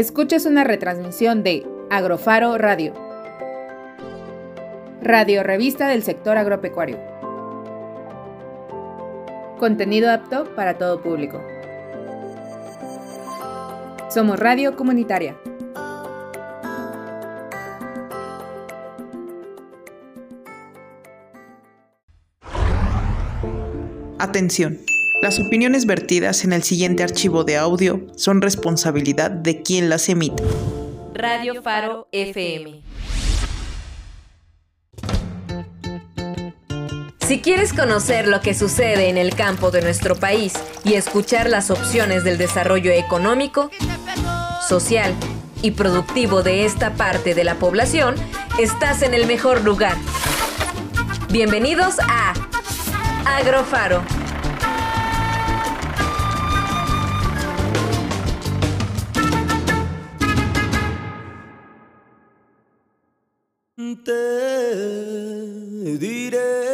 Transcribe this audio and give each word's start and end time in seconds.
Escuchas 0.00 0.46
una 0.46 0.64
retransmisión 0.64 1.42
de 1.42 1.66
Agrofaro 1.90 2.56
Radio. 2.56 2.94
Radio 5.02 5.42
Revista 5.42 5.88
del 5.88 6.02
Sector 6.02 6.38
Agropecuario. 6.38 6.98
Contenido 9.58 10.10
apto 10.10 10.46
para 10.56 10.78
todo 10.78 11.02
público. 11.02 11.42
Somos 14.08 14.40
Radio 14.40 14.74
Comunitaria. 14.74 15.36
Atención 24.18 24.78
las 25.22 25.38
opiniones 25.38 25.84
vertidas 25.84 26.44
en 26.44 26.54
el 26.54 26.62
siguiente 26.62 27.02
archivo 27.02 27.44
de 27.44 27.58
audio 27.58 28.06
son 28.16 28.40
responsabilidad 28.40 29.30
de 29.30 29.62
quien 29.62 29.90
las 29.90 30.08
emite. 30.08 30.42
Radio 31.12 31.62
Faro 31.62 32.08
FM. 32.10 32.80
Si 37.18 37.40
quieres 37.40 37.74
conocer 37.74 38.28
lo 38.28 38.40
que 38.40 38.54
sucede 38.54 39.10
en 39.10 39.18
el 39.18 39.34
campo 39.34 39.70
de 39.70 39.82
nuestro 39.82 40.16
país 40.16 40.54
y 40.84 40.94
escuchar 40.94 41.50
las 41.50 41.70
opciones 41.70 42.24
del 42.24 42.38
desarrollo 42.38 42.90
económico, 42.90 43.70
social 44.66 45.14
y 45.60 45.72
productivo 45.72 46.42
de 46.42 46.64
esta 46.64 46.94
parte 46.94 47.34
de 47.34 47.44
la 47.44 47.56
población, 47.56 48.14
estás 48.58 49.02
en 49.02 49.12
el 49.12 49.26
mejor 49.26 49.64
lugar. 49.64 49.98
Bienvenidos 51.30 51.96
a 52.08 52.32
Agrofaro. 53.26 54.19
te 63.96 64.12
diré 65.98 66.70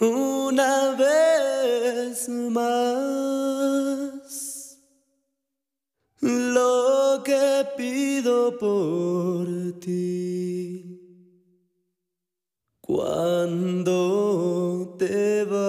una 0.00 0.94
vez 0.96 2.28
más 2.28 2.80
lo 6.20 7.22
que 7.24 7.66
pido 7.76 8.58
por 8.58 9.46
ti 9.80 10.10
cuando 12.80 13.96
te 14.98 15.44
vas. 15.44 15.60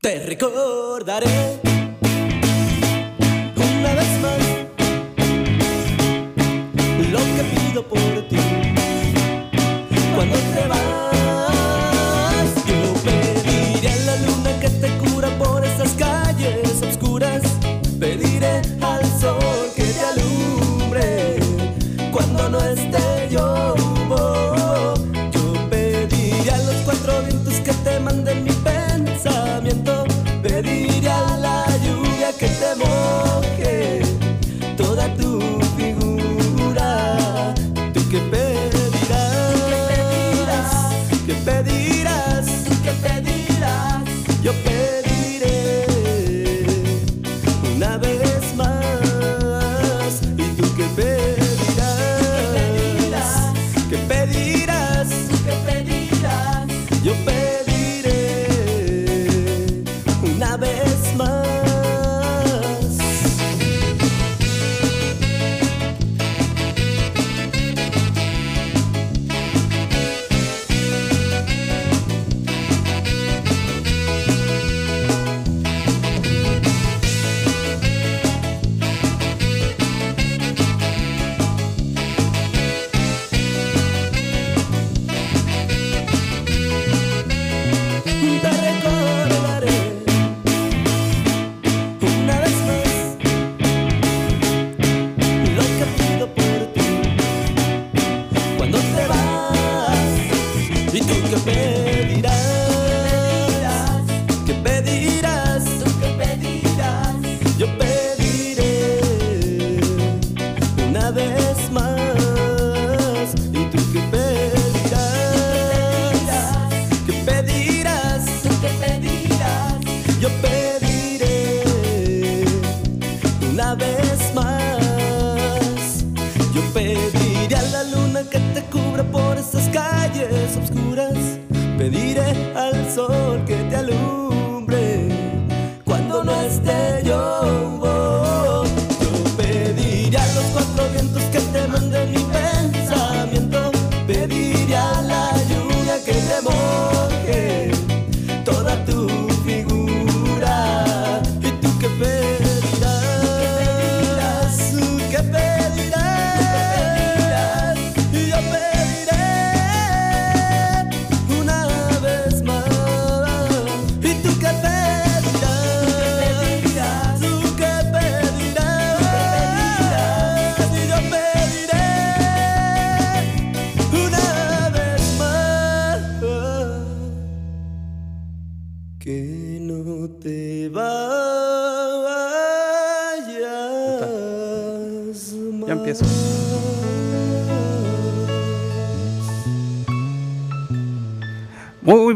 Te 0.00 0.18
recordaré. 0.26 1.57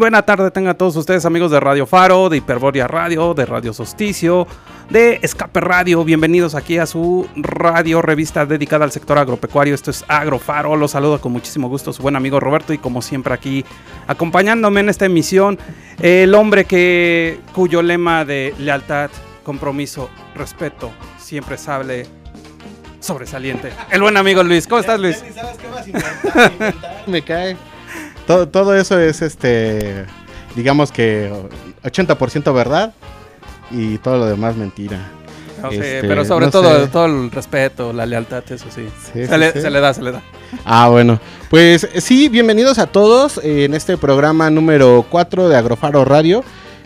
buena 0.02 0.22
tarde 0.22 0.50
tengan 0.50 0.76
todos 0.76 0.96
ustedes 0.96 1.24
amigos 1.26 1.52
de 1.52 1.60
Radio 1.60 1.86
Faro, 1.86 2.28
de 2.28 2.38
Hiperboria 2.38 2.88
Radio, 2.88 3.34
de 3.34 3.46
Radio 3.46 3.72
Solsticio, 3.72 4.48
de 4.90 5.20
Escape 5.22 5.60
Radio. 5.60 6.02
Bienvenidos 6.02 6.56
aquí 6.56 6.76
a 6.76 6.86
su 6.86 7.28
radio 7.36 8.02
revista 8.02 8.44
dedicada 8.44 8.84
al 8.84 8.90
sector 8.90 9.16
agropecuario. 9.16 9.76
Esto 9.76 9.92
es 9.92 10.04
Agrofaro. 10.08 10.74
Los 10.74 10.90
saludo 10.90 11.20
con 11.20 11.30
muchísimo 11.30 11.68
gusto 11.68 11.92
su 11.92 12.02
buen 12.02 12.16
amigo 12.16 12.40
Roberto 12.40 12.72
y 12.72 12.78
como 12.78 13.00
siempre 13.00 13.32
aquí 13.32 13.64
acompañándome 14.08 14.80
en 14.80 14.88
esta 14.88 15.06
emisión, 15.06 15.56
el 16.00 16.34
hombre 16.34 16.64
que 16.64 17.38
cuyo 17.54 17.80
lema 17.80 18.24
de 18.24 18.56
lealtad, 18.58 19.08
compromiso, 19.44 20.10
respeto 20.34 20.90
siempre 21.16 21.56
sale 21.56 22.06
sobresaliente. 22.98 23.70
El 23.88 24.02
buen 24.02 24.16
amigo 24.16 24.42
Luis. 24.42 24.66
¿Cómo 24.66 24.80
estás 24.80 24.98
Luis? 24.98 25.22
¿Sabes 25.32 25.58
qué 25.58 25.68
más? 25.68 26.74
Me 27.06 27.22
cae. 27.22 27.56
Todo, 28.26 28.48
todo 28.48 28.74
eso 28.76 28.98
es 28.98 29.22
este 29.22 30.06
digamos 30.54 30.92
que 30.92 31.32
80% 31.82 32.52
verdad 32.54 32.92
y 33.70 33.98
todo 33.98 34.18
lo 34.18 34.26
demás 34.26 34.56
mentira. 34.56 34.98
No 35.62 35.70
sé, 35.70 35.96
Este, 35.96 36.08
pero 36.08 36.24
sobre 36.24 36.46
no 36.46 36.52
todo, 36.52 36.80
sé. 36.80 36.86
todo 36.88 37.06
el 37.06 37.30
respeto, 37.30 37.92
la 37.92 38.04
lealtad, 38.04 38.42
eso 38.50 38.66
sí. 38.74 38.86
Sí, 39.12 39.26
se, 39.26 39.28
sí, 39.28 39.38
le, 39.38 39.52
sí. 39.52 39.60
se 39.60 39.70
le 39.70 39.80
da, 39.80 39.94
se 39.94 40.02
le 40.02 40.12
da. 40.12 40.22
Ah, 40.64 40.88
bueno. 40.88 41.20
Pues 41.50 41.88
sí, 41.98 42.28
bienvenidos 42.28 42.78
a 42.78 42.86
todos 42.86 43.38
en 43.42 43.72
este 43.74 43.96
programa 43.96 44.50
número 44.50 45.06
4 45.08 45.48
de 45.48 45.56
Agrofaro 45.56 46.04
Radio. 46.04 46.42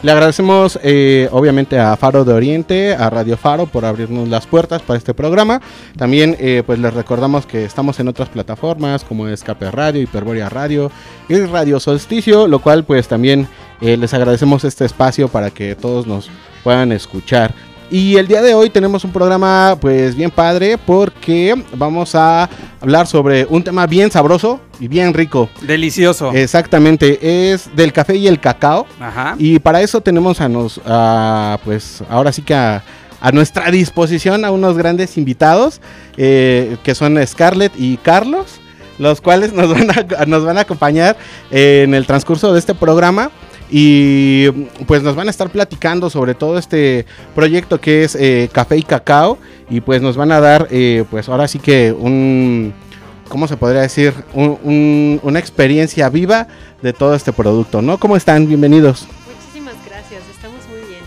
Le 0.07 0.13
agradecemos 0.13 0.79
eh, 0.85 1.29
obviamente 1.33 1.81
a 1.81 1.97
Faro 1.97 2.25
de 2.25 2.33
Oriente, 2.33 2.95
a 2.95 3.11
Radio 3.11 3.37
Faro 3.37 3.67
por 3.67 3.85
abrirnos 3.85 4.29
las 4.29 4.47
puertas 4.47 4.81
para 4.81 4.99
este 4.99 5.15
programa. 5.15 5.61
También 5.99 6.37
eh, 6.39 6.63
pues 6.65 6.79
les 6.79 6.95
recordamos 6.95 7.45
que 7.45 7.65
estamos 7.65 7.99
en 7.99 8.07
otras 8.07 8.29
plataformas 8.29 9.03
como 9.03 9.27
Escape 9.27 9.69
Radio, 9.73 10.01
Hiperborea 10.01 10.49
Radio 10.49 10.93
y 11.29 11.41
Radio 11.41 11.81
Solsticio, 11.81 12.47
lo 12.47 12.61
cual 12.61 12.85
pues 12.85 13.09
también 13.09 13.49
eh, 13.81 13.97
les 13.97 14.15
agradecemos 14.15 14.63
este 14.63 14.85
espacio 14.85 15.27
para 15.27 15.51
que 15.51 15.75
todos 15.75 16.07
nos 16.07 16.31
puedan 16.63 16.93
escuchar. 16.93 17.53
Y 17.91 18.17
el 18.17 18.27
día 18.27 18.43
de 18.43 18.53
hoy 18.55 18.69
tenemos 18.69 19.05
un 19.05 19.13
programa 19.13 19.77
pues 19.81 20.17
bien 20.17 20.31
padre 20.31 20.77
porque 20.77 21.55
vamos 21.77 22.15
a 22.15 22.49
hablar 22.81 23.07
sobre 23.07 23.47
un 23.47 23.63
tema 23.63 23.87
bien 23.87 24.11
sabroso 24.11 24.61
y 24.81 24.89
bien 24.89 25.15
rico. 25.15 25.49
Delicioso. 25.63 26.33
Exactamente, 26.33 27.53
es 27.53 27.75
del 27.77 27.93
café 27.93 28.17
y 28.17 28.27
el 28.27 28.41
cacao. 28.41 28.87
Ajá. 28.99 29.37
Y 29.39 29.61
para 29.61 29.81
eso 29.83 30.01
tenemos 30.01 30.41
a 30.41 30.49
nos, 30.49 30.81
a, 30.85 31.59
pues 31.65 32.03
ahora 32.11 32.33
sí 32.33 32.43
que 32.43 32.55
a, 32.55 32.83
a 33.21 33.33
nuestra 33.33 33.71
disposición 33.71 34.45
a 34.45 34.51
unos 34.51 34.77
grandes 34.77 35.17
invitados 35.17 35.81
eh, 36.17 36.77
que 36.83 36.95
son 36.95 37.25
Scarlett 37.25 37.73
y 37.77 37.99
Carlos, 37.99 38.61
los 38.99 39.21
cuales 39.21 39.53
nos 39.53 39.71
van 39.71 39.91
a, 39.91 40.27
nos 40.27 40.45
van 40.45 40.59
a 40.59 40.63
acompañar 40.63 41.17
en 41.51 41.95
el 41.95 42.07
transcurso 42.07 42.53
de 42.53 42.59
este 42.59 42.75
programa. 42.75 43.31
Y 43.71 44.49
pues 44.87 45.03
nos 45.03 45.17
van 45.17 45.27
a 45.27 45.31
estar 45.31 45.51
platicando 45.51 46.09
sobre 46.11 46.35
todo 46.35 46.59
este 46.59 47.05
proyecto 47.35 47.81
que 47.81 48.05
es 48.05 48.15
eh, 48.15 48.49
Café 48.53 48.77
y 48.77 48.83
Cacao. 48.83 49.39
Y 49.69 49.81
pues 49.81 50.01
nos 50.01 50.17
van 50.17 50.31
a 50.33 50.41
dar, 50.41 50.69
eh, 50.71 51.05
pues 51.11 51.29
ahora 51.29 51.49
sí 51.49 51.59
que 51.59 51.93
un, 51.93 52.73
¿cómo 53.29 53.49
se 53.49 53.57
podría 53.57 53.81
decir? 53.83 54.15
Un- 54.35 54.59
un- 54.63 55.21
una 55.25 55.39
experiencia 55.41 56.09
viva 56.09 56.47
de 56.83 56.93
todo 56.93 57.15
este 57.15 57.33
producto, 57.33 57.83
¿no? 57.83 57.99
¿Cómo 57.99 58.17
están? 58.17 58.47
Bienvenidos. 58.47 59.07
Muchísimas 59.27 59.75
gracias, 59.85 60.23
estamos 60.33 60.61
muy 60.69 60.79
bien. 60.89 61.01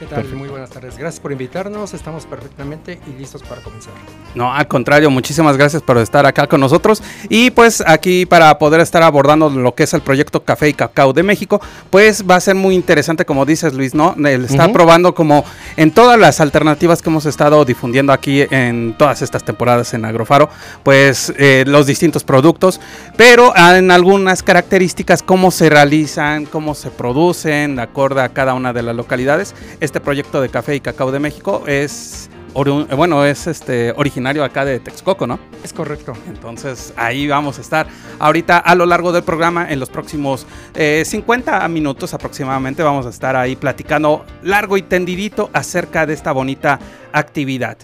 ¿Qué 0.00 0.06
tal? 0.06 0.24
Muy 0.34 0.45
buenas 0.66 0.74
tardes. 0.74 0.98
Gracias 0.98 1.20
por 1.20 1.32
invitarnos. 1.32 1.94
Estamos 1.94 2.26
perfectamente 2.26 2.98
y 3.06 3.18
listos 3.18 3.42
para 3.42 3.60
comenzar. 3.62 3.92
No, 4.34 4.52
al 4.52 4.66
contrario, 4.66 5.10
muchísimas 5.10 5.56
gracias 5.56 5.82
por 5.82 5.96
estar 5.98 6.26
acá 6.26 6.46
con 6.46 6.60
nosotros. 6.60 7.02
Y 7.28 7.50
pues 7.50 7.82
aquí 7.86 8.26
para 8.26 8.58
poder 8.58 8.80
estar 8.80 9.02
abordando 9.02 9.48
lo 9.48 9.74
que 9.74 9.84
es 9.84 9.94
el 9.94 10.00
proyecto 10.00 10.42
Café 10.42 10.68
y 10.68 10.74
Cacao 10.74 11.12
de 11.12 11.22
México, 11.22 11.60
pues 11.90 12.24
va 12.28 12.36
a 12.36 12.40
ser 12.40 12.56
muy 12.56 12.74
interesante, 12.74 13.24
como 13.24 13.46
dices 13.46 13.74
Luis, 13.74 13.94
¿no? 13.94 14.14
El 14.16 14.44
está 14.44 14.64
Ujú. 14.64 14.72
probando 14.72 15.14
como 15.14 15.44
en 15.76 15.92
todas 15.92 16.18
las 16.18 16.40
alternativas 16.40 17.00
que 17.00 17.10
hemos 17.10 17.26
estado 17.26 17.64
difundiendo 17.64 18.12
aquí 18.12 18.44
en 18.50 18.94
todas 18.98 19.22
estas 19.22 19.44
temporadas 19.44 19.94
en 19.94 20.04
Agrofaro, 20.04 20.50
pues 20.82 21.32
eh, 21.38 21.64
los 21.66 21.86
distintos 21.86 22.24
productos, 22.24 22.80
pero 23.16 23.54
en 23.56 23.90
algunas 23.90 24.42
características, 24.42 25.22
cómo 25.22 25.50
se 25.50 25.70
realizan, 25.70 26.44
cómo 26.46 26.74
se 26.74 26.90
producen, 26.90 27.76
de 27.76 27.82
acuerdo 27.82 28.20
a 28.20 28.28
cada 28.30 28.54
una 28.54 28.72
de 28.72 28.82
las 28.82 28.96
localidades. 28.96 29.54
Este 29.80 30.00
proyecto 30.00 30.40
de 30.40 30.55
Café 30.56 30.74
y 30.74 30.80
Cacao 30.80 31.12
de 31.12 31.18
México 31.18 31.64
es... 31.66 32.30
oru- 32.54 32.86
Bueno, 32.96 33.26
es 33.26 33.46
este 33.46 33.92
originario 33.94 34.42
acá 34.42 34.64
de 34.64 34.80
Texcoco, 34.80 35.26
¿no? 35.26 35.38
Es 35.62 35.74
correcto. 35.74 36.14
Entonces 36.28 36.94
ahí 36.96 37.28
vamos 37.28 37.58
a 37.58 37.60
estar. 37.60 37.86
Ahorita 38.18 38.56
a 38.56 38.74
lo 38.74 38.86
largo 38.86 39.12
del 39.12 39.22
programa, 39.22 39.70
en 39.70 39.78
los 39.78 39.90
próximos 39.90 40.46
eh, 40.74 41.02
50 41.04 41.68
minutos 41.68 42.14
aproximadamente, 42.14 42.82
vamos 42.82 43.04
a 43.04 43.10
estar 43.10 43.36
ahí 43.36 43.54
platicando 43.54 44.24
largo 44.42 44.78
y 44.78 44.82
tendidito 44.82 45.50
acerca 45.52 46.06
de 46.06 46.14
esta 46.14 46.32
bonita 46.32 46.78
actividad. 47.12 47.76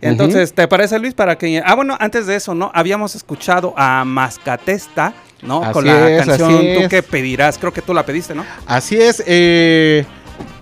Entonces, 0.00 0.54
¿te 0.54 0.66
parece 0.66 0.98
Luis? 0.98 1.12
Para 1.12 1.36
que... 1.36 1.62
Ah, 1.62 1.74
bueno, 1.74 1.94
antes 2.00 2.26
de 2.26 2.36
eso, 2.36 2.54
¿no? 2.54 2.70
Habíamos 2.74 3.14
escuchado 3.14 3.74
a 3.76 4.02
Mascatesta, 4.06 5.12
¿no? 5.42 5.70
Con 5.72 5.84
la 5.86 6.10
es, 6.10 6.24
canción 6.26 6.50
Tú 6.52 6.80
es. 6.84 6.88
que 6.88 7.02
pedirás, 7.02 7.58
creo 7.58 7.70
que 7.72 7.82
tú 7.82 7.92
la 7.92 8.06
pediste, 8.06 8.34
¿no? 8.34 8.44
Así 8.66 8.96
es, 8.96 9.22
eh, 9.26 10.04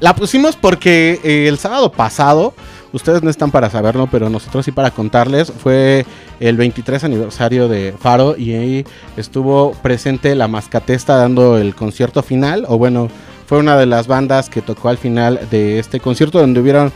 la 0.01 0.15
pusimos 0.15 0.57
porque 0.57 1.21
eh, 1.23 1.47
el 1.49 1.59
sábado 1.59 1.93
pasado, 1.93 2.55
ustedes 2.93 3.23
no 3.23 3.31
están 3.31 3.51
para 3.51 3.71
saberlo, 3.71 4.09
pero 4.11 4.29
nosotros 4.29 4.65
sí 4.65 4.73
para 4.73 4.91
contarles, 4.91 5.53
fue 5.53 6.05
el 6.41 6.57
23 6.57 7.05
aniversario 7.05 7.69
de 7.69 7.95
Faro 7.99 8.37
y 8.37 8.55
ahí 8.55 8.87
estuvo 9.17 9.73
presente 9.83 10.35
la 10.35 10.49
Mascatesta 10.49 11.17
dando 11.17 11.57
el 11.57 11.75
concierto 11.75 12.23
final, 12.23 12.65
o 12.69 12.79
bueno, 12.79 13.09
fue 13.47 13.59
una 13.59 13.77
de 13.77 13.87
las 13.87 14.07
bandas 14.07 14.49
que 14.49 14.63
tocó 14.63 14.89
al 14.89 14.99
final 14.99 15.49
de 15.51 15.79
este 15.79 16.01
concierto 16.01 16.41
donde 16.41 16.61
hubieron 16.61 16.93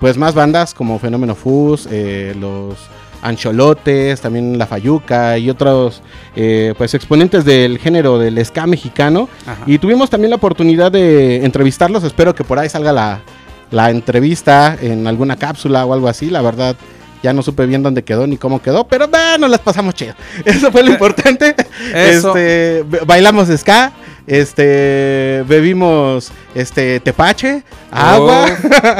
pues 0.00 0.16
más 0.16 0.34
bandas 0.34 0.74
como 0.74 0.98
Fenómeno 0.98 1.34
Fus, 1.34 1.88
eh, 1.90 2.34
los 2.38 2.76
Ancholotes, 3.22 4.20
también 4.20 4.58
La 4.58 4.66
Fayuca 4.66 5.38
y 5.38 5.50
otros 5.50 6.02
eh, 6.36 6.74
pues 6.78 6.94
exponentes 6.94 7.44
del 7.44 7.78
género 7.78 8.18
del 8.18 8.44
ska 8.44 8.66
mexicano. 8.66 9.28
Ajá. 9.46 9.62
Y 9.66 9.78
tuvimos 9.78 10.10
también 10.10 10.30
la 10.30 10.36
oportunidad 10.36 10.92
de 10.92 11.44
entrevistarlos. 11.44 12.04
Espero 12.04 12.34
que 12.34 12.44
por 12.44 12.58
ahí 12.58 12.68
salga 12.68 12.92
la, 12.92 13.20
la 13.70 13.90
entrevista 13.90 14.76
en 14.80 15.06
alguna 15.06 15.36
cápsula 15.36 15.84
o 15.84 15.92
algo 15.94 16.08
así. 16.08 16.30
La 16.30 16.42
verdad, 16.42 16.76
ya 17.22 17.32
no 17.32 17.42
supe 17.42 17.66
bien 17.66 17.82
dónde 17.82 18.04
quedó 18.04 18.26
ni 18.26 18.36
cómo 18.36 18.62
quedó, 18.62 18.86
pero 18.86 19.08
bueno, 19.08 19.48
las 19.48 19.60
pasamos 19.60 19.94
chido. 19.94 20.14
Eso 20.44 20.70
fue 20.70 20.82
lo 20.84 20.92
importante. 20.92 21.54
Eso. 21.94 22.28
Este, 22.36 22.84
ba- 22.88 22.98
bailamos 23.06 23.48
ska, 23.48 23.92
este, 24.26 25.42
bebimos 25.48 26.30
este 26.54 27.00
tepache, 27.00 27.62
agua 27.90 28.46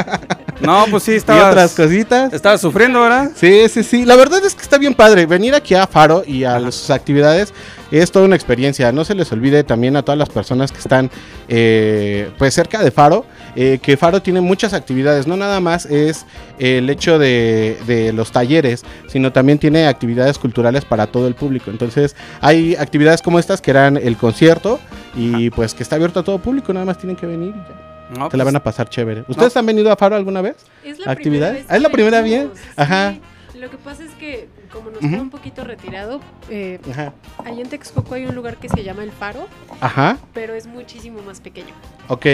No, 0.61 0.85
pues 0.91 1.03
sí, 1.03 1.11
y 1.13 1.15
estabas, 1.15 1.51
otras 1.51 1.73
cositas. 1.73 2.33
estabas 2.33 2.61
sufriendo, 2.61 3.01
¿verdad? 3.01 3.31
Sí, 3.35 3.67
sí, 3.69 3.83
sí. 3.83 4.05
La 4.05 4.15
verdad 4.15 4.43
es 4.45 4.55
que 4.55 4.61
está 4.61 4.77
bien 4.77 4.93
padre. 4.93 5.25
Venir 5.25 5.55
aquí 5.55 5.73
a 5.73 5.87
Faro 5.87 6.23
y 6.25 6.43
a 6.43 6.59
sus 6.59 6.89
actividades 6.89 7.53
es 7.91 8.11
toda 8.11 8.25
una 8.25 8.35
experiencia. 8.35 8.91
No 8.91 9.05
se 9.05 9.15
les 9.15 9.31
olvide 9.31 9.63
también 9.63 9.95
a 9.95 10.03
todas 10.03 10.17
las 10.17 10.29
personas 10.29 10.71
que 10.71 10.79
están 10.79 11.09
eh, 11.47 12.29
pues 12.37 12.53
cerca 12.53 12.83
de 12.83 12.91
Faro, 12.91 13.25
eh, 13.55 13.79
que 13.81 13.95
Faro 13.97 14.21
tiene 14.21 14.41
muchas 14.41 14.73
actividades. 14.73 15.27
No 15.27 15.37
nada 15.37 15.59
más 15.59 15.85
es 15.85 16.25
el 16.59 16.89
hecho 16.89 17.17
de, 17.17 17.77
de 17.87 18.11
los 18.11 18.31
talleres, 18.31 18.83
sino 19.07 19.31
también 19.31 19.59
tiene 19.59 19.87
actividades 19.87 20.37
culturales 20.37 20.83
para 20.83 21.07
todo 21.07 21.27
el 21.27 21.35
público. 21.35 21.71
Entonces 21.71 22.15
hay 22.41 22.75
actividades 22.75 23.21
como 23.21 23.39
estas 23.39 23.61
que 23.61 23.71
eran 23.71 23.97
el 23.97 24.17
concierto 24.17 24.79
y 25.15 25.49
pues 25.51 25.73
que 25.73 25.83
está 25.83 25.95
abierto 25.95 26.19
a 26.19 26.23
todo 26.23 26.37
público. 26.39 26.73
Nada 26.73 26.85
más 26.85 26.97
tienen 26.97 27.15
que 27.15 27.25
venir 27.25 27.53
y 27.55 27.59
ya. 27.59 27.98
No, 28.09 28.29
Se 28.31 28.37
la 28.37 28.43
pues, 28.43 28.45
van 28.45 28.55
a 28.55 28.63
pasar 28.63 28.89
chévere. 28.89 29.23
¿Ustedes 29.27 29.55
han 29.57 29.65
venido 29.65 29.91
a 29.91 29.95
Faro 29.95 30.15
alguna 30.15 30.41
vez? 30.41 30.55
Es 30.83 30.99
la 30.99 31.11
¿Actividad? 31.11 31.49
primera 31.51 31.67
vez 31.67 31.75
¿es 31.77 31.81
la 31.81 31.89
primera 31.89 32.21
bien? 32.21 32.51
Ajá. 32.75 33.13
sí. 33.13 33.21
Lo 33.59 33.69
que 33.69 33.77
pasa 33.77 34.03
es 34.05 34.11
que 34.11 34.47
como 34.71 34.89
nos 34.89 34.99
Ujú. 35.01 35.09
queda 35.09 35.21
un 35.21 35.29
poquito 35.29 35.63
retirado, 35.65 36.21
eh, 36.49 36.79
Ajá. 36.89 37.13
allá 37.43 37.61
en 37.61 37.67
Texcoco 37.67 38.15
hay 38.15 38.25
un 38.25 38.33
lugar 38.33 38.55
que 38.57 38.69
se 38.69 38.83
llama 38.85 39.03
El 39.03 39.11
Faro, 39.11 39.47
Ajá. 39.81 40.17
pero 40.33 40.53
es 40.53 40.65
muchísimo 40.65 41.21
más 41.23 41.41
pequeño. 41.41 41.73
Ok, 42.07 42.25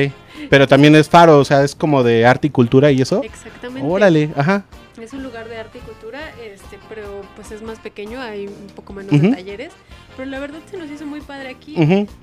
pero 0.51 0.67
también 0.67 0.95
es 0.95 1.09
faro, 1.09 1.39
o 1.39 1.45
sea, 1.45 1.63
es 1.63 1.73
como 1.73 2.03
de 2.03 2.25
arte 2.27 2.47
y 2.47 2.49
cultura 2.51 2.91
y 2.91 3.01
eso. 3.01 3.23
Exactamente. 3.23 3.87
Órale, 3.89 4.29
ajá. 4.35 4.65
Es 5.01 5.13
un 5.13 5.23
lugar 5.23 5.49
de 5.49 5.57
arte 5.57 5.79
y 5.79 5.81
cultura, 5.81 6.19
este, 6.43 6.77
pero 6.87 7.21
pues 7.35 7.51
es 7.51 7.61
más 7.63 7.79
pequeño, 7.79 8.21
hay 8.21 8.47
un 8.47 8.67
poco 8.75 8.93
menos 8.93 9.19
de 9.19 9.29
talleres. 9.29 9.73
Pero 10.17 10.29
la 10.29 10.39
verdad 10.39 10.59
se 10.69 10.77
nos 10.77 10.89
hizo 10.89 11.05
muy 11.05 11.19
padre 11.21 11.49
aquí. 11.49 11.75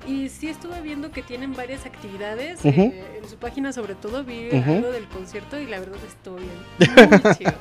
Y 0.07 0.29
sí 0.29 0.49
estuve 0.49 0.81
viendo 0.81 1.11
que 1.11 1.21
tienen 1.21 1.53
varias 1.53 1.85
actividades. 1.85 2.63
Eh, 2.65 3.19
en 3.21 3.29
su 3.29 3.35
página 3.37 3.71
sobre 3.71 3.93
todo 3.95 4.23
vi 4.23 4.49
Ujú. 4.51 4.71
algo 4.71 4.91
del 4.91 5.05
concierto 5.05 5.59
y 5.59 5.67
la 5.67 5.79
verdad 5.79 5.97
estuvo 6.07 6.37
bien. 6.37 7.09
Muy 7.23 7.35
chido. 7.35 7.53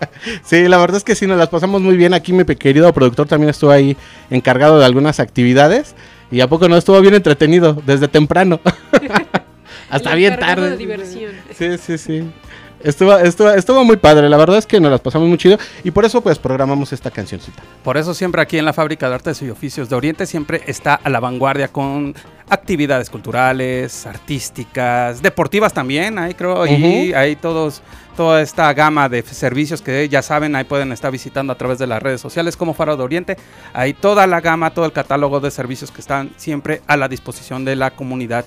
Sí, 0.42 0.68
la 0.68 0.78
verdad 0.78 0.96
es 0.96 1.04
que 1.04 1.14
sí, 1.14 1.26
nos 1.26 1.36
las 1.38 1.48
pasamos 1.48 1.82
muy 1.82 1.96
bien. 1.96 2.14
Aquí 2.14 2.32
mi 2.32 2.44
querido 2.44 2.92
productor 2.92 3.28
también 3.28 3.50
estuvo 3.50 3.70
ahí 3.70 3.96
encargado 4.30 4.78
de 4.78 4.86
algunas 4.86 5.20
actividades. 5.20 5.94
Y 6.30 6.40
a 6.40 6.48
poco 6.48 6.66
no 6.68 6.76
estuvo 6.78 6.98
bien 7.02 7.14
entretenido, 7.14 7.74
desde 7.84 8.08
temprano. 8.08 8.58
Hasta 9.90 10.14
bien 10.14 10.38
tarde. 10.38 10.70
de 10.70 10.76
diversión. 10.78 11.32
Sí, 11.54 11.76
sí, 11.76 11.98
sí. 11.98 12.24
Estuvo, 12.84 13.16
estuvo, 13.16 13.50
estuvo 13.50 13.84
muy 13.84 13.96
padre, 13.96 14.28
la 14.28 14.36
verdad 14.36 14.58
es 14.58 14.66
que 14.66 14.80
nos 14.80 14.90
las 14.90 15.00
pasamos 15.00 15.28
muy 15.28 15.38
chido 15.38 15.56
y 15.84 15.90
por 15.90 16.04
eso 16.04 16.20
pues 16.20 16.38
programamos 16.38 16.92
esta 16.92 17.10
cancioncita. 17.10 17.62
Por 17.84 17.96
eso 17.96 18.12
siempre 18.12 18.42
aquí 18.42 18.58
en 18.58 18.64
la 18.64 18.72
Fábrica 18.72 19.08
de 19.08 19.14
Artes 19.14 19.40
y 19.42 19.50
Oficios 19.50 19.88
de 19.88 19.96
Oriente 19.96 20.26
siempre 20.26 20.62
está 20.66 20.94
a 20.94 21.08
la 21.08 21.20
vanguardia 21.20 21.68
con 21.68 22.14
actividades 22.48 23.08
culturales, 23.08 24.04
artísticas, 24.06 25.22
deportivas 25.22 25.72
también, 25.72 26.18
ahí 26.18 26.34
creo, 26.34 26.66
y 26.66 27.10
Ujú. 27.10 27.16
hay 27.16 27.36
todos, 27.36 27.82
toda 28.16 28.42
esta 28.42 28.72
gama 28.74 29.08
de 29.08 29.22
servicios 29.22 29.80
que 29.80 30.08
ya 30.08 30.20
saben, 30.20 30.54
ahí 30.54 30.64
pueden 30.64 30.92
estar 30.92 31.10
visitando 31.10 31.52
a 31.52 31.56
través 31.56 31.78
de 31.78 31.86
las 31.86 32.02
redes 32.02 32.20
sociales 32.20 32.56
como 32.56 32.74
Faro 32.74 32.96
de 32.96 33.02
Oriente, 33.02 33.36
hay 33.72 33.94
toda 33.94 34.26
la 34.26 34.40
gama, 34.40 34.74
todo 34.74 34.84
el 34.84 34.92
catálogo 34.92 35.40
de 35.40 35.50
servicios 35.50 35.90
que 35.90 36.00
están 36.00 36.30
siempre 36.36 36.82
a 36.86 36.96
la 36.96 37.08
disposición 37.08 37.64
de 37.64 37.76
la 37.76 37.92
comunidad 37.92 38.44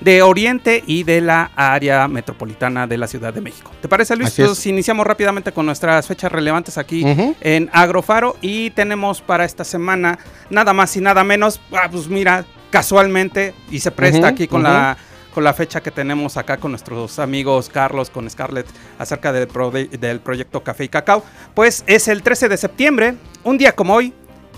de 0.00 0.22
Oriente 0.22 0.84
y 0.86 1.04
de 1.04 1.20
la 1.20 1.50
área 1.56 2.06
metropolitana 2.08 2.86
de 2.86 2.98
la 2.98 3.06
Ciudad 3.06 3.32
de 3.32 3.40
México. 3.40 3.70
¿Te 3.80 3.88
parece, 3.88 4.14
Luis? 4.16 4.28
Entonces, 4.44 4.66
iniciamos 4.66 5.06
rápidamente 5.06 5.52
con 5.52 5.66
nuestras 5.66 6.06
fechas 6.06 6.30
relevantes 6.30 6.76
aquí 6.78 7.02
en 7.40 7.70
Agrofaro 7.72 8.36
y 8.40 8.70
tenemos 8.70 9.20
para 9.22 9.44
esta 9.44 9.64
semana 9.64 10.18
nada 10.50 10.72
más 10.72 10.96
y 10.96 11.00
nada 11.00 11.24
menos, 11.24 11.60
ah, 11.72 11.88
pues 11.90 12.08
mira, 12.08 12.44
casualmente 12.70 13.54
y 13.70 13.78
se 13.80 13.90
presta 13.90 14.28
aquí 14.28 14.46
con 14.48 14.62
la 14.62 14.96
con 15.34 15.44
la 15.44 15.52
fecha 15.52 15.82
que 15.82 15.90
tenemos 15.90 16.38
acá 16.38 16.56
con 16.56 16.70
nuestros 16.72 17.18
amigos 17.18 17.68
Carlos, 17.68 18.08
con 18.08 18.28
Scarlett, 18.30 18.66
acerca 18.98 19.32
del, 19.34 19.46
pro- 19.46 19.70
del 19.70 20.20
proyecto 20.20 20.62
Café 20.62 20.84
y 20.84 20.88
Cacao, 20.88 21.22
pues 21.54 21.84
es 21.86 22.08
el 22.08 22.22
13 22.22 22.48
de 22.48 22.56
septiembre, 22.56 23.14
un 23.44 23.58
día 23.58 23.72
como 23.72 23.92
hoy, 23.94 24.14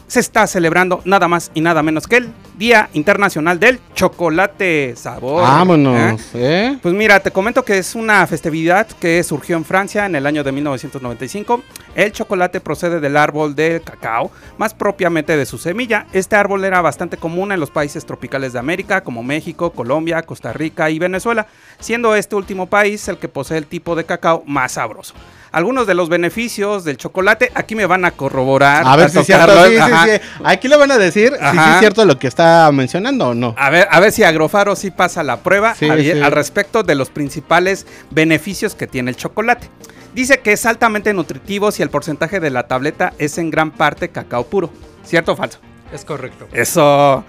se 0.08 0.20
está 0.20 0.46
celebrando 0.46 1.00
nada 1.04 1.28
más 1.28 1.52
y 1.54 1.60
nada 1.60 1.82
menos 1.82 2.06
que 2.06 2.16
el 2.16 2.32
Día 2.56 2.88
Internacional 2.94 3.60
del 3.60 3.78
Chocolate 3.94 4.96
Sabor. 4.96 5.42
¿eh? 5.42 5.46
Vámonos, 5.46 6.20
¿eh? 6.34 6.76
Pues 6.82 6.94
mira, 6.94 7.20
te 7.20 7.30
comento 7.30 7.64
que 7.64 7.78
es 7.78 7.94
una 7.94 8.26
festividad 8.26 8.88
que 8.88 9.22
surgió 9.22 9.56
en 9.56 9.64
Francia 9.64 10.06
en 10.06 10.16
el 10.16 10.26
año 10.26 10.42
de 10.42 10.50
1995. 10.50 11.62
El 11.94 12.10
chocolate 12.12 12.60
procede 12.60 12.98
del 13.00 13.16
árbol 13.16 13.54
del 13.54 13.82
cacao, 13.82 14.32
más 14.56 14.74
propiamente 14.74 15.36
de 15.36 15.46
su 15.46 15.58
semilla. 15.58 16.06
Este 16.12 16.34
árbol 16.34 16.64
era 16.64 16.80
bastante 16.80 17.16
común 17.16 17.52
en 17.52 17.60
los 17.60 17.70
países 17.70 18.04
tropicales 18.04 18.54
de 18.54 18.58
América, 18.58 19.02
como 19.02 19.22
México, 19.22 19.70
Colombia, 19.70 20.22
Costa 20.22 20.52
Rica 20.52 20.90
y 20.90 20.98
Venezuela, 20.98 21.46
siendo 21.78 22.16
este 22.16 22.34
último 22.34 22.66
país 22.66 23.06
el 23.08 23.18
que 23.18 23.28
posee 23.28 23.58
el 23.58 23.66
tipo 23.66 23.94
de 23.94 24.04
cacao 24.04 24.42
más 24.46 24.72
sabroso. 24.72 25.14
Algunos 25.52 25.86
de 25.86 25.94
los 25.94 26.08
beneficios 26.08 26.84
del 26.84 26.96
chocolate, 26.96 27.50
aquí 27.54 27.74
me 27.74 27.86
van 27.86 28.04
a 28.04 28.10
corroborar. 28.10 28.82
A 28.86 28.96
ver 28.96 29.10
si 29.10 29.18
es 29.20 29.26
cierto, 29.26 29.46
Carlos, 29.46 29.66
sí, 29.68 29.74
sí, 29.74 29.78
ajá. 29.80 30.04
sí. 30.06 30.10
Aquí 30.44 30.68
le 30.68 30.76
van 30.76 30.90
a 30.90 30.98
decir 30.98 31.32
si 31.38 31.58
es 31.58 31.78
cierto 31.80 32.04
lo 32.04 32.18
que 32.18 32.26
está 32.26 32.70
mencionando 32.72 33.28
o 33.28 33.34
no. 33.34 33.54
A 33.58 33.70
ver, 33.70 33.88
a 33.90 34.00
ver 34.00 34.12
si 34.12 34.24
Agrofaro 34.24 34.76
sí 34.76 34.90
pasa 34.90 35.22
la 35.22 35.38
prueba 35.40 35.74
Sí, 35.74 35.88
al, 35.88 36.00
sí. 36.02 36.10
al 36.10 36.32
respecto 36.32 36.82
de 36.82 36.94
los 36.94 37.10
principales 37.10 37.86
beneficios 38.10 38.74
que 38.74 38.86
tiene 38.86 39.10
el 39.10 39.16
chocolate. 39.16 39.68
Dice 40.14 40.40
que 40.40 40.52
es 40.52 40.66
altamente 40.66 41.12
nutritivo 41.14 41.70
si 41.70 41.82
el 41.82 41.90
porcentaje 41.90 42.40
de 42.40 42.50
la 42.50 42.66
tableta 42.66 43.12
es 43.18 43.38
en 43.38 43.50
gran 43.50 43.70
parte 43.70 44.08
cacao 44.08 44.44
puro. 44.46 44.70
¿Cierto 45.04 45.32
o 45.32 45.36
falso? 45.36 45.58
Es 45.92 46.04
correcto. 46.04 46.48
Eso 46.52 47.24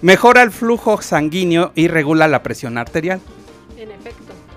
mejora 0.00 0.42
el 0.42 0.50
flujo 0.50 1.00
sanguíneo 1.02 1.72
y 1.74 1.86
regula 1.88 2.26
la 2.28 2.42
presión 2.42 2.78
arterial. 2.78 3.20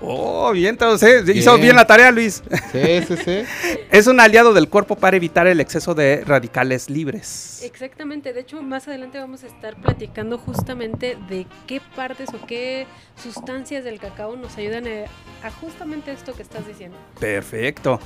Oh, 0.08 0.52
bien, 0.52 0.70
entonces 0.70 1.28
hizo 1.34 1.56
Bien. 1.58 1.74
la 1.74 1.84
tarea, 1.84 2.12
Luis. 2.12 2.40
Sí, 2.70 3.00
sí, 3.08 3.16
sí. 3.24 3.42
Es 3.90 4.06
un 4.06 4.20
aliado 4.20 4.52
del 4.54 4.68
cuerpo 4.68 4.94
para 4.94 5.16
evitar 5.16 5.46
el 5.48 5.58
exceso 5.58 5.94
de 5.94 6.22
radicales 6.24 6.88
libres. 6.88 7.60
Exactamente, 7.64 8.32
de 8.32 8.40
hecho 8.40 8.62
más 8.62 8.86
adelante 8.86 9.18
vamos 9.18 9.42
a 9.42 9.46
estar 9.48 9.74
platicando 9.80 10.38
justamente 10.38 11.16
de 11.28 11.46
qué 11.66 11.80
partes 11.96 12.28
o 12.34 12.46
qué 12.46 12.86
sustancias 13.20 13.82
del 13.84 13.98
cacao 13.98 14.36
nos 14.36 14.56
ayudan 14.58 14.84
a, 14.86 15.46
a 15.46 15.50
justamente 15.50 16.12
esto 16.12 16.34
que 16.34 16.42
estás 16.42 16.66
diciendo. 16.68 16.96
Perfecto. 17.18 17.98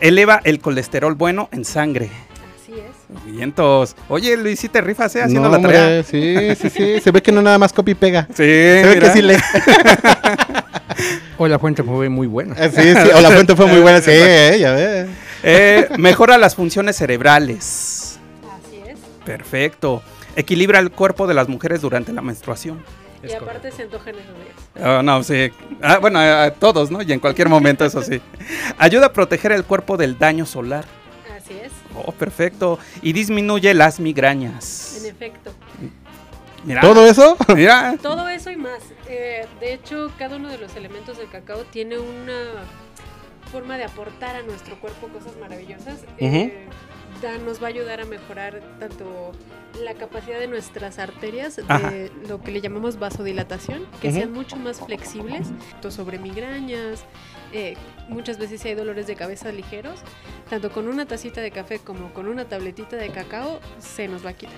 Eleva 0.00 0.40
el 0.44 0.60
colesterol 0.60 1.14
bueno 1.14 1.48
en 1.50 1.64
sangre. 1.64 2.08
Así 2.62 2.72
es. 2.74 3.24
Vientos. 3.32 3.96
Oye, 4.08 4.36
Luis, 4.36 4.60
¿sí 4.60 4.68
te 4.68 4.80
rifas, 4.80 5.16
eh? 5.16 5.22
Haciendo 5.22 5.48
No, 5.48 5.56
la 5.56 5.62
tarea. 5.62 5.82
hombre, 5.86 6.04
sí, 6.04 6.54
sí, 6.60 6.70
sí. 6.70 7.00
Se 7.00 7.10
ve 7.10 7.20
que 7.20 7.32
no 7.32 7.42
nada 7.42 7.58
más 7.58 7.72
copy 7.72 7.90
y 7.92 7.94
pega. 7.94 8.26
Sí, 8.30 8.36
Se 8.36 8.82
ve 8.84 8.98
que 9.00 9.10
sí 9.10 9.22
le. 9.22 9.36
Hoy 11.38 11.50
la 11.50 11.58
fuente 11.58 11.82
fue 11.82 12.08
muy 12.08 12.26
buena. 12.26 12.54
Eh, 12.58 12.70
Sí, 12.74 12.82
sí. 12.82 13.10
O 13.14 13.20
la 13.20 13.30
fuente 13.30 13.54
fue 13.56 13.66
muy 13.66 13.80
buena. 13.80 14.00
Sí, 14.00 14.10
eh, 14.14 14.58
ya 14.60 14.72
ves. 14.72 15.08
Eh, 15.42 15.88
mejora 15.98 16.38
las 16.38 16.54
funciones 16.54 16.96
cerebrales. 16.96 18.18
Así 18.66 18.76
es. 18.88 18.98
Perfecto. 19.24 20.02
Equilibra 20.36 20.78
el 20.78 20.90
cuerpo 20.90 21.26
de 21.26 21.34
las 21.34 21.48
mujeres 21.48 21.80
durante 21.80 22.12
la 22.12 22.22
menstruación. 22.22 22.82
y 23.22 23.32
aparte 23.32 23.70
se 23.70 23.82
antojan 23.82 24.14
esos 24.14 24.34
días. 24.36 24.86
Ah, 24.86 25.02
no, 25.04 25.22
sí. 25.22 25.50
Ah, 25.82 25.98
bueno, 25.98 26.18
a, 26.18 26.44
a 26.44 26.50
todos, 26.52 26.90
¿no? 26.90 27.02
Y 27.02 27.12
en 27.12 27.20
cualquier 27.20 27.48
momento, 27.48 27.84
eso 27.84 28.02
sí. 28.02 28.20
Ayuda 28.78 29.06
a 29.06 29.12
proteger 29.12 29.52
el 29.52 29.64
cuerpo 29.64 29.96
del 29.96 30.18
daño 30.18 30.46
solar. 30.46 30.84
Así 31.36 31.54
es. 31.62 31.70
Oh, 31.94 32.12
perfecto. 32.12 32.78
Y 33.02 33.12
disminuye 33.12 33.74
las 33.74 34.00
migrañas. 34.00 34.98
En 35.02 35.10
efecto. 35.10 35.52
Mira. 36.64 36.80
¿Todo 36.80 37.06
eso? 37.06 37.36
Mira. 37.54 37.96
Todo 38.00 38.28
eso 38.28 38.50
y 38.50 38.56
más. 38.56 38.80
Eh, 39.08 39.46
de 39.60 39.74
hecho, 39.74 40.10
cada 40.18 40.36
uno 40.36 40.48
de 40.48 40.58
los 40.58 40.74
elementos 40.76 41.18
del 41.18 41.28
cacao 41.28 41.64
tiene 41.64 41.98
una 41.98 42.38
forma 43.50 43.76
de 43.76 43.84
aportar 43.84 44.36
a 44.36 44.42
nuestro 44.42 44.78
cuerpo 44.80 45.08
cosas 45.08 45.36
maravillosas. 45.40 46.04
Eh, 46.18 46.66
da- 47.20 47.38
nos 47.38 47.60
va 47.62 47.66
a 47.66 47.70
ayudar 47.70 48.00
a 48.00 48.04
mejorar 48.04 48.60
tanto 48.78 49.32
la 49.82 49.94
capacidad 49.94 50.38
de 50.38 50.46
nuestras 50.48 50.98
arterias, 50.98 51.58
Ajá. 51.68 51.90
de 51.90 52.12
lo 52.28 52.40
que 52.40 52.50
le 52.52 52.60
llamamos 52.60 52.98
vasodilatación, 52.98 53.86
que 54.00 54.08
Ujú. 54.08 54.16
sean 54.18 54.32
mucho 54.32 54.56
más 54.56 54.80
flexibles, 54.80 55.48
tanto 55.72 55.90
sobre 55.90 56.18
migrañas. 56.18 57.04
eh, 57.54 57.74
muchas 58.08 58.38
veces 58.38 58.62
si 58.62 58.68
hay 58.68 58.74
dolores 58.74 59.06
de 59.06 59.14
cabeza 59.14 59.52
ligeros, 59.52 60.00
tanto 60.48 60.70
con 60.72 60.88
una 60.88 61.04
tacita 61.04 61.42
de 61.42 61.50
café 61.50 61.78
como 61.80 62.10
con 62.14 62.26
una 62.28 62.46
tabletita 62.46 62.96
de 62.96 63.10
cacao, 63.10 63.60
se 63.78 64.08
nos 64.08 64.24
va 64.24 64.30
a 64.30 64.32
quitar. 64.32 64.56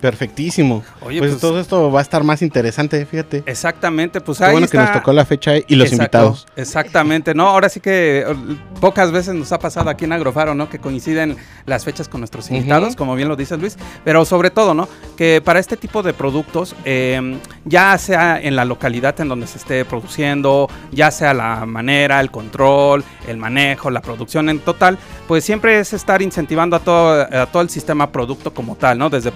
Perfectísimo. 0.00 0.84
Oye, 1.00 1.18
pues, 1.18 1.32
pues- 1.32 1.40
todo 1.40 1.58
esto 1.60 1.90
va 1.90 2.00
a 2.00 2.02
estar 2.02 2.22
más 2.22 2.42
interesante, 2.42 3.04
fíjate. 3.06 3.42
Exactamente, 3.46 4.20
pues 4.20 4.38
Qué 4.38 4.44
ahí 4.44 4.52
bueno 4.52 4.68
que 4.68 4.76
nos 4.78 4.92
tocó 4.92 5.12
la 5.12 5.24
fecha 5.24 5.52
y 5.56 5.74
los 5.74 5.88
Exacto, 5.92 5.94
invitados. 6.18 6.46
Exactamente, 6.56 7.34
no, 7.34 7.48
ahora 7.48 7.68
sí 7.68 7.80
que 7.80 8.24
eh, 8.26 8.34
pocas 8.80 9.10
veces 9.10 9.34
nos 9.34 9.50
ha 9.52 9.58
pasado 9.58 9.90
aquí 9.90 10.04
en 10.04 10.12
Agrofaro, 10.12 10.54
¿no? 10.54 10.68
Que 10.68 10.78
coinciden 10.78 11.36
las 11.64 11.84
fechas 11.84 12.08
con 12.08 12.20
nuestros 12.20 12.50
invitados, 12.50 12.94
como 12.96 13.14
bien 13.14 13.28
lo 13.28 13.36
dice 13.36 13.56
Luis, 13.56 13.76
pero 14.04 14.24
sobre 14.24 14.50
todo, 14.50 14.74
¿no? 14.74 14.88
Que 15.16 15.40
para 15.44 15.58
este 15.58 15.76
tipo 15.76 16.02
de 16.02 16.12
productos, 16.12 16.74
eh, 16.84 17.38
ya 17.64 17.96
sea 17.98 18.40
en 18.40 18.54
la 18.56 18.64
localidad 18.64 19.18
en 19.20 19.28
donde 19.28 19.46
se 19.46 19.58
esté 19.58 19.84
produciendo, 19.84 20.68
ya 20.92 21.10
sea 21.10 21.32
la 21.34 21.64
manera, 21.66 22.20
el 22.20 22.30
control, 22.30 23.02
el 23.26 23.36
manejo, 23.38 23.90
la 23.90 24.02
producción 24.02 24.48
en 24.48 24.58
total, 24.60 24.98
pues 25.26 25.44
siempre 25.44 25.80
es 25.80 25.92
estar 25.92 26.22
incentivando 26.22 26.76
a 26.76 26.80
todo, 26.80 27.22
a 27.22 27.46
todo 27.46 27.62
el 27.62 27.70
sistema 27.70 28.12
producto 28.12 28.52
como 28.52 28.76
tal, 28.76 28.98
¿no? 28.98 29.10
Desde 29.10 29.32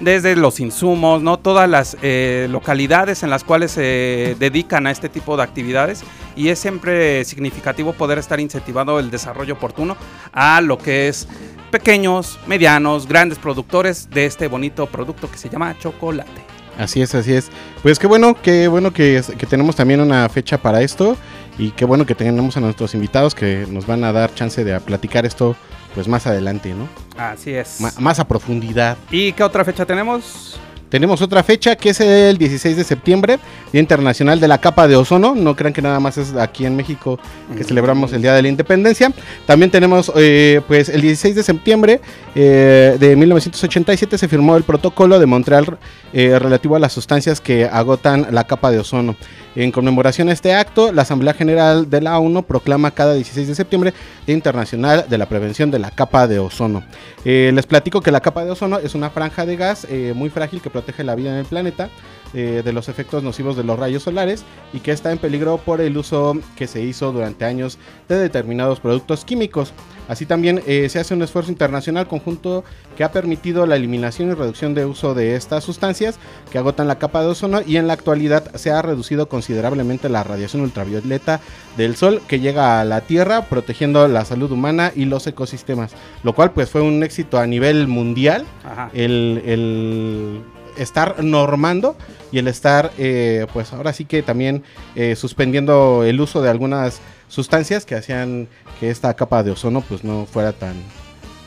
desde 0.00 0.36
los 0.36 0.60
insumos, 0.60 1.22
¿no? 1.22 1.38
Todas 1.38 1.68
las 1.68 1.96
eh, 2.02 2.46
localidades 2.50 3.22
en 3.22 3.30
las 3.30 3.44
cuales 3.44 3.72
se 3.72 4.36
dedican 4.38 4.86
a 4.86 4.90
este 4.90 5.08
tipo 5.08 5.36
de 5.36 5.42
actividades 5.42 6.02
y 6.36 6.48
es 6.48 6.58
siempre 6.58 7.24
significativo 7.24 7.92
poder 7.92 8.18
estar 8.18 8.40
incentivando 8.40 8.98
el 8.98 9.10
desarrollo 9.10 9.54
oportuno 9.54 9.96
a 10.32 10.60
lo 10.60 10.78
que 10.78 11.08
es 11.08 11.28
pequeños, 11.70 12.38
medianos, 12.46 13.06
grandes 13.06 13.38
productores 13.38 14.08
de 14.10 14.26
este 14.26 14.48
bonito 14.48 14.86
producto 14.86 15.30
que 15.30 15.38
se 15.38 15.48
llama 15.48 15.76
chocolate. 15.78 16.42
Así 16.78 17.02
es, 17.02 17.14
así 17.14 17.34
es. 17.34 17.50
Pues 17.82 17.98
qué 17.98 18.06
bueno, 18.06 18.34
qué 18.40 18.68
bueno 18.68 18.92
que, 18.92 19.22
que 19.38 19.46
tenemos 19.46 19.76
también 19.76 20.00
una 20.00 20.28
fecha 20.28 20.58
para 20.58 20.82
esto 20.82 21.16
y 21.58 21.70
qué 21.72 21.84
bueno 21.84 22.06
que 22.06 22.14
tenemos 22.14 22.56
a 22.56 22.60
nuestros 22.60 22.94
invitados 22.94 23.34
que 23.34 23.66
nos 23.68 23.86
van 23.86 24.04
a 24.04 24.12
dar 24.12 24.34
chance 24.34 24.64
de 24.64 24.78
platicar 24.80 25.26
esto 25.26 25.54
pues 25.94 26.08
más 26.08 26.26
adelante, 26.26 26.74
¿no? 26.74 26.88
Así 27.16 27.52
es. 27.52 27.80
Más 27.98 28.18
a 28.18 28.26
profundidad. 28.26 28.96
¿Y 29.10 29.32
qué 29.32 29.42
otra 29.42 29.64
fecha 29.64 29.84
tenemos? 29.84 30.58
Tenemos 30.92 31.22
otra 31.22 31.42
fecha 31.42 31.74
que 31.74 31.88
es 31.88 32.00
el 32.02 32.36
16 32.36 32.76
de 32.76 32.84
septiembre, 32.84 33.38
Día 33.72 33.80
Internacional 33.80 34.38
de 34.40 34.46
la 34.46 34.58
Capa 34.58 34.86
de 34.86 34.94
Ozono. 34.94 35.34
No 35.34 35.56
crean 35.56 35.72
que 35.72 35.80
nada 35.80 35.98
más 36.00 36.18
es 36.18 36.34
aquí 36.34 36.66
en 36.66 36.76
México 36.76 37.18
que 37.56 37.64
celebramos 37.64 38.12
el 38.12 38.20
Día 38.20 38.34
de 38.34 38.42
la 38.42 38.48
Independencia. 38.48 39.10
También 39.46 39.70
tenemos, 39.70 40.12
eh, 40.16 40.60
pues, 40.68 40.90
el 40.90 41.00
16 41.00 41.34
de 41.34 41.42
septiembre 41.44 42.02
eh, 42.34 42.98
de 43.00 43.16
1987 43.16 44.18
se 44.18 44.28
firmó 44.28 44.54
el 44.54 44.64
Protocolo 44.64 45.18
de 45.18 45.24
Montreal 45.24 45.78
eh, 46.12 46.38
relativo 46.38 46.76
a 46.76 46.78
las 46.78 46.92
sustancias 46.92 47.40
que 47.40 47.64
agotan 47.64 48.26
la 48.30 48.46
capa 48.46 48.70
de 48.70 48.80
ozono. 48.80 49.16
En 49.54 49.70
conmemoración 49.70 50.30
a 50.30 50.32
este 50.32 50.54
acto, 50.54 50.92
la 50.92 51.02
Asamblea 51.02 51.34
General 51.34 51.90
de 51.90 52.00
la 52.00 52.18
ONU 52.18 52.42
proclama 52.42 52.90
cada 52.90 53.12
16 53.12 53.48
de 53.48 53.54
septiembre 53.54 53.92
Día 54.26 54.34
Internacional 54.34 55.04
de 55.10 55.18
la 55.18 55.26
Prevención 55.26 55.70
de 55.70 55.78
la 55.78 55.90
Capa 55.90 56.26
de 56.26 56.38
Ozono. 56.38 56.82
Eh, 57.26 57.50
les 57.54 57.66
platico 57.66 58.00
que 58.00 58.10
la 58.10 58.20
capa 58.20 58.44
de 58.44 58.50
ozono 58.50 58.78
es 58.78 58.94
una 58.94 59.10
franja 59.10 59.44
de 59.44 59.56
gas 59.56 59.86
eh, 59.90 60.14
muy 60.16 60.30
frágil 60.30 60.62
que 60.62 60.70
protege 60.70 61.04
la 61.04 61.14
vida 61.14 61.30
en 61.32 61.36
el 61.36 61.44
planeta. 61.44 61.90
Eh, 62.34 62.62
de 62.64 62.72
los 62.72 62.88
efectos 62.88 63.22
nocivos 63.22 63.56
de 63.56 63.64
los 63.64 63.78
rayos 63.78 64.04
solares 64.04 64.44
y 64.72 64.80
que 64.80 64.92
está 64.92 65.12
en 65.12 65.18
peligro 65.18 65.58
por 65.58 65.80
el 65.80 65.96
uso 65.96 66.36
que 66.56 66.66
se 66.66 66.82
hizo 66.82 67.12
durante 67.12 67.44
años 67.44 67.78
de 68.08 68.16
determinados 68.16 68.80
productos 68.80 69.24
químicos. 69.24 69.72
Así 70.08 70.26
también 70.26 70.62
eh, 70.66 70.88
se 70.88 70.98
hace 70.98 71.14
un 71.14 71.22
esfuerzo 71.22 71.50
internacional 71.50 72.08
conjunto 72.08 72.64
que 72.96 73.04
ha 73.04 73.12
permitido 73.12 73.66
la 73.66 73.76
eliminación 73.76 74.30
y 74.30 74.34
reducción 74.34 74.74
de 74.74 74.84
uso 74.84 75.14
de 75.14 75.36
estas 75.36 75.64
sustancias 75.64 76.18
que 76.50 76.58
agotan 76.58 76.88
la 76.88 76.98
capa 76.98 77.22
de 77.22 77.28
ozono 77.28 77.60
y 77.66 77.76
en 77.76 77.86
la 77.86 77.92
actualidad 77.94 78.54
se 78.54 78.70
ha 78.70 78.82
reducido 78.82 79.28
considerablemente 79.28 80.08
la 80.08 80.24
radiación 80.24 80.62
ultravioleta 80.62 81.40
del 81.76 81.96
sol 81.96 82.20
que 82.28 82.40
llega 82.40 82.80
a 82.80 82.84
la 82.84 83.02
Tierra 83.02 83.46
protegiendo 83.46 84.06
la 84.08 84.24
salud 84.24 84.50
humana 84.52 84.92
y 84.94 85.04
los 85.04 85.26
ecosistemas, 85.26 85.92
lo 86.22 86.34
cual 86.34 86.52
pues 86.52 86.68
fue 86.68 86.80
un 86.80 87.02
éxito 87.02 87.38
a 87.38 87.46
nivel 87.46 87.88
mundial 87.88 88.44
el, 88.92 89.42
el 89.46 90.40
estar 90.76 91.22
normando 91.22 91.96
y 92.30 92.38
el 92.38 92.48
estar 92.48 92.90
eh, 92.98 93.46
pues 93.52 93.72
ahora 93.72 93.92
sí 93.92 94.04
que 94.04 94.22
también 94.22 94.62
eh, 94.94 95.16
suspendiendo 95.16 96.04
el 96.04 96.20
uso 96.20 96.42
de 96.42 96.50
algunas 96.50 97.00
sustancias 97.28 97.84
que 97.84 97.94
hacían 97.94 98.48
que 98.80 98.90
esta 98.90 99.14
capa 99.14 99.42
de 99.42 99.52
ozono 99.52 99.80
pues 99.82 100.04
no 100.04 100.26
fuera 100.26 100.52
tan 100.52 100.74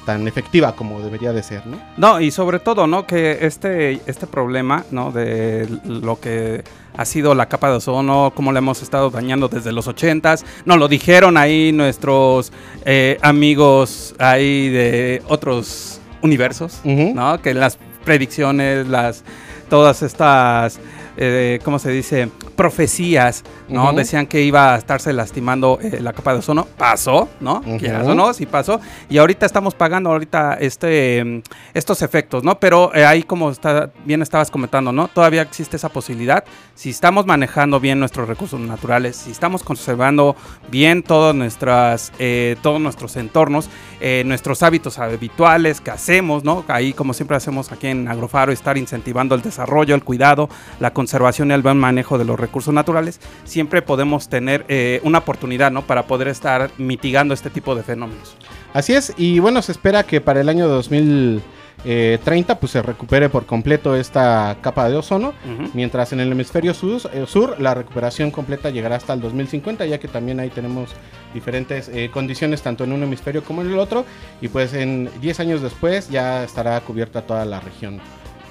tan 0.05 0.27
efectiva 0.27 0.75
como 0.75 1.01
debería 1.01 1.34
de 1.34 1.44
ser, 1.44 1.65
¿no? 1.65 1.79
No, 1.98 2.22
y 2.22 2.32
sobre 2.32 2.60
todo, 2.60 2.88
¿no? 2.88 3.05
Que 3.05 3.39
este, 3.41 4.00
este 4.05 4.27
problema, 4.27 4.86
¿no? 4.91 5.12
De 5.12 5.67
lo 5.84 6.20
que 6.20 6.63
ha 6.96 7.05
sido 7.05 7.36
la 7.36 7.50
capa 7.50 7.70
de 7.70 7.77
ozono, 7.77 8.32
cómo 8.36 8.51
la 8.53 8.60
hemos 8.60 8.82
estado 8.82 9.10
dañando 9.10 9.48
desde 9.48 9.72
los 9.72 9.88
ochentas. 9.88 10.46
Nos 10.63 10.77
lo 10.77 10.88
dijeron 10.88 11.38
ahí 11.38 11.72
nuestros 11.72 12.53
eh, 12.86 13.17
amigos 13.22 14.15
ahí 14.20 14.70
de 14.70 15.22
otros 15.27 16.00
universos. 16.22 16.79
¿no? 16.84 17.41
Que 17.41 17.53
las 17.53 17.77
predicciones, 18.06 18.88
las 18.88 19.24
todas 19.70 20.02
estas, 20.04 20.80
eh, 21.18 21.60
¿cómo 21.64 21.80
se 21.80 21.92
dice? 21.92 22.30
Profecías, 22.56 23.44
¿no? 23.70 23.86
Ujú. 23.86 23.96
Decían 23.98 24.28
que 24.28 24.42
iba 24.42 24.74
a 24.74 24.78
estarse 24.78 25.14
lastimando 25.14 25.80
eh, 25.82 26.00
la 26.02 26.14
capa 26.14 26.34
de 26.34 26.40
ozono. 26.40 26.68
Pasó, 26.78 27.30
¿no? 27.40 27.62
Ujú. 27.66 27.78
Quieras 27.78 28.08
o 28.08 28.16
no, 28.16 28.34
sí 28.34 28.46
pasó. 28.46 28.80
Y 29.10 29.18
ahorita 29.18 29.46
estamos 29.46 29.74
pagando 29.74 30.12
ahorita 30.12 30.58
este, 30.60 31.24
mm, 31.24 31.42
estos 31.74 32.02
efectos, 32.02 32.44
¿no? 32.44 32.60
Pero 32.60 32.94
eh, 32.94 33.06
ahí 33.06 33.24
como 33.24 33.50
está, 33.50 33.92
bien 34.06 34.22
estabas 34.22 34.52
comentando, 34.52 34.92
¿no? 34.92 35.08
Todavía 35.08 35.42
existe 35.42 35.78
esa 35.78 35.90
posibilidad. 35.90 36.44
Si 36.74 36.90
estamos 36.90 37.26
manejando 37.26 37.80
bien 37.80 38.00
nuestros 38.00 38.28
recursos 38.28 38.60
naturales, 38.60 39.16
si 39.16 39.32
estamos 39.32 39.64
conservando 39.64 40.36
bien 40.70 41.04
todas 41.04 41.34
nuestras, 41.34 42.12
eh, 42.20 42.56
todos 42.62 42.82
nuestros 42.82 43.16
entornos, 43.16 43.70
eh, 44.02 44.24
nuestros 44.26 44.64
hábitos 44.64 45.00
habituales 45.00 45.82
que 45.82 45.92
hacemos, 45.92 46.44
¿no? 46.44 46.66
Ahí 46.68 46.94
como 46.94 47.14
siempre 47.14 47.38
hacemos 47.38 47.72
aquí 47.72 47.88
en 47.88 48.08
Agrofaro, 48.08 48.52
estar 48.52 48.78
incentivando 48.78 49.36
el 49.36 49.42
desarrollo, 49.42 49.96
el 49.96 50.04
cuidado, 50.04 50.50
la 50.80 50.92
conservación 50.92 51.05
y 51.06 51.52
el 51.52 51.62
buen 51.62 51.78
manejo 51.78 52.18
de 52.18 52.26
los 52.26 52.40
recursos 52.40 52.74
naturales, 52.74 53.20
siempre 53.44 53.82
podemos 53.82 54.30
tener 54.30 54.66
eh, 54.68 55.00
una 55.04 55.20
oportunidad, 55.20 55.72
¿no? 55.72 55.84
Para 55.84 56.04
poder 56.04 56.28
estar 56.28 56.72
mitigando 56.78 57.34
este 57.34 57.50
tipo 57.50 57.76
de 57.76 57.84
fenómenos. 57.84 58.36
Así 58.74 58.94
es, 58.94 59.14
y 59.18 59.40
bueno, 59.40 59.62
se 59.62 59.72
espera 59.72 60.04
que 60.04 60.22
para 60.22 60.42
el 60.42 60.50
año 60.50 60.68
2030 60.68 62.60
pues 62.60 62.72
se 62.72 62.82
recupere 62.82 63.30
por 63.30 63.46
completo 63.46 63.96
esta 63.96 64.58
capa 64.62 64.90
de 64.90 64.98
ozono, 64.98 65.34
mientras 65.74 66.12
en 66.14 66.20
el 66.20 66.32
hemisferio 66.32 66.74
sur, 66.74 67.02
eh, 67.14 67.26
sur 67.28 67.60
la 67.60 67.74
recuperación 67.74 68.32
completa 68.32 68.70
llegará 68.70 68.98
hasta 68.98 69.14
el 69.14 69.22
2050, 69.22 69.86
ya 69.86 70.00
que 70.00 70.08
también 70.08 70.40
ahí 70.40 70.50
tenemos 70.50 70.90
diferentes 71.34 71.90
eh, 71.90 72.10
condiciones 72.12 72.62
tanto 72.62 72.84
en 72.84 72.92
un 72.92 73.04
hemisferio 73.04 73.44
como 73.44 73.62
en 73.62 73.72
el 73.72 73.80
otro, 73.80 74.06
y 74.42 74.48
pues 74.48 74.74
en 74.74 75.10
10 75.22 75.40
años 75.40 75.62
después 75.62 76.10
ya 76.10 76.44
estará 76.44 76.80
cubierta 76.82 77.22
toda 77.22 77.46
la 77.46 77.60
región 77.60 78.00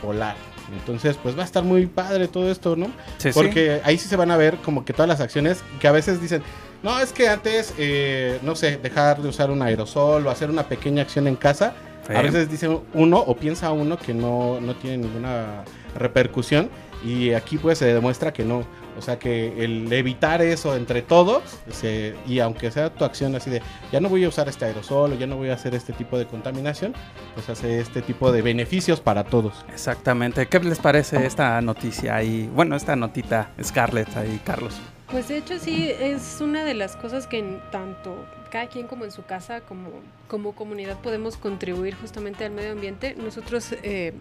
polar. 0.00 0.53
Entonces, 0.72 1.16
pues 1.22 1.36
va 1.36 1.42
a 1.42 1.44
estar 1.44 1.62
muy 1.62 1.86
padre 1.86 2.28
todo 2.28 2.50
esto, 2.50 2.76
¿no? 2.76 2.86
Sí, 3.18 3.28
sí. 3.28 3.30
Porque 3.34 3.80
ahí 3.84 3.98
sí 3.98 4.08
se 4.08 4.16
van 4.16 4.30
a 4.30 4.36
ver 4.36 4.56
como 4.58 4.84
que 4.84 4.92
todas 4.92 5.08
las 5.08 5.20
acciones 5.20 5.62
que 5.80 5.88
a 5.88 5.92
veces 5.92 6.20
dicen, 6.20 6.42
no, 6.82 6.98
es 7.00 7.12
que 7.12 7.28
antes, 7.28 7.74
eh, 7.78 8.38
no 8.42 8.54
sé, 8.56 8.76
dejar 8.78 9.20
de 9.22 9.28
usar 9.28 9.50
un 9.50 9.62
aerosol 9.62 10.26
o 10.26 10.30
hacer 10.30 10.50
una 10.50 10.64
pequeña 10.68 11.02
acción 11.02 11.26
en 11.28 11.36
casa, 11.36 11.74
Sí. 12.06 12.12
a 12.14 12.20
veces 12.20 12.50
dice 12.50 12.68
uno 12.92 13.18
o 13.18 13.34
piensa 13.34 13.72
uno 13.72 13.96
que 13.98 14.12
no, 14.12 14.60
no 14.60 14.74
tiene 14.74 14.98
ninguna 14.98 15.64
repercusión 15.96 16.68
y 17.02 17.32
aquí 17.32 17.56
pues 17.56 17.78
se 17.78 17.86
demuestra 17.86 18.30
que 18.32 18.44
no. 18.44 18.64
O 18.98 19.02
sea 19.02 19.18
que 19.18 19.64
el 19.64 19.92
evitar 19.92 20.40
eso 20.42 20.76
entre 20.76 21.02
todos, 21.02 21.42
se- 21.70 22.14
y 22.26 22.38
aunque 22.40 22.70
sea 22.70 22.90
tu 22.90 23.04
acción 23.04 23.34
así 23.34 23.50
de, 23.50 23.60
ya 23.92 24.00
no 24.00 24.08
voy 24.08 24.24
a 24.24 24.28
usar 24.28 24.48
este 24.48 24.64
aerosol 24.64 25.12
o 25.12 25.14
ya 25.16 25.26
no 25.26 25.36
voy 25.36 25.50
a 25.50 25.54
hacer 25.54 25.74
este 25.74 25.92
tipo 25.92 26.16
de 26.18 26.26
contaminación, 26.26 26.94
pues 27.34 27.48
hace 27.48 27.80
este 27.80 28.02
tipo 28.02 28.30
de 28.32 28.42
beneficios 28.42 29.00
para 29.00 29.24
todos. 29.24 29.64
Exactamente. 29.72 30.46
¿Qué 30.46 30.60
les 30.60 30.78
parece 30.78 31.26
esta 31.26 31.60
noticia 31.60 32.16
ahí? 32.16 32.50
Bueno, 32.54 32.76
esta 32.76 32.96
notita, 32.96 33.50
Scarlett 33.62 34.16
ahí, 34.16 34.40
Carlos. 34.44 34.74
Pues 35.10 35.28
de 35.28 35.38
hecho 35.38 35.58
sí, 35.58 35.90
es 36.00 36.38
una 36.40 36.64
de 36.64 36.74
las 36.74 36.96
cosas 36.96 37.26
que 37.26 37.38
en 37.38 37.60
tanto 37.70 38.16
cada 38.50 38.68
quien 38.68 38.86
como 38.86 39.04
en 39.04 39.10
su 39.12 39.24
casa, 39.24 39.60
como, 39.60 39.88
como 40.28 40.52
comunidad 40.52 40.98
podemos 41.00 41.36
contribuir 41.36 41.94
justamente 41.96 42.44
al 42.44 42.52
medio 42.52 42.72
ambiente. 42.72 43.14
Nosotros 43.16 43.68
eh, 43.82 44.14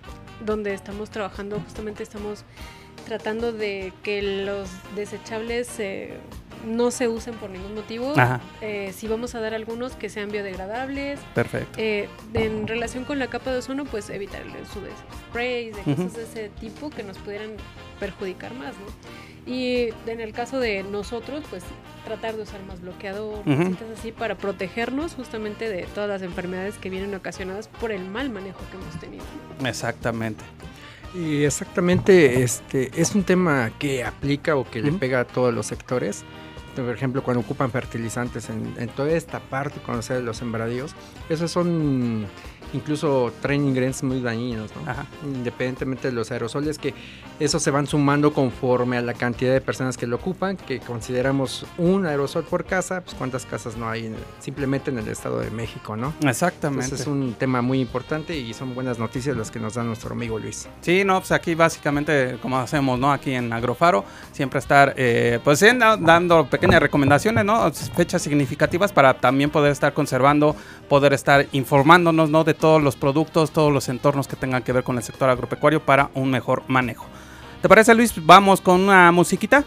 donde 0.45 0.73
estamos 0.73 1.09
trabajando 1.09 1.59
justamente 1.59 2.03
estamos 2.03 2.43
tratando 3.03 3.51
de 3.51 3.93
que 4.03 4.21
los 4.45 4.69
desechables 4.95 5.69
eh, 5.79 6.17
no 6.65 6.91
se 6.91 7.07
usen 7.07 7.33
por 7.35 7.49
ningún 7.49 7.75
motivo. 7.75 8.13
Ajá. 8.17 8.39
Eh, 8.61 8.93
si 8.95 9.07
vamos 9.07 9.35
a 9.35 9.39
dar 9.41 9.53
algunos 9.53 9.93
que 9.93 10.09
sean 10.09 10.29
biodegradables. 10.31 11.19
Perfecto. 11.35 11.77
Eh, 11.77 12.07
en 12.33 12.67
relación 12.67 13.03
con 13.05 13.19
la 13.19 13.27
capa 13.27 13.51
de 13.51 13.57
ozono, 13.59 13.85
pues 13.85 14.09
evitar 14.09 14.41
el 14.41 14.49
uso 14.61 14.81
de 14.81 14.89
sprays, 15.29 15.75
de 15.75 15.81
Ujú. 15.81 15.95
cosas 16.03 16.15
de 16.15 16.23
ese 16.23 16.49
tipo 16.59 16.89
que 16.89 17.03
nos 17.03 17.17
pudieran 17.17 17.51
perjudicar 17.99 18.53
más, 18.53 18.73
¿no? 18.75 19.51
Y 19.51 19.89
en 20.07 20.21
el 20.21 20.31
caso 20.31 20.57
de 20.61 20.83
nosotros, 20.83 21.43
pues 21.49 21.63
tratar 22.05 22.37
de 22.37 22.43
usar 22.43 22.63
más 22.63 22.79
bloqueador, 22.79 23.39
Ujú. 23.39 23.57
cositas 23.63 23.99
así, 23.99 24.13
para 24.13 24.35
protegernos 24.35 25.15
justamente 25.15 25.67
de 25.67 25.83
todas 25.93 26.09
las 26.09 26.21
enfermedades 26.21 26.77
que 26.77 26.89
vienen 26.89 27.13
ocasionadas 27.13 27.67
por 27.67 27.91
el 27.91 28.05
mal 28.05 28.29
manejo 28.29 28.59
que 28.71 28.77
hemos 28.77 28.97
tenido. 29.01 29.25
Exactamente. 29.65 30.45
Y 31.13 31.43
exactamente, 31.43 32.41
este 32.41 32.89
es 32.99 33.13
un 33.13 33.23
tema 33.23 33.71
que 33.77 34.03
aplica 34.03 34.55
o 34.55 34.69
que 34.69 34.81
le 34.81 34.91
pega 34.91 35.21
a 35.21 35.25
todos 35.25 35.53
los 35.53 35.67
sectores. 35.67 36.23
Por 36.81 36.93
ejemplo, 36.95 37.23
cuando 37.23 37.41
ocupan 37.41 37.71
fertilizantes 37.71 38.49
en, 38.49 38.73
en 38.77 38.89
toda 38.89 39.11
esta 39.11 39.39
parte, 39.39 39.79
cuando 39.85 40.01
se 40.01 40.21
los 40.21 40.37
sembradíos, 40.37 40.95
esos 41.29 41.51
son 41.51 42.27
incluso 42.73 43.31
traen 43.39 43.65
ingredientes 43.65 44.01
muy 44.01 44.19
dañinos, 44.19 44.71
¿no? 44.75 44.89
Ajá. 44.89 45.05
Independientemente 45.23 46.07
de 46.07 46.13
los 46.15 46.31
aerosoles, 46.31 46.79
que 46.79 46.95
esos 47.39 47.61
se 47.61 47.69
van 47.69 47.85
sumando 47.85 48.33
conforme 48.33 48.97
a 48.97 49.01
la 49.01 49.13
cantidad 49.13 49.53
de 49.53 49.61
personas 49.61 49.95
que 49.95 50.07
lo 50.07 50.15
ocupan, 50.15 50.57
que 50.57 50.79
consideramos 50.79 51.67
un 51.77 52.07
aerosol 52.07 52.43
por 52.45 52.65
casa, 52.65 53.01
pues 53.01 53.15
cuántas 53.15 53.45
casas 53.45 53.77
no 53.77 53.87
hay 53.89 54.07
en- 54.07 54.15
simplemente 54.39 54.89
en 54.89 54.97
el 54.97 55.07
Estado 55.07 55.39
de 55.39 55.51
México, 55.51 55.95
¿no? 55.95 56.13
Exactamente. 56.27 56.85
Entonces 56.85 57.01
es 57.01 57.07
un 57.07 57.35
tema 57.35 57.61
muy 57.61 57.79
importante 57.79 58.35
y 58.35 58.53
son 58.55 58.73
buenas 58.73 58.97
noticias 58.97 59.37
las 59.37 59.51
que 59.51 59.59
nos 59.59 59.75
da 59.75 59.83
nuestro 59.83 60.13
amigo 60.13 60.39
Luis. 60.39 60.67
Sí, 60.81 61.03
no, 61.05 61.19
pues 61.19 61.31
aquí 61.31 61.53
básicamente 61.53 62.37
como 62.41 62.57
hacemos, 62.57 62.97
¿no? 62.97 63.11
Aquí 63.11 63.33
en 63.33 63.53
Agrofaro, 63.53 64.03
siempre 64.31 64.57
estar, 64.59 64.95
eh, 64.97 65.39
pues 65.43 65.59
dando 65.99 66.47
pequeñas 66.63 66.81
recomendaciones, 66.81 67.43
¿no? 67.43 67.71
Fechas 67.71 68.21
significativas 68.21 68.93
para 68.93 69.15
también 69.15 69.49
poder 69.49 69.71
estar 69.71 69.93
conservando, 69.93 70.55
poder 70.87 71.11
estar 71.13 71.45
informándonos, 71.51 72.29
¿no? 72.29 72.43
De 72.45 72.53
todos 72.53 72.81
los 72.81 72.95
productos, 72.95 73.51
todos 73.51 73.71
los 73.73 73.89
entornos 73.89 74.27
que 74.29 74.35
tengan 74.37 74.63
que 74.63 74.71
ver 74.71 74.83
con 74.83 74.95
el 74.97 75.03
sector 75.03 75.29
agropecuario 75.29 75.81
para 75.81 76.09
un 76.13 76.31
mejor 76.31 76.63
manejo. 76.67 77.05
¿Te 77.61 77.67
parece, 77.67 77.93
Luis? 77.93 78.13
Vamos 78.25 78.61
con 78.61 78.79
una 78.81 79.11
musiquita. 79.11 79.63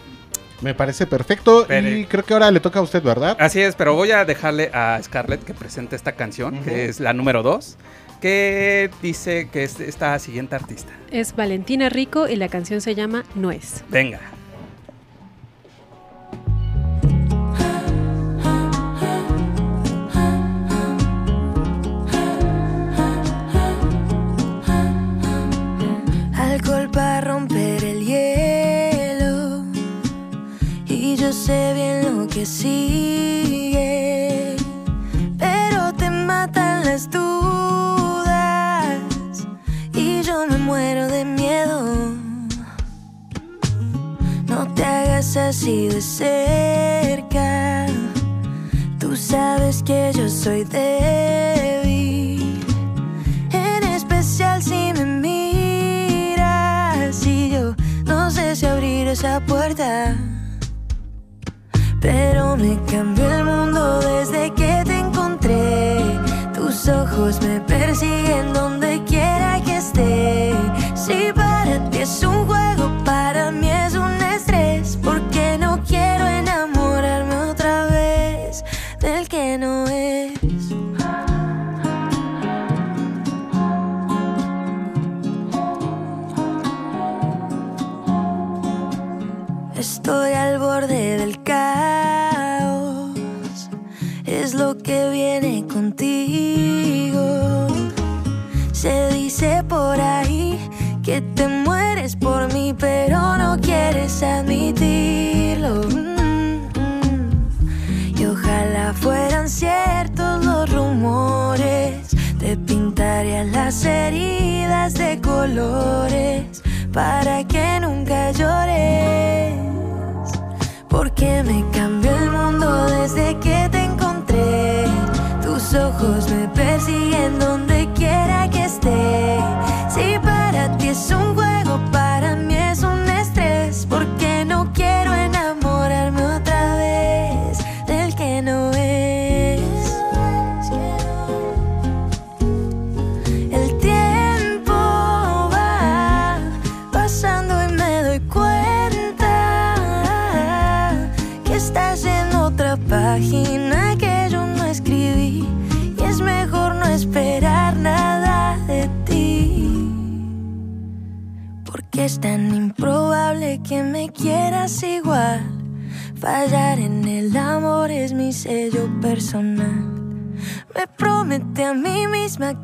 Me 0.61 0.73
parece 0.73 1.05
perfecto 1.05 1.65
Pero- 1.67 1.87
y 1.87 2.05
creo 2.05 2.25
que 2.25 2.33
ahora 2.33 2.49
le 2.49 2.59
toca 2.59 2.79
a 2.79 2.81
usted, 2.81 3.03
¿verdad? 3.03 3.37
Así 3.39 3.61
es, 3.61 3.75
pero 3.75 3.93
voy 3.93 4.09
a 4.09 4.25
dejarle 4.25 4.71
a 4.73 4.99
Scarlett 5.03 5.43
que 5.43 5.53
presente 5.53 5.95
esta 5.95 6.13
canción, 6.13 6.63
que 6.63 6.85
es 6.85 6.99
la 6.99 7.13
número 7.13 7.43
2, 7.43 7.77
que 8.21 8.89
dice 9.03 9.49
que 9.51 9.63
es 9.63 9.79
esta 9.79 10.17
siguiente 10.17 10.55
artista. 10.55 10.91
Es 11.11 11.35
Valentina 11.35 11.89
Rico 11.89 12.27
y 12.27 12.37
la 12.37 12.49
canción 12.49 12.81
se 12.81 12.95
llama 12.95 13.23
Nuez. 13.35 13.83
Venga. 13.89 14.19
Alcohol 26.57 26.89
para 26.91 27.21
romper 27.21 27.83
el 27.83 28.05
hielo. 28.05 29.63
Y 30.87 31.15
yo 31.15 31.31
sé 31.31 31.73
bien 31.75 32.03
lo 32.05 32.27
que 32.27 32.45
sigue, 32.45 33.95
pero 35.37 35.93
te 35.93 36.09
matan 36.09 36.85
las 36.85 37.09
dudas. 37.11 38.97
Y 39.93 40.21
yo 40.23 40.47
me 40.47 40.57
muero 40.57 41.07
de 41.07 41.25
miedo. 41.25 41.83
No 44.47 44.73
te 44.73 44.83
hagas 44.83 45.37
así 45.37 45.87
de 45.87 46.01
cerca. 46.01 47.85
Tú 48.99 49.15
sabes 49.15 49.83
que 49.83 50.11
yo 50.15 50.27
soy 50.27 50.63
débil. 50.63 52.59
En 53.51 53.83
especial 53.83 54.63
si 54.63 54.91
me 54.93 55.05
miras 55.05 55.46
no 58.27 58.31
sé 58.31 58.57
si 58.57 58.65
abrir 58.65 59.07
esa 59.07 59.39
puerta. 59.39 60.17
Pero 62.01 62.57
me 62.57 62.77
cambió 62.91 63.25
el 63.31 63.45
mundo 63.45 64.01
desde 64.01 64.53
que 64.53 64.83
te 64.85 64.99
encontré. 64.99 66.01
Tus 66.53 66.89
ojos 66.89 67.41
me 67.41 67.61
persiguen 67.61 68.26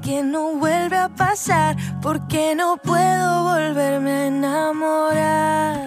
que 0.01 0.23
no 0.23 0.55
vuelve 0.55 0.97
a 0.97 1.09
pasar 1.09 1.75
porque 2.01 2.55
no 2.55 2.77
puedo 2.77 3.43
volverme 3.43 4.11
a 4.11 4.27
enamorar. 4.27 5.77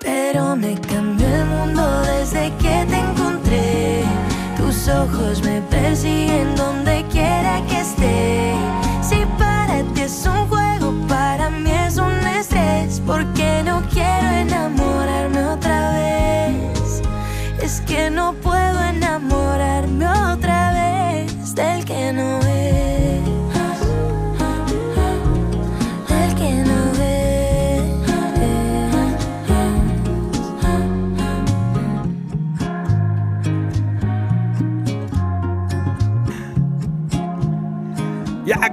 Pero 0.00 0.56
me 0.56 0.78
cambió 0.80 1.26
el 1.26 1.46
mundo 1.46 1.82
desde 2.02 2.52
que 2.56 2.86
te 2.90 2.98
encontré. 2.98 4.04
Tus 4.56 4.88
ojos 4.88 5.42
me 5.42 5.60
persiguen 5.62 6.54
donde 6.54 6.85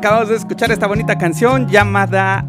acabamos 0.03 0.27
de 0.27 0.35
escuchar 0.35 0.69
esta 0.69 0.85
bonita 0.85 1.17
canción 1.17 1.69
llamada 1.69 2.43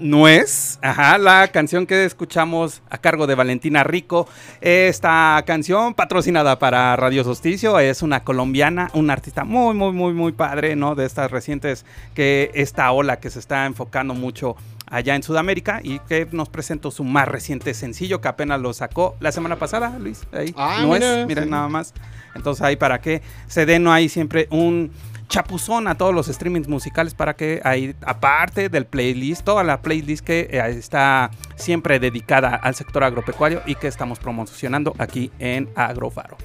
Nuez. 0.00 0.80
Ajá, 0.82 1.16
la 1.16 1.46
canción 1.46 1.86
que 1.86 2.04
escuchamos 2.04 2.82
a 2.90 2.98
cargo 2.98 3.28
de 3.28 3.36
Valentina 3.36 3.84
Rico. 3.84 4.26
Esta 4.60 5.40
canción 5.46 5.94
patrocinada 5.94 6.58
para 6.58 6.96
Radio 6.96 7.22
Solsticio 7.22 7.78
es 7.78 8.02
una 8.02 8.24
colombiana, 8.24 8.90
una 8.94 9.12
artista 9.12 9.44
muy, 9.44 9.74
muy, 9.74 9.92
muy, 9.92 10.12
muy 10.12 10.32
padre, 10.32 10.74
¿no? 10.74 10.96
De 10.96 11.06
estas 11.06 11.30
recientes, 11.30 11.86
que 12.14 12.50
esta 12.54 12.90
ola 12.90 13.20
que 13.20 13.30
se 13.30 13.38
está 13.38 13.64
enfocando 13.66 14.14
mucho 14.14 14.56
allá 14.88 15.14
en 15.14 15.22
Sudamérica 15.22 15.78
y 15.84 16.00
que 16.00 16.26
nos 16.32 16.48
presentó 16.48 16.90
su 16.90 17.04
más 17.04 17.28
reciente 17.28 17.74
sencillo 17.74 18.20
que 18.20 18.26
apenas 18.26 18.60
lo 18.60 18.72
sacó 18.72 19.14
la 19.20 19.30
semana 19.30 19.54
pasada, 19.54 19.96
Luis. 20.00 20.26
Ahí, 20.32 20.52
Ah, 20.56 20.80
Nuez, 20.82 21.00
mira, 21.00 21.26
miren 21.26 21.44
sí. 21.44 21.50
nada 21.50 21.68
más. 21.68 21.94
Entonces 22.34 22.62
ahí 22.62 22.74
para 22.74 23.00
que 23.00 23.22
se 23.46 23.66
den 23.66 23.86
ahí 23.86 24.08
siempre 24.08 24.48
un 24.50 24.90
chapuzón 25.30 25.88
a 25.88 25.94
todos 25.94 26.14
los 26.14 26.26
streamings 26.26 26.68
musicales 26.68 27.14
para 27.14 27.34
que 27.34 27.62
ahí, 27.64 27.94
aparte 28.04 28.68
del 28.68 28.84
playlist, 28.84 29.44
toda 29.44 29.64
la 29.64 29.80
playlist 29.80 30.22
que 30.24 30.48
eh, 30.50 30.60
está 30.76 31.30
siempre 31.56 31.98
dedicada 31.98 32.56
al 32.56 32.74
sector 32.74 33.04
agropecuario 33.04 33.62
y 33.64 33.76
que 33.76 33.86
estamos 33.86 34.18
promocionando 34.18 34.94
aquí 34.98 35.30
en 35.38 35.70
Agrofaro. 35.74 36.36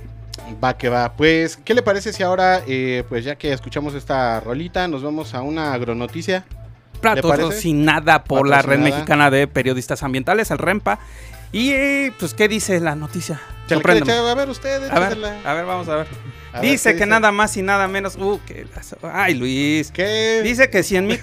Va 0.64 0.78
que 0.78 0.90
va. 0.90 1.14
Pues, 1.14 1.58
¿qué 1.58 1.74
le 1.74 1.82
parece 1.82 2.14
si 2.14 2.22
ahora, 2.22 2.62
eh, 2.68 3.04
pues 3.10 3.26
ya 3.26 3.36
que 3.36 3.52
escuchamos 3.52 3.96
esta 3.96 4.40
rolita, 4.40 4.88
nos 4.88 5.02
vamos 5.04 5.34
a 5.34 5.42
una 5.42 5.74
agronoticia? 5.74 6.46
Patrocinada 7.02 8.24
por 8.24 8.48
la 8.48 8.62
Red. 8.62 8.80
Mexicana 8.80 9.30
de 9.30 9.48
Periodistas 9.48 10.04
Ambientales, 10.04 10.52
el 10.52 10.60
REMPA. 10.60 11.00
Y 11.52 11.72
eh, 11.72 12.14
pues, 12.20 12.34
¿qué 12.34 12.48
dice 12.48 12.80
la 12.80 12.96
noticia? 12.96 13.42
A 13.70 14.36
ver, 14.36 14.50
usted, 14.50 14.90
A 14.92 15.00
ver, 15.00 15.18
a 15.44 15.54
ver, 15.54 15.66
vamos 15.66 15.88
a 15.90 15.96
ver. 15.96 16.08
A 16.56 16.62
dice 16.62 16.94
¿qué 16.94 17.00
que 17.00 17.06
nada 17.06 17.32
más 17.32 17.56
y 17.58 17.62
nada 17.62 17.88
menos. 17.88 18.16
Uh, 18.16 18.40
que 18.46 18.66
las- 18.76 18.96
Ay, 19.04 19.34
Luis. 19.36 19.92
¿Qué? 19.92 20.42
Dice 20.44 20.70
que 20.70 20.84
100 20.84 21.06
mil 21.08 21.20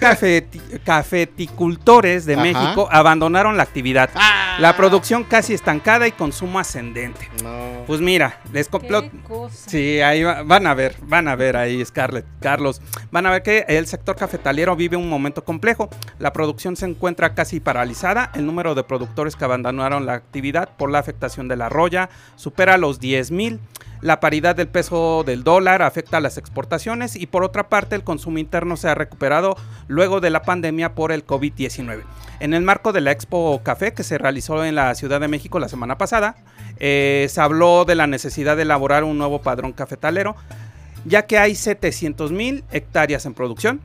cafeticultores 0.83 2.25
de 2.25 2.33
Ajá. 2.33 2.43
México 2.43 2.87
abandonaron 2.91 3.57
la 3.57 3.63
actividad. 3.63 4.09
Ah. 4.15 4.57
La 4.59 4.75
producción 4.77 5.23
casi 5.23 5.53
estancada 5.53 6.07
y 6.07 6.11
consumo 6.11 6.59
ascendente. 6.59 7.29
No. 7.43 7.83
Pues 7.87 8.01
mira, 8.01 8.39
les 8.51 8.67
complot. 8.67 9.05
Sí, 9.51 9.99
ahí 10.01 10.23
va- 10.23 10.43
van 10.43 10.67
a 10.67 10.73
ver, 10.73 10.95
van 11.01 11.27
a 11.27 11.35
ver 11.35 11.57
ahí, 11.57 11.83
Scarlett, 11.83 12.25
Carlos. 12.39 12.81
Van 13.11 13.25
a 13.25 13.31
ver 13.31 13.41
que 13.43 13.65
el 13.67 13.87
sector 13.87 14.15
cafetalero 14.15 14.75
vive 14.75 14.97
un 14.97 15.09
momento 15.09 15.43
complejo. 15.43 15.89
La 16.19 16.31
producción 16.33 16.75
se 16.75 16.85
encuentra 16.85 17.33
casi 17.33 17.59
paralizada. 17.59 18.31
El 18.35 18.45
número 18.45 18.75
de 18.75 18.83
productores 18.83 19.35
que 19.35 19.45
abandonaron 19.45 20.05
la 20.05 20.13
actividad 20.13 20.69
por 20.77 20.91
la 20.91 20.99
afectación 20.99 21.47
de 21.47 21.55
la 21.57 21.69
roya 21.69 22.09
supera 22.35 22.77
los 22.77 22.99
10 22.99 23.31
mil. 23.31 23.59
La 24.03 24.19
paridad 24.19 24.53
del 24.53 24.67
peso 24.67 25.23
del 25.25 25.45
dólar 25.45 25.81
afecta 25.81 26.17
a 26.17 26.19
las 26.19 26.37
exportaciones 26.37 27.15
y 27.15 27.25
por 27.25 27.45
otra 27.45 27.69
parte 27.69 27.95
el 27.95 28.03
consumo 28.03 28.37
interno 28.37 28.75
se 28.75 28.89
ha 28.89 28.95
recuperado 28.95 29.55
luego 29.87 30.19
de 30.19 30.29
la 30.29 30.41
pandemia 30.41 30.93
por 30.93 31.13
el 31.13 31.25
COVID-19. 31.25 32.03
En 32.41 32.53
el 32.53 32.63
marco 32.63 32.91
de 32.91 32.99
la 32.99 33.13
Expo 33.13 33.61
Café 33.63 33.93
que 33.93 34.03
se 34.03 34.17
realizó 34.17 34.65
en 34.65 34.75
la 34.75 34.93
Ciudad 34.95 35.21
de 35.21 35.29
México 35.29 35.57
la 35.57 35.69
semana 35.69 35.97
pasada, 35.97 36.35
eh, 36.81 37.27
se 37.29 37.39
habló 37.39 37.85
de 37.85 37.95
la 37.95 38.05
necesidad 38.05 38.57
de 38.57 38.63
elaborar 38.63 39.05
un 39.05 39.17
nuevo 39.17 39.41
padrón 39.41 39.71
cafetalero, 39.71 40.35
ya 41.05 41.25
que 41.25 41.37
hay 41.37 41.55
700 41.55 42.33
mil 42.33 42.65
hectáreas 42.73 43.25
en 43.25 43.33
producción. 43.33 43.79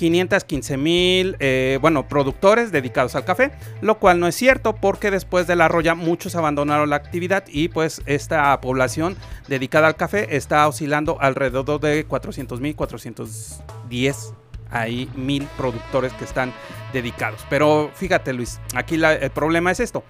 515 0.00 0.78
mil, 0.78 1.36
eh, 1.40 1.78
bueno, 1.82 2.08
productores 2.08 2.72
dedicados 2.72 3.14
al 3.16 3.26
café, 3.26 3.50
lo 3.82 3.98
cual 3.98 4.18
no 4.18 4.26
es 4.26 4.34
cierto 4.34 4.74
porque 4.74 5.10
después 5.10 5.46
de 5.46 5.56
la 5.56 5.68
roya 5.68 5.94
muchos 5.94 6.36
abandonaron 6.36 6.88
la 6.88 6.96
actividad 6.96 7.44
y 7.48 7.68
pues 7.68 8.00
esta 8.06 8.58
población 8.62 9.14
dedicada 9.46 9.88
al 9.88 9.96
café 9.96 10.36
está 10.36 10.66
oscilando 10.66 11.20
alrededor 11.20 11.80
de 11.80 12.04
400 12.04 12.62
mil, 12.62 12.74
410 12.74 14.32
hay 14.70 15.10
mil 15.16 15.46
productores 15.58 16.14
que 16.14 16.24
están 16.24 16.54
dedicados. 16.94 17.44
Pero 17.50 17.90
fíjate 17.94 18.32
Luis, 18.32 18.58
aquí 18.74 18.94
el 18.94 19.30
problema 19.32 19.70
es 19.70 19.80
esto 19.80 20.02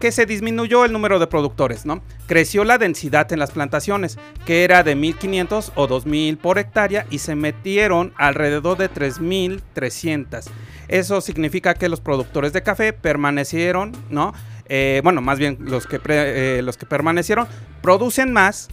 que 0.00 0.12
se 0.12 0.26
disminuyó 0.26 0.84
el 0.84 0.92
número 0.92 1.18
de 1.18 1.26
productores, 1.26 1.86
¿no? 1.86 2.02
Creció 2.26 2.64
la 2.64 2.76
densidad 2.78 3.32
en 3.32 3.38
las 3.38 3.50
plantaciones, 3.52 4.18
que 4.44 4.62
era 4.64 4.82
de 4.82 4.94
1500 4.94 5.72
o 5.74 5.86
2000 5.86 6.36
por 6.36 6.58
hectárea 6.58 7.06
y 7.10 7.18
se 7.18 7.34
metieron 7.34 8.12
alrededor 8.16 8.76
de 8.76 8.88
3300. 8.90 10.46
Eso 10.88 11.20
significa 11.20 11.74
que 11.74 11.88
los 11.88 12.00
productores 12.00 12.52
de 12.52 12.62
café 12.62 12.92
permanecieron, 12.92 13.92
¿no? 14.10 14.32
eh, 14.68 15.00
bueno, 15.04 15.20
más 15.20 15.38
bien 15.38 15.58
los 15.60 15.86
que, 15.86 15.98
pre- 15.98 16.58
eh, 16.58 16.62
los 16.62 16.76
que 16.76 16.86
permanecieron, 16.86 17.46
producen 17.82 18.32
más 18.32 18.68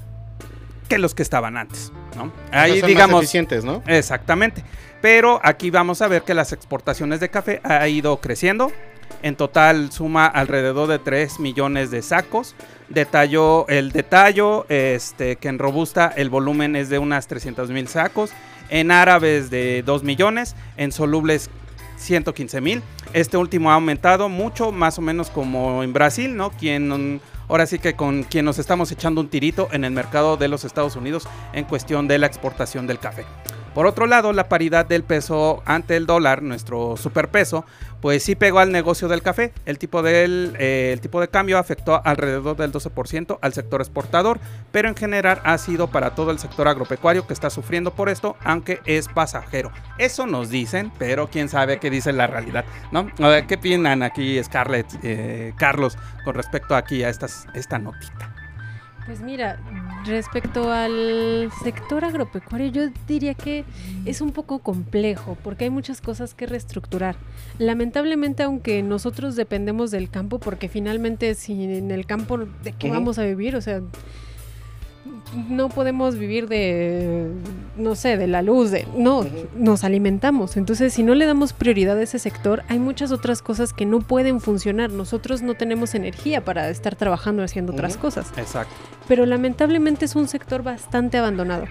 que 0.89 0.97
los 0.97 1.15
que 1.15 1.23
estaban 1.23 1.55
antes, 1.57 1.91
¿no? 2.17 2.31
Ahí 2.51 2.71
son 2.73 2.81
más 2.81 2.87
digamos, 2.87 3.23
eficientes, 3.23 3.63
¿no? 3.63 3.81
Exactamente. 3.87 4.63
Pero 5.01 5.39
aquí 5.43 5.69
vamos 5.69 6.01
a 6.01 6.07
ver 6.07 6.23
que 6.23 6.33
las 6.33 6.51
exportaciones 6.53 7.19
de 7.19 7.29
café 7.29 7.61
ha 7.63 7.87
ido 7.87 8.17
creciendo. 8.21 8.71
En 9.21 9.35
total 9.35 9.91
suma 9.91 10.25
alrededor 10.25 10.89
de 10.89 10.99
3 10.99 11.39
millones 11.39 11.91
de 11.91 12.01
sacos. 12.01 12.55
Detalló 12.89 13.67
el 13.69 13.91
detallo, 13.91 14.65
este, 14.69 15.37
que 15.37 15.47
en 15.47 15.59
Robusta 15.59 16.13
el 16.15 16.29
volumen 16.29 16.75
es 16.75 16.89
de 16.89 16.99
unas 16.99 17.27
300 17.27 17.69
mil 17.69 17.87
sacos. 17.87 18.31
En 18.69 18.91
árabes 18.91 19.49
de 19.49 19.83
2 19.83 20.03
millones. 20.03 20.55
En 20.77 20.91
solubles 20.91 21.49
115 21.97 22.61
mil. 22.61 22.83
Este 23.13 23.37
último 23.37 23.71
ha 23.71 23.75
aumentado 23.75 24.29
mucho, 24.29 24.71
más 24.71 24.97
o 24.97 25.01
menos 25.01 25.29
como 25.29 25.83
en 25.83 25.93
Brasil, 25.93 26.35
¿no? 26.35 26.51
Quien 26.51 27.21
ahora 27.47 27.65
sí 27.65 27.79
que 27.79 27.95
con 27.95 28.23
quien 28.23 28.45
nos 28.45 28.59
estamos 28.59 28.91
echando 28.91 29.21
un 29.21 29.29
tirito 29.29 29.67
en 29.71 29.83
el 29.85 29.91
mercado 29.91 30.37
de 30.37 30.47
los 30.47 30.65
Estados 30.65 30.95
Unidos 30.95 31.27
en 31.53 31.65
cuestión 31.65 32.07
de 32.07 32.17
la 32.17 32.27
exportación 32.27 32.87
del 32.87 32.99
café. 32.99 33.25
Por 33.73 33.87
otro 33.87 34.05
lado, 34.05 34.33
la 34.33 34.49
paridad 34.49 34.85
del 34.85 35.03
peso 35.03 35.63
ante 35.65 35.95
el 35.95 36.05
dólar, 36.05 36.43
nuestro 36.43 36.95
superpeso, 36.95 37.65
pues 38.01 38.21
sí 38.21 38.35
pegó 38.35 38.59
al 38.59 38.71
negocio 38.71 39.07
del 39.07 39.21
café. 39.21 39.53
El 39.65 39.79
tipo, 39.79 40.03
del, 40.03 40.55
eh, 40.59 40.97
tipo 41.01 41.21
de 41.21 41.27
cambio 41.27 41.57
afectó 41.57 42.01
alrededor 42.03 42.55
del 42.57 42.71
12% 42.71 43.39
al 43.41 43.53
sector 43.53 43.81
exportador, 43.81 44.39
pero 44.71 44.89
en 44.89 44.95
general 44.95 45.41
ha 45.43 45.57
sido 45.57 45.87
para 45.87 46.13
todo 46.13 46.31
el 46.31 46.37
sector 46.37 46.67
agropecuario 46.67 47.25
que 47.25 47.33
está 47.33 47.49
sufriendo 47.49 47.93
por 47.95 48.09
esto, 48.09 48.35
aunque 48.43 48.81
es 48.85 49.07
pasajero. 49.07 49.71
Eso 49.97 50.27
nos 50.27 50.49
dicen, 50.49 50.91
pero 50.99 51.29
quién 51.29 51.49
sabe 51.49 51.79
qué 51.79 51.89
dice 51.89 52.13
la 52.13 52.27
realidad, 52.27 52.65
¿no? 52.91 53.07
A 53.19 53.27
ver, 53.29 53.47
¿Qué 53.47 53.55
opinan 53.55 54.03
aquí 54.03 54.41
Scarlett, 54.43 54.87
eh, 55.03 55.53
Carlos, 55.57 55.97
con 56.23 56.35
respecto 56.35 56.75
aquí 56.75 57.03
a 57.03 57.09
estas, 57.09 57.47
esta 57.53 57.79
notita? 57.79 58.33
Pues 59.05 59.19
mira, 59.19 59.59
respecto 60.05 60.71
al 60.71 61.49
sector 61.63 62.05
agropecuario, 62.05 62.67
yo 62.67 62.81
diría 63.07 63.33
que 63.33 63.65
es 64.05 64.21
un 64.21 64.31
poco 64.31 64.59
complejo 64.59 65.37
porque 65.43 65.65
hay 65.65 65.69
muchas 65.69 66.01
cosas 66.01 66.33
que 66.33 66.45
reestructurar. 66.45 67.15
Lamentablemente, 67.57 68.43
aunque 68.43 68.83
nosotros 68.83 69.35
dependemos 69.35 69.91
del 69.91 70.09
campo, 70.09 70.39
porque 70.39 70.69
finalmente 70.69 71.35
si 71.35 71.63
en 71.63 71.91
el 71.91 72.05
campo 72.05 72.37
de 72.37 72.73
qué 72.73 72.89
vamos 72.89 73.19
a 73.19 73.23
vivir, 73.23 73.55
o 73.55 73.61
sea, 73.61 73.81
no 75.49 75.69
podemos 75.69 76.17
vivir 76.17 76.47
de, 76.47 77.29
no 77.77 77.95
sé, 77.95 78.17
de 78.17 78.27
la 78.27 78.41
luz, 78.41 78.71
de, 78.71 78.87
no, 78.95 79.25
nos 79.55 79.83
alimentamos. 79.83 80.57
Entonces, 80.57 80.93
si 80.93 81.03
no 81.03 81.15
le 81.15 81.25
damos 81.25 81.53
prioridad 81.53 81.97
a 81.97 82.01
ese 82.01 82.19
sector, 82.19 82.63
hay 82.69 82.79
muchas 82.79 83.11
otras 83.11 83.41
cosas 83.41 83.73
que 83.73 83.85
no 83.85 83.99
pueden 83.99 84.39
funcionar. 84.39 84.91
Nosotros 84.91 85.41
no 85.41 85.55
tenemos 85.55 85.95
energía 85.95 86.45
para 86.45 86.69
estar 86.69 86.95
trabajando 86.95 87.43
haciendo 87.43 87.73
otras 87.73 87.97
cosas 87.97 88.31
Exacto. 88.37 88.73
pero 89.07 89.25
lamentablemente 89.25 90.05
es 90.05 90.15
un 90.15 90.27
sector 90.27 90.63
bastante 90.63 91.17
abandonado. 91.17 91.65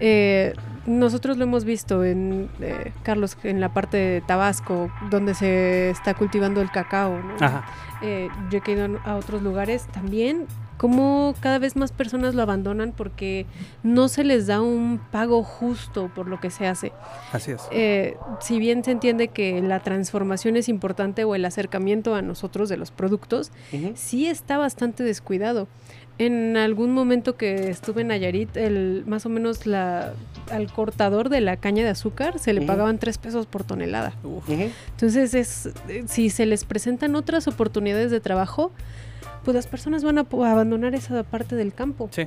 Eh, 0.00 0.54
nosotros 0.86 1.36
lo 1.36 1.44
hemos 1.44 1.64
visto 1.64 2.04
en, 2.04 2.48
eh, 2.60 2.92
Carlos, 3.02 3.36
en 3.44 3.60
la 3.60 3.72
parte 3.72 3.96
de 3.96 4.20
Tabasco, 4.20 4.90
donde 5.10 5.34
se 5.34 5.90
está 5.90 6.14
cultivando 6.14 6.60
el 6.60 6.70
cacao. 6.70 7.18
¿no? 7.18 7.34
Ajá. 7.40 7.64
Eh, 8.02 8.28
yo 8.50 8.60
he 8.64 8.70
ido 8.70 8.98
a 9.04 9.14
otros 9.16 9.42
lugares 9.42 9.86
también, 9.92 10.46
como 10.82 11.36
cada 11.38 11.60
vez 11.60 11.76
más 11.76 11.92
personas 11.92 12.34
lo 12.34 12.42
abandonan 12.42 12.90
porque 12.90 13.46
no 13.84 14.08
se 14.08 14.24
les 14.24 14.48
da 14.48 14.60
un 14.60 14.98
pago 15.12 15.44
justo 15.44 16.10
por 16.12 16.26
lo 16.26 16.40
que 16.40 16.50
se 16.50 16.66
hace. 16.66 16.90
Así 17.30 17.52
es. 17.52 17.62
Eh, 17.70 18.16
si 18.40 18.58
bien 18.58 18.82
se 18.82 18.90
entiende 18.90 19.28
que 19.28 19.62
la 19.62 19.78
transformación 19.78 20.56
es 20.56 20.68
importante 20.68 21.22
o 21.22 21.36
el 21.36 21.44
acercamiento 21.44 22.16
a 22.16 22.22
nosotros 22.22 22.68
de 22.68 22.78
los 22.78 22.90
productos, 22.90 23.52
sí 23.94 24.26
está 24.26 24.58
bastante 24.58 25.04
descuidado. 25.04 25.68
En 26.18 26.56
algún 26.56 26.90
momento 26.90 27.36
que 27.36 27.70
estuve 27.70 28.00
en 28.00 28.08
Nayarit, 28.08 28.56
el, 28.56 29.04
más 29.06 29.24
o 29.24 29.28
menos 29.28 29.66
la, 29.66 30.14
al 30.50 30.72
cortador 30.72 31.28
de 31.28 31.42
la 31.42 31.58
caña 31.58 31.84
de 31.84 31.90
azúcar 31.90 32.40
se 32.40 32.52
le 32.52 32.62
pagaban 32.62 32.98
tres 32.98 33.18
pesos 33.18 33.46
por 33.46 33.62
tonelada. 33.62 34.14
Entonces, 34.90 35.34
es, 35.34 35.66
eh, 35.88 36.02
si 36.08 36.28
se 36.28 36.44
les 36.44 36.64
presentan 36.64 37.14
otras 37.14 37.46
oportunidades 37.46 38.10
de 38.10 38.18
trabajo, 38.18 38.72
pues 39.44 39.54
las 39.54 39.66
personas 39.66 40.04
van 40.04 40.18
a 40.18 40.26
abandonar 40.30 40.94
esa 40.94 41.22
parte 41.24 41.56
del 41.56 41.72
campo. 41.74 42.08
Sí. 42.12 42.24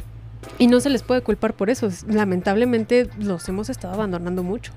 Y 0.60 0.67
no 0.67 0.80
se 0.80 0.89
les 0.89 1.01
puede 1.04 1.21
culpar 1.21 1.54
por 1.54 1.69
eso. 1.69 1.88
Es- 1.88 2.04
Lamentablemente 2.08 3.10
los 3.19 3.47
hemos 3.49 3.69
estado 3.69 3.93
abandonando 3.93 4.43
mucho. 4.43 4.71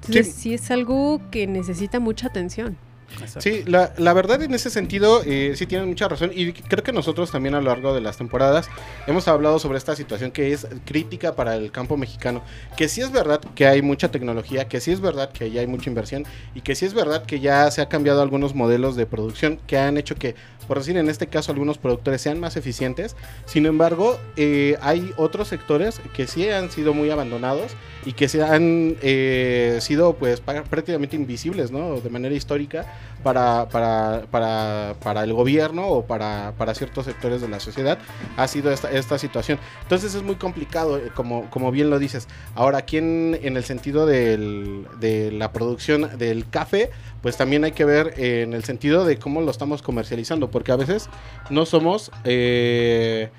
Entonces, 0.00 0.26
Sí. 0.34 0.40
sí, 0.40 0.54
es 0.54 0.70
algo 0.70 1.20
que 1.30 1.46
necesita 1.46 2.00
mucha 2.00 2.26
atención. 2.26 2.76
Exacto. 3.12 3.42
Sí, 3.42 3.62
la, 3.66 3.92
la 3.98 4.14
verdad 4.14 4.40
en 4.42 4.54
ese 4.54 4.70
sentido 4.70 5.20
eh, 5.26 5.52
sí 5.54 5.66
tienen 5.66 5.86
mucha 5.86 6.08
razón 6.08 6.30
y 6.34 6.52
creo 6.54 6.82
que 6.82 6.92
nosotros 6.94 7.30
también 7.30 7.54
a 7.54 7.60
lo 7.60 7.68
largo 7.68 7.94
de 7.94 8.00
las 8.00 8.16
temporadas 8.16 8.70
hemos 9.06 9.28
hablado 9.28 9.58
sobre 9.58 9.76
esta 9.76 9.94
situación 9.94 10.30
que 10.30 10.54
es 10.54 10.66
crítica 10.86 11.36
para 11.36 11.54
el 11.56 11.70
campo 11.70 11.98
mexicano, 11.98 12.42
que 12.74 12.88
sí 12.88 13.02
es 13.02 13.12
verdad 13.12 13.38
que 13.54 13.66
hay 13.66 13.82
mucha 13.82 14.10
tecnología, 14.10 14.66
que 14.66 14.80
sí 14.80 14.92
es 14.92 15.02
verdad 15.02 15.30
que 15.30 15.50
ya 15.50 15.60
hay 15.60 15.66
mucha 15.66 15.90
inversión 15.90 16.24
y 16.54 16.62
que 16.62 16.74
sí 16.74 16.86
es 16.86 16.94
verdad 16.94 17.26
que 17.26 17.38
ya 17.38 17.70
se 17.70 17.82
ha 17.82 17.88
cambiado 17.90 18.22
algunos 18.22 18.54
modelos 18.54 18.96
de 18.96 19.04
producción 19.04 19.60
que 19.66 19.76
han 19.76 19.98
hecho 19.98 20.14
que, 20.14 20.34
por 20.64 20.78
decir 20.78 20.96
en 20.96 21.08
este 21.08 21.26
caso, 21.26 21.52
algunos 21.52 21.78
productores 21.78 22.20
sean 22.22 22.40
más 22.40 22.56
eficientes, 22.56 23.16
sin 23.46 23.66
embargo 23.66 24.18
eh, 24.36 24.76
hay 24.80 25.12
otros 25.16 25.48
sectores 25.48 26.00
que 26.14 26.26
sí 26.26 26.48
han 26.48 26.70
sido 26.70 26.94
muy 26.94 27.10
abandonados 27.10 27.72
y 28.04 28.12
que 28.14 28.28
se 28.28 28.42
han 28.42 28.96
eh, 29.02 29.78
sido 29.80 30.14
pues 30.14 30.40
prácticamente 30.40 31.16
invisibles, 31.16 31.70
¿no? 31.70 32.00
De 32.00 32.10
manera 32.10 32.34
histórica 32.34 32.84
para, 33.22 33.68
para, 33.68 34.22
para, 34.30 34.94
para 35.02 35.22
el 35.22 35.32
gobierno 35.32 35.86
o 35.86 36.04
para, 36.04 36.52
para 36.58 36.74
ciertos 36.74 37.04
sectores 37.04 37.40
de 37.40 37.48
la 37.48 37.60
sociedad 37.60 37.98
ha 38.36 38.48
sido 38.48 38.72
esta, 38.72 38.90
esta 38.90 39.18
situación. 39.18 39.58
Entonces 39.82 40.14
es 40.14 40.22
muy 40.22 40.34
complicado, 40.36 40.98
eh, 40.98 41.10
como, 41.14 41.48
como 41.50 41.70
bien 41.70 41.90
lo 41.90 41.98
dices. 42.00 42.26
Ahora, 42.56 42.78
aquí 42.78 42.96
en, 42.96 43.38
el 43.42 43.64
sentido 43.64 44.06
del- 44.06 44.86
de 44.98 45.30
la 45.30 45.52
producción 45.52 46.18
del 46.18 46.48
café, 46.48 46.90
pues 47.22 47.36
también 47.36 47.62
hay 47.62 47.72
que 47.72 47.84
ver 47.84 48.14
eh, 48.16 48.42
en 48.42 48.52
el 48.52 48.64
sentido 48.64 49.04
de 49.04 49.16
cómo 49.18 49.40
lo 49.40 49.50
estamos 49.52 49.82
comercializando, 49.82 50.50
porque 50.62 50.70
a 50.70 50.76
veces 50.76 51.08
no 51.50 51.66
somos... 51.66 52.12
eh, 52.22 53.30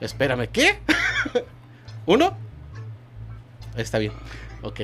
espérame, 0.00 0.48
¿qué? 0.50 0.78
¿Uno? 2.06 2.34
Está 3.76 3.98
bien, 3.98 4.14
ok. 4.62 4.80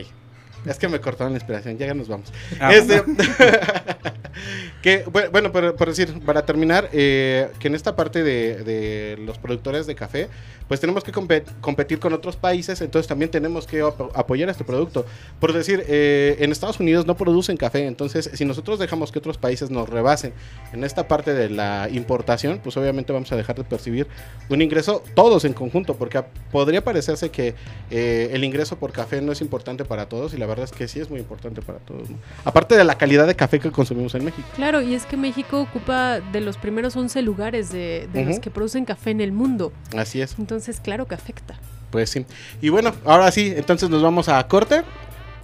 Es 0.66 0.78
que 0.78 0.88
me 0.88 1.00
cortaron 1.00 1.32
la 1.32 1.38
inspiración, 1.38 1.78
ya 1.78 1.92
nos 1.94 2.08
vamos. 2.08 2.32
Ah, 2.60 2.74
Este, 2.74 3.02
que, 4.82 5.04
bueno, 5.32 5.50
por, 5.52 5.74
por 5.76 5.88
decir, 5.88 6.20
para 6.24 6.44
terminar, 6.44 6.88
eh, 6.92 7.48
que 7.58 7.68
en 7.68 7.74
esta 7.74 7.96
parte 7.96 8.22
de, 8.22 8.62
de 8.64 9.16
los 9.24 9.38
productores 9.38 9.86
de 9.86 9.94
café, 9.94 10.28
pues 10.68 10.80
tenemos 10.80 11.04
que 11.04 11.12
compe- 11.12 11.44
competir 11.60 11.98
con 12.00 12.12
otros 12.12 12.36
países, 12.36 12.80
entonces 12.80 13.06
también 13.06 13.30
tenemos 13.30 13.66
que 13.66 13.80
ap- 13.82 14.16
apoyar 14.16 14.48
este 14.48 14.64
producto. 14.64 15.06
Por 15.40 15.52
decir, 15.52 15.84
eh, 15.86 16.36
en 16.40 16.50
Estados 16.50 16.80
Unidos 16.80 17.06
no 17.06 17.16
producen 17.16 17.56
café, 17.56 17.86
entonces 17.86 18.30
si 18.34 18.44
nosotros 18.44 18.78
dejamos 18.78 19.12
que 19.12 19.18
otros 19.20 19.38
países 19.38 19.70
nos 19.70 19.88
rebasen 19.88 20.32
en 20.72 20.82
esta 20.84 21.06
parte 21.06 21.34
de 21.34 21.50
la 21.50 21.88
importación, 21.92 22.60
pues 22.62 22.76
obviamente 22.76 23.12
vamos 23.12 23.30
a 23.32 23.36
dejar 23.36 23.56
de 23.56 23.64
percibir 23.64 24.08
un 24.48 24.60
ingreso 24.60 25.02
todos 25.14 25.44
en 25.44 25.52
conjunto, 25.52 25.94
porque 25.96 26.18
a- 26.18 26.26
podría 26.50 26.82
parecerse 26.82 27.30
que 27.30 27.54
eh, 27.90 28.30
el 28.32 28.42
ingreso 28.44 28.76
por 28.76 28.92
café 28.92 29.20
no 29.22 29.30
es 29.32 29.40
importante 29.40 29.84
para 29.84 30.08
todos 30.08 30.34
y 30.34 30.36
la 30.36 30.46
verdad 30.46 30.55
es 30.64 30.72
que 30.72 30.88
sí 30.88 31.00
es 31.00 31.10
muy 31.10 31.20
importante 31.20 31.62
para 31.62 31.78
todos. 31.78 32.08
¿no? 32.10 32.16
Aparte 32.44 32.76
de 32.76 32.84
la 32.84 32.96
calidad 32.96 33.26
de 33.26 33.34
café 33.34 33.58
que 33.60 33.70
consumimos 33.70 34.14
en 34.14 34.24
México. 34.24 34.46
Claro, 34.56 34.80
y 34.82 34.94
es 34.94 35.04
que 35.06 35.16
México 35.16 35.60
ocupa 35.60 36.20
de 36.20 36.40
los 36.40 36.56
primeros 36.56 36.96
11 36.96 37.22
lugares 37.22 37.70
de, 37.72 38.08
de 38.12 38.24
los 38.24 38.38
que 38.38 38.50
producen 38.50 38.84
café 38.84 39.10
en 39.10 39.20
el 39.20 39.32
mundo. 39.32 39.72
Así 39.96 40.20
es, 40.20 40.36
Entonces, 40.38 40.80
claro 40.80 41.06
que 41.06 41.14
afecta. 41.14 41.54
pues 41.90 42.10
sí. 42.10 42.26
Y 42.60 42.68
bueno, 42.68 42.92
ahora 43.04 43.30
sí, 43.30 43.52
entonces 43.56 43.88
nos 43.90 44.02
vamos 44.02 44.28
a 44.28 44.46
corte, 44.48 44.82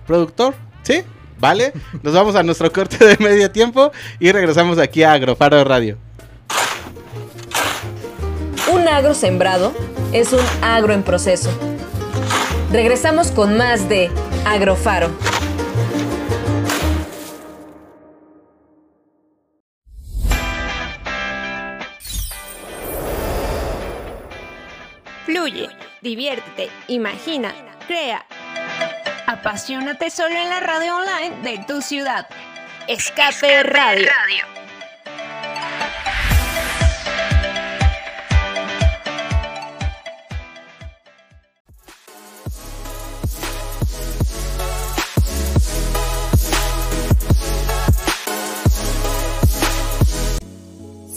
productor, 0.07 0.55
¿sí? 0.83 1.03
Vale, 1.38 1.72
nos 2.03 2.14
vamos 2.14 2.35
a 2.37 2.42
nuestro 2.42 2.72
corte 2.72 3.05
de 3.05 3.16
medio 3.18 3.51
tiempo 3.51 3.90
y 4.20 4.31
regresamos 4.33 4.79
aquí 4.79 5.03
a 5.03 5.12
Agrofaro 5.12 5.62
Radio. 5.64 5.96
Un 8.72 8.88
agro 8.88 9.14
sembrado 9.14 9.72
es 10.12 10.33
un 10.33 10.40
agro 10.62 10.92
en 10.92 11.03
proceso. 11.03 11.51
Regresamos 12.70 13.31
con 13.33 13.57
más 13.57 13.88
de 13.88 14.11
Agrofaro. 14.44 15.11
Fluye, 25.24 25.68
diviértete, 26.00 26.70
imagina, 26.88 27.55
crea. 27.87 28.26
Apasionate 29.26 30.11
solo 30.11 30.35
en 30.35 30.48
la 30.48 30.61
radio 30.61 30.96
online 30.96 31.37
de 31.42 31.64
tu 31.66 31.81
ciudad. 31.81 32.26
Escape 32.88 33.62
Radio. 33.62 34.09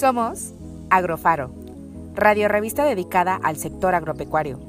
Somos 0.06 0.54
Agrofaro, 0.92 1.50
radio 2.14 2.48
revista 2.48 2.86
dedicada 2.86 3.40
al 3.42 3.56
sector 3.56 3.96
agropecuario. 3.96 4.60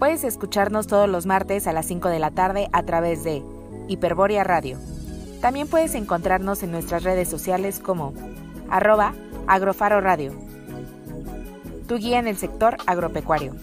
Puedes 0.00 0.24
escucharnos 0.24 0.88
todos 0.88 1.08
los 1.08 1.26
martes 1.26 1.68
a 1.68 1.72
las 1.72 1.86
5 1.86 2.08
de 2.08 2.18
la 2.18 2.32
tarde 2.32 2.68
a 2.72 2.82
través 2.82 3.22
de 3.22 3.44
Hiperboria 3.86 4.42
Radio. 4.42 4.78
También 5.40 5.68
puedes 5.68 5.94
encontrarnos 5.94 6.64
en 6.64 6.72
nuestras 6.72 7.04
redes 7.04 7.28
sociales 7.28 7.78
como 7.78 8.14
arroba 8.68 9.14
Agrofaro 9.46 10.00
Radio. 10.00 10.32
Tu 11.86 11.94
guía 11.98 12.18
en 12.18 12.26
el 12.26 12.36
sector 12.36 12.78
agropecuario. 12.84 13.54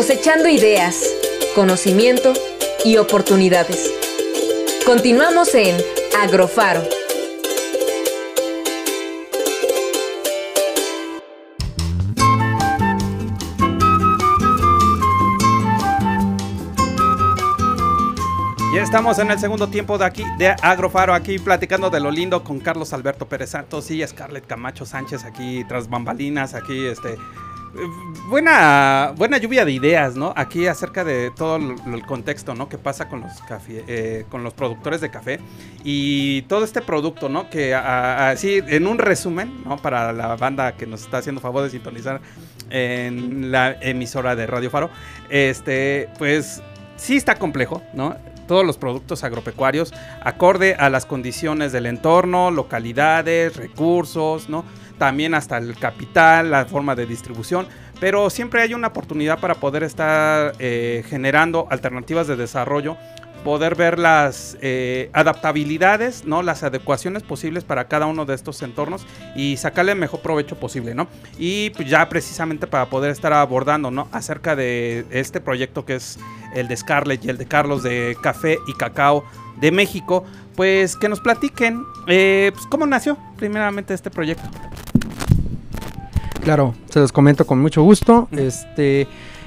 Cosechando 0.00 0.48
ideas, 0.48 1.04
conocimiento 1.54 2.32
y 2.86 2.96
oportunidades. 2.96 3.92
Continuamos 4.86 5.54
en 5.54 5.76
Agrofaro. 6.18 6.80
Ya 18.74 18.82
estamos 18.82 19.18
en 19.18 19.30
el 19.30 19.38
segundo 19.38 19.68
tiempo 19.68 19.98
de 19.98 20.06
aquí 20.06 20.24
de 20.38 20.48
Agrofaro, 20.62 21.12
aquí 21.12 21.38
platicando 21.38 21.90
de 21.90 22.00
lo 22.00 22.10
lindo 22.10 22.42
con 22.42 22.58
Carlos 22.60 22.94
Alberto 22.94 23.28
Pérez 23.28 23.50
Santos 23.50 23.90
y 23.90 24.02
Scarlett 24.06 24.46
Camacho 24.46 24.86
Sánchez 24.86 25.24
aquí 25.24 25.62
tras 25.68 25.90
bambalinas, 25.90 26.54
aquí 26.54 26.86
este 26.86 27.18
buena 28.28 29.12
buena 29.16 29.38
lluvia 29.38 29.64
de 29.64 29.72
ideas, 29.72 30.16
¿no? 30.16 30.32
Aquí 30.36 30.66
acerca 30.66 31.04
de 31.04 31.30
todo 31.30 31.56
el, 31.56 32.02
contexto, 32.06 32.54
¿no? 32.54 32.68
Que 32.68 32.78
pasa 32.78 33.08
con 33.08 33.20
los 33.20 33.32
eh, 33.68 34.24
con 34.28 34.42
los 34.42 34.54
productores 34.54 35.00
de 35.00 35.10
café 35.10 35.40
y 35.84 36.42
todo 36.42 36.64
este 36.64 36.80
producto, 36.82 37.28
¿no? 37.28 37.48
Que 37.50 37.74
así 37.74 38.60
en 38.66 38.86
un 38.86 38.98
resumen, 38.98 39.62
¿no? 39.64 39.76
Para 39.76 40.12
la 40.12 40.36
banda 40.36 40.72
que 40.72 40.86
nos 40.86 41.02
está 41.02 41.18
haciendo 41.18 41.40
favor 41.40 41.64
de 41.64 41.70
sintonizar 41.70 42.20
en 42.70 43.50
la 43.50 43.72
emisora 43.80 44.36
de 44.36 44.46
Radio 44.46 44.70
Faro, 44.70 44.90
este, 45.28 46.08
pues 46.18 46.62
sí 46.96 47.16
está 47.16 47.36
complejo, 47.36 47.82
¿no? 47.94 48.16
todos 48.50 48.66
los 48.66 48.78
productos 48.78 49.22
agropecuarios 49.22 49.94
acorde 50.22 50.74
a 50.74 50.90
las 50.90 51.06
condiciones 51.06 51.70
del 51.70 51.86
entorno, 51.86 52.50
localidades, 52.50 53.54
recursos, 53.54 54.48
¿no? 54.48 54.64
También 55.00 55.32
hasta 55.32 55.56
el 55.56 55.78
capital, 55.78 56.50
la 56.50 56.66
forma 56.66 56.94
de 56.94 57.06
distribución, 57.06 57.66
pero 58.00 58.28
siempre 58.28 58.60
hay 58.60 58.74
una 58.74 58.88
oportunidad 58.88 59.40
para 59.40 59.54
poder 59.54 59.82
estar 59.82 60.52
eh, 60.58 61.02
generando 61.08 61.66
alternativas 61.70 62.26
de 62.26 62.36
desarrollo, 62.36 62.98
poder 63.42 63.76
ver 63.76 63.98
las 63.98 64.58
eh, 64.60 65.08
adaptabilidades, 65.14 66.26
¿no? 66.26 66.42
Las 66.42 66.64
adecuaciones 66.64 67.22
posibles 67.22 67.64
para 67.64 67.88
cada 67.88 68.04
uno 68.04 68.26
de 68.26 68.34
estos 68.34 68.60
entornos 68.60 69.06
y 69.34 69.56
sacarle 69.56 69.92
el 69.92 69.98
mejor 69.98 70.20
provecho 70.20 70.60
posible, 70.60 70.94
¿no? 70.94 71.08
Y 71.38 71.70
pues 71.70 71.88
ya 71.88 72.06
precisamente 72.10 72.66
para 72.66 72.90
poder 72.90 73.10
estar 73.10 73.32
abordando, 73.32 73.90
¿no? 73.90 74.06
Acerca 74.12 74.54
de 74.54 75.06
este 75.10 75.40
proyecto 75.40 75.86
que 75.86 75.94
es 75.94 76.18
el 76.54 76.68
de 76.68 76.76
Scarlett 76.76 77.24
y 77.24 77.30
el 77.30 77.38
de 77.38 77.46
Carlos 77.46 77.82
de 77.82 78.18
Café 78.22 78.58
y 78.66 78.74
Cacao 78.74 79.24
de 79.60 79.70
México, 79.70 80.24
pues 80.56 80.96
que 80.96 81.08
nos 81.08 81.20
platiquen 81.20 81.84
eh, 82.06 82.50
pues, 82.52 82.66
cómo 82.66 82.86
nació 82.86 83.16
primeramente 83.36 83.94
este 83.94 84.10
proyecto. 84.10 84.48
Claro, 86.42 86.74
se 86.88 87.00
los 87.00 87.12
comento 87.12 87.46
con 87.46 87.60
mucho 87.60 87.82
gusto. 87.82 88.28
Este, 88.32 89.06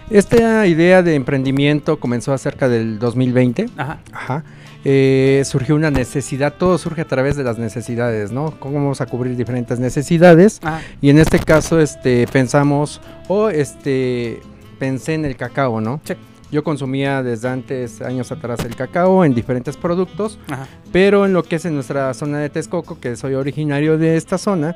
esta 0.10 0.68
idea 0.68 1.02
de 1.02 1.16
emprendimiento 1.16 2.00
comenzó 2.00 2.34
acerca 2.34 2.70
del 2.70 3.00
2020. 3.00 3.70
Ajá. 3.78 4.00
Ajá. 4.12 4.44
Eh, 4.86 5.44
surgió 5.46 5.76
una 5.76 5.92
necesidad, 5.92 6.56
todo 6.56 6.78
surge 6.78 7.02
a 7.02 7.06
través 7.06 7.38
de 7.38 7.44
las 7.44 7.58
necesidades, 7.58 8.32
¿no? 8.32 8.52
¿Cómo 8.60 8.76
vamos 8.76 9.00
a 9.00 9.06
cubrir 9.06 9.38
diferentes 9.38 9.80
necesidades? 9.80 10.60
Y 11.02 11.10
en 11.10 11.20
este 11.20 11.40
caso, 11.40 11.80
este, 11.80 12.28
pensamos, 12.28 13.00
o 13.30 13.50
este, 13.50 14.42
pensé 14.80 15.14
en 15.14 15.24
el 15.24 15.38
cacao, 15.38 15.80
¿no? 15.80 16.02
Sí. 16.04 16.16
Yo 16.54 16.64
consumía 16.64 17.24
desde 17.24 17.50
antes, 17.50 18.00
años 18.04 18.32
atrás, 18.32 18.64
el 18.64 18.76
cacao 18.76 19.26
en 19.26 19.34
diferentes 19.34 19.76
productos, 19.76 20.38
Ajá. 20.48 20.68
pero 20.92 21.26
en 21.26 21.34
lo 21.34 21.42
que 21.42 21.56
es 21.56 21.66
en 21.66 21.74
nuestra 21.74 22.14
zona 22.14 22.38
de 22.38 22.50
Texcoco, 22.52 23.00
que 23.00 23.16
soy 23.16 23.34
originario 23.34 23.98
de 23.98 24.18
esta 24.18 24.38
zona, 24.38 24.76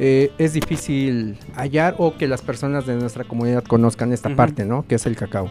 eh, 0.00 0.32
es 0.38 0.54
difícil 0.54 1.36
hallar 1.54 1.96
o 1.98 2.16
que 2.16 2.26
las 2.28 2.40
personas 2.40 2.86
de 2.86 2.94
nuestra 2.96 3.24
comunidad 3.24 3.62
conozcan 3.64 4.10
esta 4.14 4.34
parte, 4.34 4.64
¿no? 4.64 4.86
Que 4.88 4.94
es 4.94 5.04
el 5.04 5.16
cacao. 5.16 5.50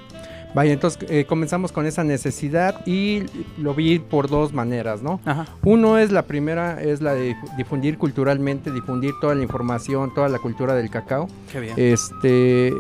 Vaya, 0.56 0.74
entonces 0.74 1.06
eh, 1.12 1.26
comenzamos 1.26 1.72
con 1.72 1.86
esa 1.86 2.04
necesidad 2.04 2.84
y 2.88 3.24
lo 3.60 3.76
vi 3.76 4.00
por 4.00 4.30
dos 4.30 4.54
maneras, 4.54 5.04
¿no? 5.04 5.20
Ajá. 5.26 5.46
Uno 5.64 6.00
es 6.00 6.12
la 6.12 6.24
primera, 6.24 6.82
es 6.82 7.02
la 7.02 7.14
de 7.14 7.36
difu- 7.36 7.56
difundir 7.58 8.00
culturalmente, 8.00 8.72
difundir 8.72 9.12
toda 9.22 9.36
la 9.36 9.44
información, 9.44 10.12
toda 10.16 10.28
la 10.30 10.40
cultura 10.40 10.74
del 10.74 10.90
cacao. 10.90 11.28
Qué 11.52 11.60
bien. 11.60 11.74
Este, 11.78 12.74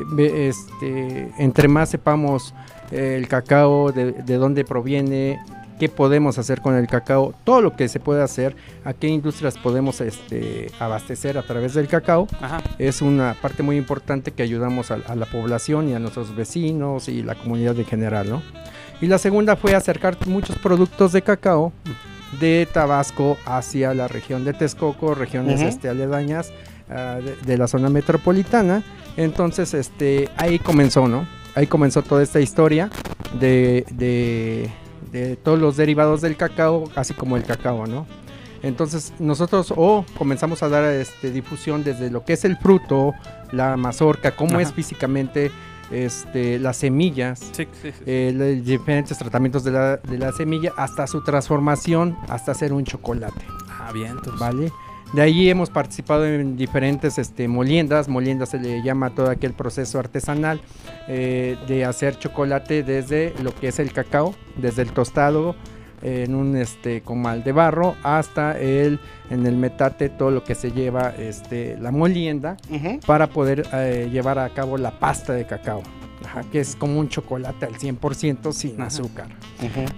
este, 0.47 1.29
entre 1.37 1.67
más 1.67 1.89
sepamos 1.89 2.55
el 2.91 3.27
cacao, 3.27 3.91
de, 3.91 4.11
de 4.11 4.37
dónde 4.37 4.63
proviene, 4.65 5.39
qué 5.79 5.89
podemos 5.89 6.37
hacer 6.37 6.61
con 6.61 6.75
el 6.75 6.87
cacao, 6.87 7.33
todo 7.43 7.61
lo 7.61 7.75
que 7.75 7.87
se 7.87 7.99
puede 7.99 8.23
hacer, 8.23 8.55
a 8.83 8.93
qué 8.93 9.07
industrias 9.07 9.57
podemos 9.57 10.01
este, 10.01 10.71
abastecer 10.79 11.37
a 11.37 11.43
través 11.43 11.73
del 11.73 11.87
cacao, 11.87 12.27
Ajá. 12.41 12.61
es 12.79 13.01
una 13.01 13.35
parte 13.39 13.61
muy 13.61 13.77
importante 13.77 14.31
que 14.31 14.43
ayudamos 14.43 14.89
a, 14.91 14.97
a 15.07 15.15
la 15.15 15.25
población 15.27 15.89
y 15.89 15.93
a 15.93 15.99
nuestros 15.99 16.35
vecinos 16.35 17.09
y 17.09 17.21
la 17.21 17.35
comunidad 17.35 17.77
en 17.77 17.85
general, 17.85 18.29
¿no? 18.29 18.41
Y 18.99 19.05
la 19.05 19.19
segunda 19.19 19.55
fue 19.55 19.75
acercar 19.75 20.17
muchos 20.25 20.57
productos 20.57 21.11
de 21.11 21.21
cacao 21.21 21.71
de 22.39 22.67
Tabasco 22.73 23.37
hacia 23.45 23.93
la 23.93 24.07
región 24.07 24.43
de 24.43 24.53
Texcoco, 24.53 25.13
regiones 25.13 25.59
Ujú. 25.59 25.69
este, 25.69 25.89
aledañas 25.89 26.51
ah, 26.89 27.19
de, 27.23 27.35
de 27.35 27.57
la 27.57 27.67
zona 27.67 27.89
metropolitana. 27.89 28.83
Entonces, 29.15 29.75
este, 29.75 30.29
ahí 30.35 30.57
comenzó, 30.57 31.07
¿no? 31.07 31.27
Ahí 31.57 31.65
comenzó 31.65 32.03
toda 32.03 32.21
esta 32.21 32.39
historia 32.39 32.91
de, 33.39 33.83
de- 33.91 34.69
de 35.11 35.35
todos 35.37 35.57
los 35.57 35.75
derivados 35.75 36.21
del 36.21 36.37
cacao, 36.37 36.83
así 36.95 37.13
como 37.15 37.35
el 37.35 37.43
cacao, 37.43 37.87
¿no? 37.87 38.05
Entonces 38.61 39.11
nosotros 39.17 39.73
o 39.75 40.05
comenzamos 40.17 40.61
a 40.61 40.69
dar 40.69 40.83
este, 40.93 41.31
difusión 41.31 41.83
desde 41.83 42.11
lo 42.11 42.23
que 42.25 42.33
es 42.33 42.45
el 42.45 42.57
fruto, 42.57 43.13
la 43.51 43.75
mazorca, 43.75 44.35
cómo 44.35 44.51
Ajá. 44.53 44.61
es 44.61 44.73
físicamente 44.73 45.49
este, 45.89 46.59
las 46.59 46.77
semillas, 46.77 47.39
Sí, 47.53 47.67
sí, 47.81 47.91
sí. 47.91 48.03
eh, 48.05 48.31
los 48.35 48.63
diferentes 48.65 49.17
tratamientos 49.17 49.63
de 49.63 49.71
la, 49.71 49.97
de 49.97 50.17
la 50.19 50.31
semilla, 50.33 50.73
hasta 50.77 51.07
su 51.07 51.23
transformación, 51.23 52.17
hasta 52.29 52.51
hacer 52.51 52.71
un 52.73 52.83
chocolate, 52.83 53.45
Ah, 53.67 53.91
bien. 53.93 54.11
entonces. 54.11 54.39
¿vale? 54.39 54.71
De 55.13 55.21
ahí 55.21 55.49
hemos 55.49 55.69
participado 55.69 56.25
en 56.25 56.57
diferentes 56.57 57.17
este, 57.17 57.47
moliendas. 57.47 58.09
Moliendas 58.09 58.49
se 58.49 58.59
le 58.59 58.83
llama 58.83 59.11
todo 59.11 59.29
aquel 59.29 59.53
proceso 59.53 59.99
artesanal 59.99 60.61
eh, 61.07 61.57
de 61.67 61.85
hacer 61.85 62.19
chocolate 62.19 62.83
desde 62.83 63.33
lo 63.41 63.55
que 63.55 63.69
es 63.69 63.79
el 63.79 63.93
cacao, 63.93 64.35
desde 64.57 64.81
el 64.81 64.91
tostado 64.91 65.55
eh, 66.03 66.25
en 66.27 66.35
un 66.35 66.55
este, 66.55 67.01
comal 67.01 67.43
de 67.43 67.53
barro 67.53 67.95
hasta 68.03 68.59
el 68.59 68.99
en 69.31 69.47
el 69.47 69.55
metate 69.55 70.09
todo 70.09 70.29
lo 70.29 70.43
que 70.43 70.53
se 70.53 70.71
lleva 70.71 71.09
este, 71.17 71.75
la 71.77 71.91
molienda 71.91 72.55
para 73.07 73.27
poder 73.27 73.67
eh, 73.73 74.07
llevar 74.11 74.37
a 74.37 74.49
cabo 74.49 74.77
la 74.77 74.99
pasta 74.99 75.33
de 75.33 75.47
cacao, 75.47 75.81
ajá, 76.23 76.43
que 76.51 76.59
es 76.59 76.75
como 76.75 76.99
un 76.99 77.09
chocolate 77.09 77.65
al 77.65 77.73
100% 77.73 78.51
sin 78.51 78.79
azúcar. 78.79 79.27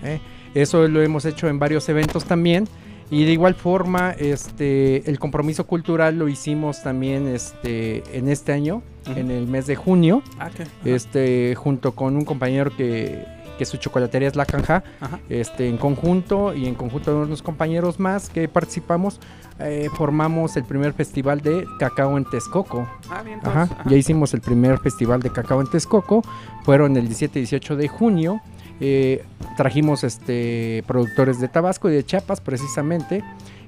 ¿eh? 0.03 0.21
Eso 0.53 0.87
lo 0.87 1.01
hemos 1.01 1.25
hecho 1.25 1.49
en 1.49 1.59
varios 1.59 1.89
eventos 1.89 2.23
también. 2.23 2.65
Y 3.11 3.25
de 3.25 3.31
igual 3.33 3.55
forma, 3.55 4.11
este, 4.11 5.09
el 5.09 5.17
compromiso 5.19 5.65
cultural 5.65 6.17
lo 6.19 6.27
hicimos 6.27 6.83
también 6.83 7.27
este, 7.27 8.03
en 8.17 8.29
este 8.29 8.51
año, 8.53 8.83
en 9.15 9.31
el 9.31 9.47
mes 9.47 9.65
de 9.65 9.75
junio, 9.75 10.21
Ah. 10.37 10.45
Ajá. 10.53 10.63
este, 10.85 11.55
junto 11.55 11.93
con 11.95 12.15
un 12.15 12.23
compañero 12.25 12.75
que, 12.75 13.25
que 13.57 13.65
su 13.65 13.77
chocolatería 13.77 14.27
es 14.27 14.35
La 14.35 14.45
Canja, 14.45 14.83
Ajá. 15.01 15.19
este, 15.27 15.67
en 15.67 15.77
conjunto 15.77 16.53
y 16.53 16.67
en 16.67 16.75
conjunto 16.75 17.11
de 17.11 17.25
unos 17.25 17.41
compañeros 17.41 17.99
más 17.99 18.29
que 18.29 18.47
participamos, 18.47 19.19
eh, 19.59 19.89
formamos 19.97 20.55
el 20.55 20.63
primer 20.63 20.93
festival 20.93 21.41
de 21.41 21.65
cacao 21.79 22.15
en 22.15 22.25
Texcoco. 22.25 22.87
Ah, 23.09 23.23
bien. 23.23 23.39
Ajá, 23.39 23.63
entonces, 23.63 23.77
ajá. 23.79 23.89
ya 23.89 23.97
hicimos 23.97 24.33
el 24.35 24.41
primer 24.41 24.77
festival 24.77 25.19
de 25.21 25.31
cacao 25.31 25.59
en 25.61 25.67
Texcoco, 25.67 26.21
fueron 26.63 26.95
el 26.95 27.07
17 27.07 27.39
y 27.39 27.41
18 27.41 27.75
de 27.75 27.87
junio. 27.87 28.39
Eh, 28.79 29.23
trajimos 29.57 30.03
este, 30.03 30.83
productores 30.87 31.39
de 31.39 31.47
Tabasco 31.47 31.89
y 31.89 31.93
de 31.93 32.05
Chiapas 32.05 32.41
precisamente. 32.41 33.23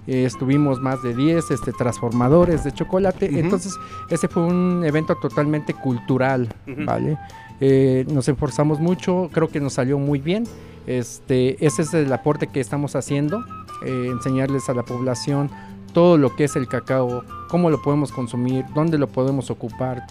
eh, 0.08 0.26
estuvimos 0.26 0.80
más 0.80 1.04
de 1.04 1.14
10 1.16 1.52
este, 1.52 1.72
transformadores 1.74 2.64
de 2.64 2.72
chocolate. 2.72 3.40
Entonces, 3.40 3.74
ese 4.10 4.28
fue 4.28 4.44
un 4.44 4.84
evento 4.86 5.16
totalmente 5.16 5.74
cultural. 5.74 6.50
¿vale? 6.86 7.18
Eh, 7.60 8.06
nos 8.12 8.28
esforzamos 8.28 8.80
mucho, 8.80 9.30
creo 9.32 9.48
que 9.48 9.60
nos 9.60 9.74
salió 9.74 10.00
muy 10.00 10.20
bien. 10.20 10.46
Este, 10.88 11.64
ese 11.64 11.84
es 11.84 11.94
el 11.94 12.12
aporte 12.12 12.48
que 12.48 12.60
estamos 12.60 12.96
haciendo, 12.96 13.44
eh, 13.86 14.08
enseñarles 14.12 14.68
a 14.68 14.74
la 14.74 14.84
población 14.84 15.52
todo 15.94 16.18
lo 16.18 16.36
que 16.36 16.46
es 16.46 16.56
el 16.56 16.68
cacao, 16.68 17.24
cómo 17.50 17.70
lo 17.70 17.82
podemos 17.82 18.12
consumir, 18.12 18.66
dónde 18.74 18.98
lo 18.98 19.08
podemos 19.08 19.52
ocupar 19.52 20.04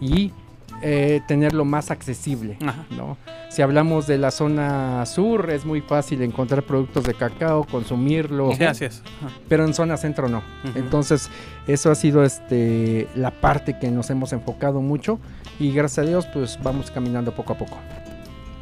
y 0.00 0.32
eh, 0.82 1.20
tenerlo 1.26 1.64
más 1.64 1.90
accesible. 1.90 2.56
Ajá. 2.62 2.86
¿no? 2.90 3.16
Si 3.48 3.62
hablamos 3.62 4.06
de 4.06 4.18
la 4.18 4.30
zona 4.30 5.04
sur, 5.06 5.50
es 5.50 5.64
muy 5.64 5.80
fácil 5.80 6.22
encontrar 6.22 6.62
productos 6.62 7.04
de 7.04 7.14
cacao, 7.14 7.64
consumirlo, 7.64 8.52
Sí, 8.54 8.64
así 8.64 8.84
es. 8.84 9.02
Pero 9.48 9.64
en 9.64 9.74
zona 9.74 9.96
centro 9.96 10.28
no. 10.28 10.42
Entonces, 10.74 11.30
eso 11.66 11.90
ha 11.90 11.94
sido 11.94 12.24
este 12.24 13.08
la 13.14 13.30
parte 13.30 13.78
que 13.78 13.90
nos 13.90 14.10
hemos 14.10 14.32
enfocado 14.32 14.80
mucho 14.80 15.18
y 15.58 15.72
gracias 15.72 16.06
a 16.06 16.08
Dios, 16.08 16.26
pues 16.32 16.58
vamos 16.62 16.90
caminando 16.90 17.34
poco 17.34 17.52
a 17.52 17.58
poco. 17.58 17.76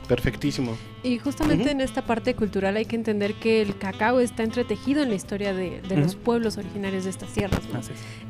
Perfectísimo. 0.08 0.76
Y 1.02 1.18
justamente 1.18 1.64
Ujú. 1.64 1.72
en 1.72 1.80
esta 1.82 2.02
parte 2.02 2.34
cultural 2.34 2.76
hay 2.76 2.86
que 2.86 2.96
entender 2.96 3.34
que 3.34 3.60
el 3.62 3.76
cacao 3.76 4.20
está 4.20 4.42
entretejido 4.42 5.02
en 5.02 5.10
la 5.10 5.14
historia 5.14 5.52
de, 5.52 5.80
de 5.82 5.96
los 5.96 6.14
Ujú. 6.14 6.22
pueblos 6.24 6.56
originarios 6.56 7.04
de 7.04 7.10
estas 7.10 7.28
tierras. 7.28 7.60
¿no? 7.72 7.80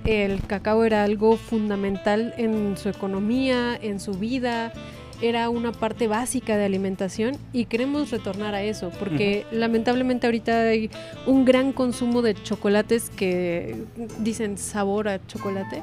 El 0.05 0.41
cacao 0.47 0.85
era 0.85 1.05
algo 1.05 1.37
fundamental 1.37 2.35
en 2.37 2.76
su 2.76 2.89
economía, 2.89 3.79
en 3.81 4.01
su 4.01 4.12
vida, 4.12 4.72
era 5.20 5.51
una 5.51 5.72
parte 5.72 6.07
básica 6.07 6.57
de 6.57 6.64
alimentación 6.64 7.37
y 7.53 7.64
queremos 7.64 8.11
retornar 8.11 8.55
a 8.55 8.62
eso, 8.62 8.91
porque 8.99 9.45
lamentablemente 9.51 10.26
ahorita 10.26 10.61
hay 10.61 10.91
un 11.26 11.45
gran 11.45 11.72
consumo 11.72 12.22
de 12.22 12.35
chocolates 12.35 13.11
que 13.11 13.85
dicen 14.20 14.59
sabor 14.59 15.09
a 15.09 15.24
chocolate. 15.26 15.83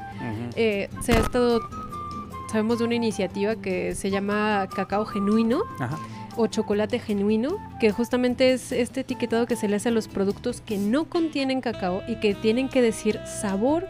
Eh, 0.56 0.88
se 1.02 1.12
ha 1.12 1.18
estado, 1.18 1.60
sabemos 2.56 2.78
de 2.78 2.86
una 2.86 2.94
iniciativa 2.94 3.54
que 3.56 3.94
se 3.94 4.10
llama 4.10 4.66
Cacao 4.74 5.04
Genuino 5.04 5.64
Ajá. 5.78 5.98
o 6.36 6.46
chocolate 6.46 6.98
genuino, 6.98 7.58
que 7.78 7.92
justamente 7.92 8.54
es 8.54 8.72
este 8.72 9.00
etiquetado 9.00 9.44
que 9.44 9.56
se 9.56 9.68
le 9.68 9.76
hace 9.76 9.90
a 9.90 9.92
los 9.92 10.08
productos 10.08 10.62
que 10.62 10.78
no 10.78 11.04
contienen 11.04 11.60
cacao 11.60 12.02
y 12.08 12.16
que 12.16 12.32
tienen 12.32 12.70
que 12.70 12.80
decir 12.80 13.20
sabor 13.26 13.86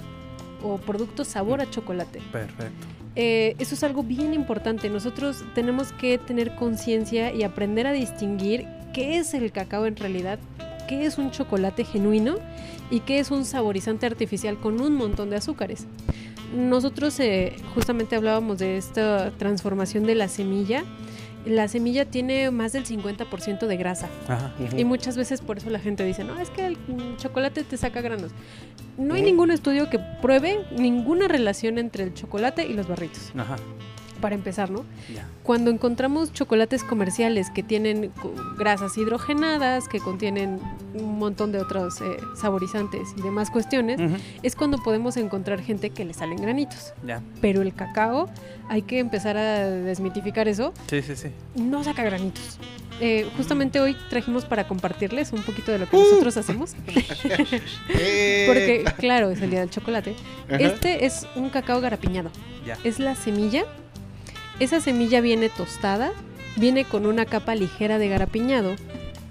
o 0.65 0.79
producto 0.79 1.25
sabor 1.25 1.61
a 1.61 1.71
chocolate. 1.71 2.21
Perfecto. 2.33 2.89
Eh, 3.15 3.55
eso 3.61 3.77
es 3.77 3.85
algo 3.85 4.03
bien 4.03 4.35
importante. 4.35 4.91
Nosotros 4.91 5.45
tenemos 5.55 5.93
que 5.93 6.19
tener 6.19 6.57
conciencia 6.57 7.33
y 7.33 7.45
aprender 7.45 7.87
a 7.87 7.93
distinguir 7.93 8.67
qué 8.93 9.19
es 9.19 9.33
el 9.33 9.53
cacao 9.53 9.87
en 9.87 9.95
realidad, 9.95 10.41
qué 10.89 11.07
es 11.07 11.19
un 11.19 11.31
chocolate 11.31 11.85
genuino 11.85 12.35
y 12.91 12.99
qué 12.99 13.21
es 13.21 13.31
un 13.31 13.45
saborizante 13.45 14.07
artificial 14.07 14.59
con 14.59 14.81
un 14.81 14.97
montón 14.97 15.31
de 15.31 15.37
azúcares. 15.37 15.87
Nosotros 16.55 17.19
eh, 17.21 17.57
justamente 17.75 18.17
hablábamos 18.17 18.59
de 18.59 18.77
esta 18.77 19.31
transformación 19.33 20.05
de 20.05 20.15
la 20.15 20.29
semilla. 20.29 20.85
La 21.45 21.69
semilla 21.69 22.05
tiene 22.07 22.51
más 22.51 22.73
del 22.73 22.85
50% 22.85 23.67
de 23.67 23.77
grasa. 23.77 24.09
Ajá. 24.27 24.53
Y 24.77 24.85
muchas 24.85 25.17
veces 25.17 25.41
por 25.41 25.59
eso 25.59 25.71
la 25.71 25.79
gente 25.79 26.05
dice, 26.05 26.25
no, 26.25 26.39
es 26.41 26.51
que 26.51 26.67
el 26.67 26.77
chocolate 27.19 27.63
te 27.63 27.77
saca 27.77 28.01
granos. 28.01 28.33
No 28.99 29.15
hay 29.15 29.21
Ujú. 29.21 29.31
ningún 29.31 29.51
estudio 29.53 29.89
que 29.89 30.01
pruebe 30.21 30.61
ninguna 30.77 31.29
relación 31.29 31.79
entre 31.79 32.03
el 32.05 32.15
chocolate 32.15 32.67
y 32.67 32.73
los 32.73 32.89
barritos, 32.89 33.31
Ajá. 33.37 33.57
Para 34.27 34.35
empezar, 34.35 34.71
¿no? 34.73 34.85
Ya. 35.15 35.25
Cuando 35.45 35.71
encontramos 35.71 36.33
chocolates 36.33 36.83
comerciales 36.83 37.49
que 37.51 37.63
tienen 37.63 38.11
grasas 38.59 38.99
hidrogenadas, 38.99 39.87
que 39.87 40.01
contienen 40.01 40.59
un 40.95 41.17
montón 41.21 41.53
de 41.53 41.61
otros 41.61 42.01
eh, 42.01 42.17
saborizantes 42.35 43.11
y 43.17 43.23
demás 43.23 43.53
cuestiones, 43.53 44.01
Ujú. 44.01 44.17
es 44.43 44.57
cuando 44.57 44.79
podemos 44.83 45.17
encontrar 45.17 45.61
gente 45.63 45.91
que 45.91 46.05
le 46.05 46.13
salen 46.13 46.39
granitos. 46.43 46.93
Ya. 47.07 47.23
Pero 47.41 47.63
el 47.63 47.73
cacao, 47.73 48.29
hay 48.69 48.83
que 48.83 48.99
empezar 48.99 49.37
a 49.37 49.71
desmitificar 49.71 50.49
eso, 50.49 50.73
Sí, 50.91 51.01
sí, 51.03 51.15
sí. 51.15 51.29
no 51.55 51.85
saca 51.85 52.03
granitos. 52.03 52.59
Eh, 53.01 53.29
justamente 53.37 53.79
hoy 53.79 53.95
trajimos 54.11 54.45
para 54.45 54.67
compartirles 54.67 55.33
un 55.33 55.43
poquito 55.43 55.71
de 55.71 55.79
lo 55.79 55.89
que 55.89 55.97
nosotros 55.99 56.37
hacemos. 56.37 56.75
Porque, 57.87 58.85
claro, 58.99 59.31
es 59.31 59.41
el 59.41 59.51
día 59.51 59.61
del 59.61 59.71
chocolate. 59.71 60.17
Ajá. 60.49 60.57
Este 60.57 61.07
es 61.07 61.29
un 61.37 61.49
cacao 61.51 61.81
garapiñado. 61.81 62.31
Ya. 62.67 62.77
Es 62.83 62.99
la 62.99 63.15
semilla. 63.15 63.65
Esa 64.59 64.81
semilla 64.81 65.21
viene 65.21 65.51
tostada, 65.51 66.13
viene 66.57 66.85
con 66.85 67.05
una 67.05 67.27
capa 67.27 67.55
ligera 67.55 67.99
de 67.99 68.09
garapiñado, 68.09 68.75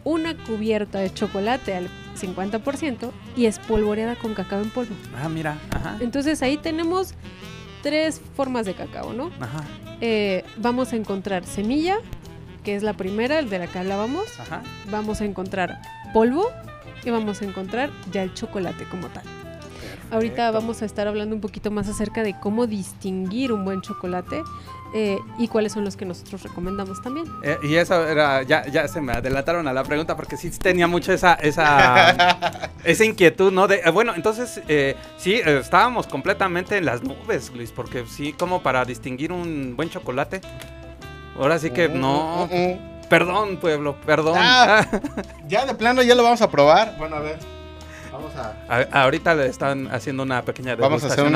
una 0.04 0.38
cubierta 0.38 1.00
de 1.00 1.12
chocolate 1.12 1.74
al 1.74 1.90
50% 2.16 3.12
y 3.36 3.48
espolvoreada 3.48 4.16
con 4.16 4.36
cacao 4.36 4.62
en 4.62 4.70
polvo. 4.70 4.94
Ah, 5.16 5.28
mira. 5.28 5.58
Ajá. 5.72 5.98
Entonces 6.00 6.44
ahí 6.44 6.58
tenemos 6.58 7.16
tres 7.82 8.22
formas 8.36 8.68
de 8.68 8.76
cacao, 8.76 9.14
¿no? 9.14 9.32
Ajá. 9.40 9.64
Eh, 10.00 10.44
vamos 10.58 10.94
a 10.94 10.96
encontrar 10.96 11.44
semilla, 11.44 11.98
que 12.64 12.76
es 12.76 12.84
la 12.84 12.94
primera, 12.94 13.40
el 13.40 13.50
de 13.50 13.60
la 13.60 13.68
que 13.68 13.80
hablábamos. 13.80 14.40
Ajá. 14.40 14.62
Vamos 14.92 15.22
a 15.22 15.26
encontrar 15.26 15.82
polvo 16.14 16.52
y 17.04 17.10
vamos 17.10 17.42
a 17.42 17.46
encontrar 17.46 17.90
ya 18.12 18.22
el 18.22 18.34
chocolate 18.36 18.86
como 18.86 19.08
tal. 19.08 19.24
Ahorita 20.12 20.52
vamos 20.52 20.82
a 20.84 20.86
estar 20.86 21.08
hablando 21.08 21.36
un 21.36 21.42
poquito 21.42 21.72
más 21.72 21.88
acerca 21.88 22.22
de 22.22 22.40
cómo 22.40 22.68
distinguir 22.68 23.52
un 23.52 23.66
buen 23.66 23.82
chocolate 23.82 24.44
eh, 24.98 25.20
y 25.38 25.50
cuáles 25.50 25.74
son 25.74 25.84
los 25.84 25.98
que 25.98 26.06
nosotros 26.06 26.42
recomendamos 26.42 27.02
también. 27.02 27.26
Eh, 27.44 27.58
y 27.64 27.76
eso 27.76 28.08
era, 28.08 28.44
ya, 28.44 28.66
ya 28.68 28.88
se 28.88 29.02
me 29.02 29.12
adelantaron 29.12 29.68
a 29.68 29.74
la 29.74 29.84
pregunta 29.84 30.16
porque 30.16 30.38
sí 30.38 30.50
tenía 30.52 30.88
mucho 30.88 31.12
esa, 31.12 31.34
esa, 31.34 32.70
esa 32.86 33.04
inquietud, 33.04 33.52
¿no? 33.52 33.68
De, 33.68 33.82
eh, 33.84 33.90
bueno, 33.90 34.14
entonces, 34.16 34.62
eh, 34.70 34.96
sí, 35.18 35.34
eh, 35.34 35.60
estábamos 35.62 36.08
completamente 36.08 36.78
en 36.78 36.86
las 36.86 37.04
nubes, 37.04 37.52
Luis, 37.54 37.74
porque 37.74 38.06
sí, 38.08 38.32
como 38.32 38.64
para 38.64 38.86
distinguir 38.86 39.34
un 39.34 39.76
buen 39.76 39.90
chocolate. 39.90 40.40
Ahora 41.38 41.60
sí 41.60 41.72
que 41.72 41.90
no. 41.90 42.48
Mm, 42.50 42.56
mm, 42.56 42.70
mm. 42.70 42.80
Perdón, 43.10 43.58
pueblo, 43.58 43.98
perdón. 44.06 44.36
Ah. 44.38 44.88
Ya 45.50 45.66
de 45.66 45.76
plano 45.76 46.04
ya 46.04 46.16
lo 46.16 46.24
vamos 46.24 46.42
a 46.42 46.50
probar. 46.50 46.96
Bueno, 46.98 47.18
a 47.18 47.20
ver. 47.20 47.55
Vamos 48.18 48.36
a, 48.36 48.56
A- 48.70 49.04
ahorita 49.04 49.36
le 49.36 49.48
están 49.48 49.88
haciendo 49.94 50.24
una 50.24 50.42
pequeña 50.44 50.76
vamos 50.76 51.04
a 51.04 51.08
hacer 51.08 51.24
degustación 51.26 51.28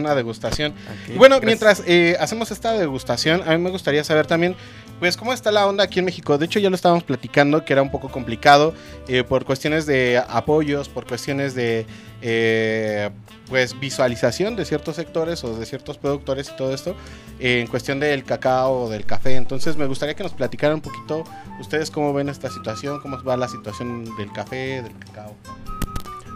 una, 0.00 0.14
degusta- 0.14 0.14
degustación. 0.14 0.72
Aquí, 1.02 1.12
Bueno, 1.18 1.36
gracias. 1.40 1.46
mientras 1.46 1.82
eh, 1.86 2.16
hacemos 2.20 2.50
esta 2.50 2.72
degustación, 2.72 3.42
a 3.46 3.52
mí 3.52 3.58
me 3.58 3.70
gustaría 3.70 4.02
saber 4.04 4.26
también, 4.26 4.56
pues, 4.98 5.16
cómo 5.16 5.32
está 5.32 5.50
la 5.52 5.66
onda 5.66 5.84
aquí 5.84 5.98
en 5.98 6.04
México. 6.04 6.36
De 6.38 6.46
hecho, 6.46 6.58
ya 6.58 6.68
lo 6.70 6.76
estábamos 6.76 7.04
platicando, 7.04 7.64
que 7.64 7.72
era 7.72 7.82
un 7.82 7.90
poco 7.90 8.08
complicado 8.10 8.74
eh, 9.08 9.24
por 9.24 9.44
cuestiones 9.44 9.86
de 9.86 10.22
apoyos, 10.28 10.88
por 10.88 11.06
cuestiones 11.06 11.54
de, 11.54 11.86
eh, 12.22 13.10
pues, 13.48 13.78
visualización 13.80 14.56
de 14.56 14.64
ciertos 14.64 14.96
sectores 14.96 15.42
o 15.44 15.56
de 15.56 15.64
ciertos 15.66 15.96
productores 15.98 16.50
y 16.50 16.56
todo 16.56 16.74
esto, 16.74 16.94
eh, 17.38 17.60
en 17.60 17.66
cuestión 17.66 17.98
del 17.98 18.24
cacao 18.24 18.82
o 18.84 18.90
del 18.90 19.06
café. 19.06 19.36
Entonces, 19.36 19.76
me 19.76 19.86
gustaría 19.86 20.14
que 20.14 20.22
nos 20.22 20.32
platicaran 20.34 20.76
un 20.76 20.82
poquito 20.82 21.24
ustedes 21.60 21.90
cómo 21.90 22.12
ven 22.12 22.28
esta 22.28 22.50
situación, 22.50 23.00
cómo 23.00 23.22
va 23.22 23.36
la 23.38 23.48
situación 23.48 24.04
del 24.16 24.30
café, 24.32 24.82
del 24.82 24.92
cacao. 24.98 25.34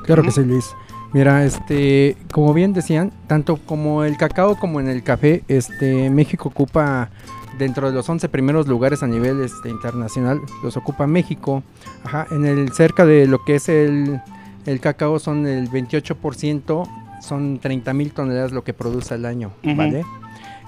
Claro 0.04 0.22
que 0.22 0.30
sí, 0.30 0.44
Luis. 0.44 0.74
Mira, 1.12 1.44
este, 1.44 2.16
como 2.32 2.52
bien 2.52 2.72
decían, 2.72 3.12
tanto 3.28 3.56
como 3.56 4.02
el 4.02 4.16
cacao 4.16 4.56
como 4.56 4.80
en 4.80 4.88
el 4.88 5.02
café, 5.04 5.44
este, 5.46 6.10
México 6.10 6.48
ocupa 6.48 7.10
dentro 7.56 7.88
de 7.88 7.94
los 7.94 8.08
11 8.08 8.28
primeros 8.28 8.66
lugares 8.66 9.02
a 9.04 9.06
nivel 9.06 9.40
este, 9.40 9.68
internacional, 9.68 10.40
los 10.62 10.76
ocupa 10.76 11.06
México. 11.06 11.62
Ajá, 12.04 12.26
en 12.32 12.44
el 12.44 12.72
cerca 12.72 13.06
de 13.06 13.26
lo 13.26 13.44
que 13.44 13.54
es 13.54 13.68
el, 13.68 14.20
el 14.66 14.80
cacao 14.80 15.20
son 15.20 15.46
el 15.46 15.70
28%, 15.70 16.88
son 17.22 17.58
30 17.58 17.94
mil 17.94 18.12
toneladas 18.12 18.50
lo 18.50 18.64
que 18.64 18.74
produce 18.74 19.14
al 19.14 19.24
año, 19.24 19.52
Ujú. 19.62 19.76
¿vale? 19.76 20.04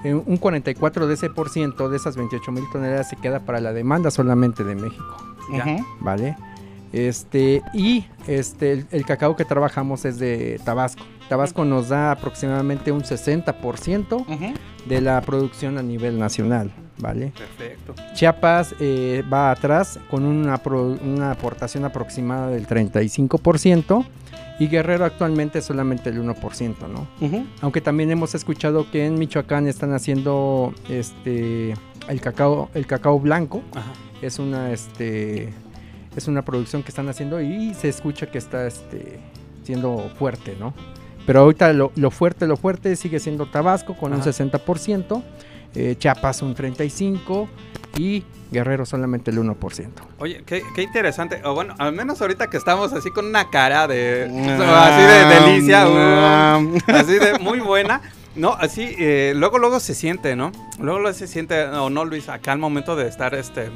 Eh, 0.03 0.13
un 0.13 0.37
44 0.37 1.07
de 1.07 1.13
ese 1.15 1.29
por 1.29 1.49
ciento 1.49 1.89
de 1.89 1.97
esas 1.97 2.15
28 2.15 2.51
mil 2.51 2.63
toneladas 2.71 3.09
se 3.09 3.15
queda 3.15 3.41
para 3.41 3.59
la 3.59 3.73
demanda 3.73 4.11
solamente 4.11 4.63
de 4.63 4.75
México. 4.75 5.17
Ya. 5.51 5.77
¿vale? 5.99 6.35
Este, 6.93 7.61
y 7.73 8.05
este, 8.27 8.71
el, 8.71 8.85
el 8.91 9.05
cacao 9.05 9.35
que 9.35 9.45
trabajamos 9.45 10.05
es 10.05 10.19
de 10.19 10.59
Tabasco. 10.63 11.03
Tabasco 11.29 11.65
nos 11.65 11.89
da 11.89 12.11
aproximadamente 12.11 12.91
un 12.91 13.01
60% 13.01 14.13
Ujú. 14.13 14.53
de 14.87 15.01
la 15.01 15.19
producción 15.21 15.77
a 15.77 15.83
nivel 15.83 16.17
nacional, 16.17 16.71
¿vale? 16.99 17.33
Perfecto. 17.37 17.93
Chiapas 18.13 18.73
eh, 18.79 19.23
va 19.31 19.51
atrás 19.51 19.99
con 20.09 20.23
una, 20.25 20.57
pro- 20.57 20.97
una 21.03 21.31
aportación 21.31 21.83
aproximada 21.83 22.47
del 22.49 22.65
35% 22.67 24.05
y 24.59 24.67
Guerrero 24.67 25.03
actualmente 25.05 25.61
solamente 25.61 26.09
el 26.09 26.21
1%, 26.23 26.75
¿no? 26.87 27.07
Aunque 27.61 27.81
también 27.81 28.09
hemos 28.09 28.33
escuchado 28.33 28.89
que 28.89 29.05
en 29.05 29.19
Michoacán 29.19 29.67
están 29.67 29.93
haciendo 29.93 30.73
este 30.89 31.73
el 32.07 32.21
cacao 32.21 32.69
el 32.73 32.87
cacao 32.87 33.19
blanco 33.19 33.61
Ajá. 33.75 33.91
es 34.21 34.39
una 34.39 34.71
este 34.71 35.53
es 36.17 36.27
una 36.27 36.43
producción 36.43 36.81
que 36.81 36.89
están 36.89 37.07
haciendo 37.09 37.39
y 37.39 37.73
se 37.75 37.89
escucha 37.89 38.25
que 38.25 38.39
está 38.39 38.65
este 38.65 39.19
siendo 39.63 40.09
fuerte, 40.17 40.55
¿no? 40.59 40.73
Pero 41.25 41.41
ahorita 41.41 41.73
lo, 41.73 41.91
lo 41.95 42.09
fuerte, 42.09 42.47
lo 42.47 42.57
fuerte 42.57 42.95
sigue 42.95 43.19
siendo 43.19 43.45
Tabasco 43.45 43.95
con 43.95 44.13
un 44.13 44.21
Ajá. 44.21 44.31
60%, 44.31 45.21
eh, 45.75 45.95
Chiapas 45.99 46.41
un 46.41 46.55
35% 46.55 47.47
y 47.97 48.23
Guerrero 48.49 48.85
solamente 48.85 49.29
el 49.29 49.39
1%. 49.39 49.89
Oye, 50.19 50.41
qué, 50.45 50.63
qué 50.73 50.81
interesante. 50.81 51.41
O 51.43 51.53
bueno, 51.53 51.75
al 51.77 51.91
menos 51.93 52.21
ahorita 52.21 52.49
que 52.49 52.57
estamos 52.57 52.93
así 52.93 53.11
con 53.11 53.25
una 53.25 53.49
cara 53.49 53.87
de. 53.87 54.23
Así 54.59 55.03
de 55.03 55.51
delicia. 55.51 55.87
uh, 55.87 56.77
así 56.87 57.19
de 57.19 57.37
muy 57.39 57.59
buena. 57.59 58.01
No, 58.35 58.53
así, 58.53 58.95
eh, 58.99 59.33
luego, 59.35 59.57
luego 59.57 59.79
se 59.79 59.95
siente, 59.95 60.35
¿no? 60.35 60.51
Luego, 60.79 60.99
luego 60.99 61.17
se 61.17 61.27
siente, 61.27 61.63
o 61.65 61.89
no, 61.89 62.05
Luis, 62.05 62.29
acá 62.29 62.51
al 62.51 62.59
momento 62.59 62.95
de 62.95 63.07
estar, 63.07 63.33
este, 63.33 63.69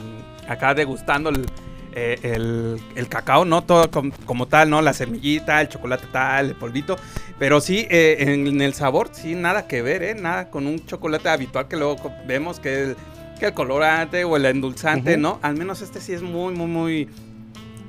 acá 0.48 0.76
degustando 0.76 1.32
el, 1.32 1.48
eh, 1.94 2.20
el, 2.24 2.78
el 2.96 3.08
cacao, 3.08 3.46
no 3.46 3.64
todo 3.64 3.90
com- 3.92 4.12
como 4.26 4.48
tal, 4.48 4.70
¿no? 4.70 4.82
La 4.82 4.94
semillita, 4.94 5.62
el 5.62 5.70
chocolate 5.70 6.08
tal, 6.12 6.50
el 6.50 6.56
polvito. 6.56 6.96
Pero 7.40 7.60
sí, 7.62 7.88
eh, 7.90 8.18
en, 8.20 8.48
en 8.48 8.62
el 8.62 8.74
sabor, 8.74 9.10
sí, 9.12 9.36
nada 9.36 9.68
que 9.68 9.82
ver, 9.82 10.04
¿eh? 10.04 10.16
Nada 10.16 10.50
con 10.50 10.68
un 10.68 10.86
chocolate 10.86 11.30
habitual 11.30 11.68
que 11.68 11.78
luego 11.78 11.98
vemos 12.28 12.60
que 12.60 12.84
el, 12.84 12.96
que 13.40 13.48
el 13.48 13.54
colorante 13.54 14.24
o 14.24 14.38
el 14.38 14.46
endulzante, 14.46 15.14
Ujú. 15.14 15.22
¿no? 15.22 15.40
Al 15.42 15.56
menos 15.56 15.82
este 15.82 16.00
sí 16.02 16.14
es 16.14 16.22
muy, 16.22 16.54
muy, 16.54 16.68
muy... 16.68 17.10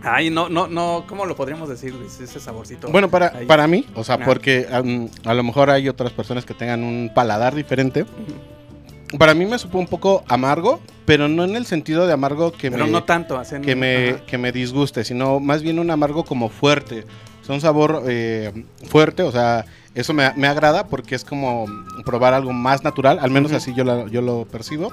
Ay, 0.05 0.30
no, 0.30 0.48
no, 0.48 0.66
no, 0.66 1.05
¿cómo 1.07 1.26
lo 1.26 1.36
podríamos 1.36 1.68
decir? 1.68 1.94
Luis? 1.94 2.18
Ese 2.18 2.40
saborcito. 2.40 2.88
Bueno, 2.88 3.09
para, 3.09 3.32
ahí. 3.36 3.46
para 3.46 3.68
mí, 3.68 3.86
o 3.94 4.03
sea, 4.03 4.16
Ah. 4.16 4.24
porque 4.24 4.66
um, 4.82 5.09
a 5.24 5.32
lo 5.32 5.44
mejor 5.44 5.70
hay 5.70 5.88
otras 5.88 6.11
personas 6.11 6.44
que 6.44 6.55
tengan 6.55 6.82
un 6.82 7.12
paladar 7.14 7.55
diferente. 7.55 8.05
Para 9.19 9.35
mí 9.35 9.45
me 9.45 9.59
supo 9.59 9.79
un 9.79 9.87
poco 9.87 10.25
amargo, 10.29 10.81
pero 11.05 11.29
no 11.29 11.45
en 11.45 11.55
el 11.57 11.67
sentido 11.67 12.07
de 12.07 12.13
amargo 12.13 12.53
que 12.53 12.71
Pero 12.71 12.87
me, 12.87 12.91
no 12.93 13.05
tanto, 13.05 13.39
hacen... 13.39 13.63
que 13.63 13.77
me, 13.77 14.11
ajá. 14.11 14.27
que 14.27 14.39
me 14.39 14.53
disguste, 14.53 15.05
sino 15.05 15.39
más 15.41 15.63
bien 15.63 15.79
un 15.79 15.91
amargo 15.91 16.25
como 16.25 16.49
fuerte. 16.49 17.05
O 17.43 17.45
sea, 17.45 17.55
un 17.55 17.61
sabor 17.61 18.05
eh, 18.07 18.65
fuerte, 18.89 19.23
o 19.23 19.33
sea, 19.33 19.67
eso 19.95 20.15
me, 20.15 20.33
me 20.37 20.47
agrada 20.47 20.87
porque 20.87 21.15
es 21.15 21.25
como 21.25 21.67
probar 22.05 22.35
algo 22.35 22.53
más 22.53 22.85
natural, 22.85 23.19
al 23.21 23.31
menos 23.31 23.51
Ujú. 23.51 23.59
así 23.59 23.75
yo, 23.75 23.85
la- 23.85 24.07
yo 24.07 24.23
lo 24.23 24.45
percibo. 24.47 24.91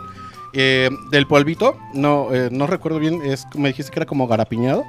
Eh, 0.53 0.89
del 1.11 1.27
polvito, 1.27 1.77
no, 1.93 2.33
eh, 2.33 2.49
no 2.51 2.65
recuerdo 2.65 2.97
bien, 2.99 3.21
es, 3.23 3.45
me 3.55 3.69
dijiste 3.69 3.91
que 3.91 3.99
era 3.99 4.05
como 4.07 4.27
garapiñado. 4.27 4.83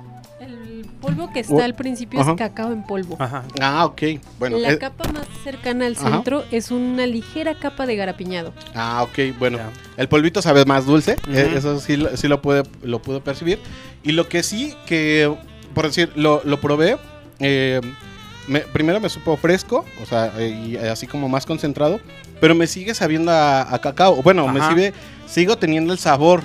El 1.01 1.15
polvo 1.17 1.33
que 1.33 1.41
está 1.41 1.55
Oh, 1.55 1.63
al 1.63 1.75
principio 1.75 2.21
ajá. 2.21 2.33
es 2.33 2.37
cacao 2.37 2.73
en 2.73 2.83
polvo. 2.83 3.17
Ajá. 3.19 3.45
Ah, 3.61 3.87
ok. 3.87 4.03
Bueno, 4.39 4.59
la 4.59 4.79
capa 4.79 5.11
más 5.13 5.27
cercana 5.43 5.87
al 5.87 5.95
Ajá. 5.97 6.11
centro 6.11 6.45
es 6.51 6.71
una 6.71 7.07
ligera 7.07 7.55
capa 7.55 7.87
de 7.87 7.97
garapiñado. 7.97 8.53
ah, 8.75 9.03
ok, 9.03 9.37
bueno. 9.39 9.59
El 9.97 10.09
polvito 10.09 10.43
sabe 10.43 10.65
más 10.67 10.85
dulce, 10.85 11.17
eh, 11.29 11.55
eso 11.57 11.81
sí, 11.81 11.97
lo- 11.97 12.15
sí 12.19 12.29
lo, 12.29 12.43
pude, 12.43 12.65
lo 12.83 13.01
puedo 13.01 13.25
percibir. 13.25 13.59
Y 14.03 14.13
lo 14.13 14.29
que 14.29 14.43
sí, 14.43 14.75
que 14.87 15.35
por 15.75 15.87
decir, 15.87 16.11
lo, 16.17 16.43
lo 16.45 16.61
probé, 16.61 16.99
eh, 17.39 17.81
me- 18.47 18.61
primero 18.61 19.01
me 19.01 19.09
supo 19.09 19.37
fresco, 19.39 19.85
o 20.03 20.07
sea, 20.07 20.33
eh, 20.37 20.49
y 20.51 20.77
así 20.77 21.07
como 21.07 21.29
más 21.31 21.47
concentrado, 21.47 21.99
pero 22.43 22.55
me 22.55 22.67
sigue 22.67 22.95
sabiendo 22.95 23.31
a, 23.33 23.75
a 23.75 23.79
cacao. 23.81 24.23
Bueno, 24.23 24.47
me 24.49 24.61
sigue, 24.69 24.93
sigo 25.27 25.57
teniendo 25.57 25.93
el 25.95 25.99
sabor. 25.99 26.43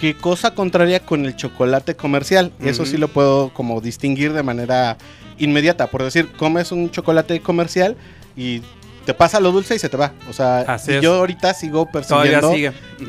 Que 0.00 0.14
cosa 0.16 0.54
contraria 0.54 1.00
con 1.00 1.24
el 1.24 1.34
chocolate 1.34 1.96
comercial. 1.96 2.52
Eso 2.60 2.82
Ujú. 2.82 2.92
sí 2.92 2.96
lo 2.98 3.08
puedo 3.08 3.52
como 3.52 3.80
distinguir 3.80 4.32
de 4.32 4.42
manera 4.44 4.96
inmediata. 5.38 5.88
Por 5.88 6.02
decir, 6.04 6.30
comes 6.32 6.70
un 6.70 6.90
chocolate 6.90 7.40
comercial 7.40 7.96
y 8.36 8.62
te 9.06 9.14
pasa 9.14 9.40
lo 9.40 9.50
dulce 9.52 9.74
y 9.74 9.78
se 9.78 9.88
te 9.88 9.96
va. 9.96 10.12
O 10.28 10.32
sea, 10.32 10.60
Así 10.60 10.92
y 10.92 11.00
yo 11.00 11.14
ahorita 11.14 11.52
sigo 11.54 11.86
percibiendo 11.86 12.52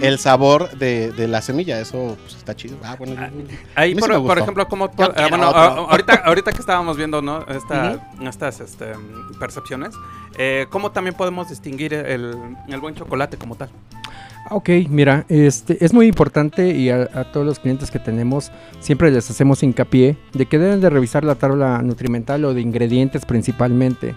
el 0.01 0.17
sabor 0.17 0.71
de, 0.79 1.11
de 1.11 1.27
la 1.27 1.41
semilla. 1.43 1.79
Eso 1.79 2.17
pues, 2.23 2.35
está 2.37 2.55
chido. 2.55 2.77
Ah, 2.83 2.95
bueno, 2.97 3.13
yo- 3.15 3.55
Ahí, 3.75 3.93
sí 3.93 3.99
por, 3.99 4.39
ejemplo, 4.39 4.67
como 4.67 4.85
ah, 4.85 5.27
bueno, 5.29 5.49
otro. 5.49 5.59
a- 5.59 5.91
ahorita, 5.91 6.13
ahorita 6.25 6.51
que 6.53 6.59
estábamos 6.59 6.97
viendo, 6.97 7.21
¿no? 7.21 7.45
Esta- 7.49 7.99
Estas 8.21 8.61
este, 8.61 8.93
percepciones, 9.39 9.93
eh, 10.37 10.65
¿cómo 10.69 10.91
también 10.91 11.15
podemos 11.15 11.49
distinguir 11.49 11.93
el, 11.93 12.33
el 12.67 12.79
buen 12.79 12.95
chocolate 12.95 13.37
como 13.37 13.55
tal? 13.55 13.69
Ah, 14.45 14.55
Ok, 14.55 14.69
mira, 14.89 15.25
este 15.29 15.83
es 15.83 15.93
muy 15.93 16.07
importante 16.07 16.69
y 16.75 16.89
a, 16.89 17.03
a 17.13 17.23
todos 17.31 17.45
los 17.45 17.59
clientes 17.59 17.91
que 17.91 17.99
tenemos 17.99 18.51
siempre 18.79 19.11
les 19.11 19.29
hacemos 19.29 19.61
hincapié 19.63 20.17
de 20.33 20.45
que 20.47 20.57
deben 20.57 20.81
de 20.81 20.89
revisar 20.89 21.23
la 21.23 21.35
tabla 21.35 21.81
nutrimental 21.83 22.43
o 22.45 22.53
de 22.53 22.61
ingredientes 22.61 23.25
principalmente. 23.25 24.15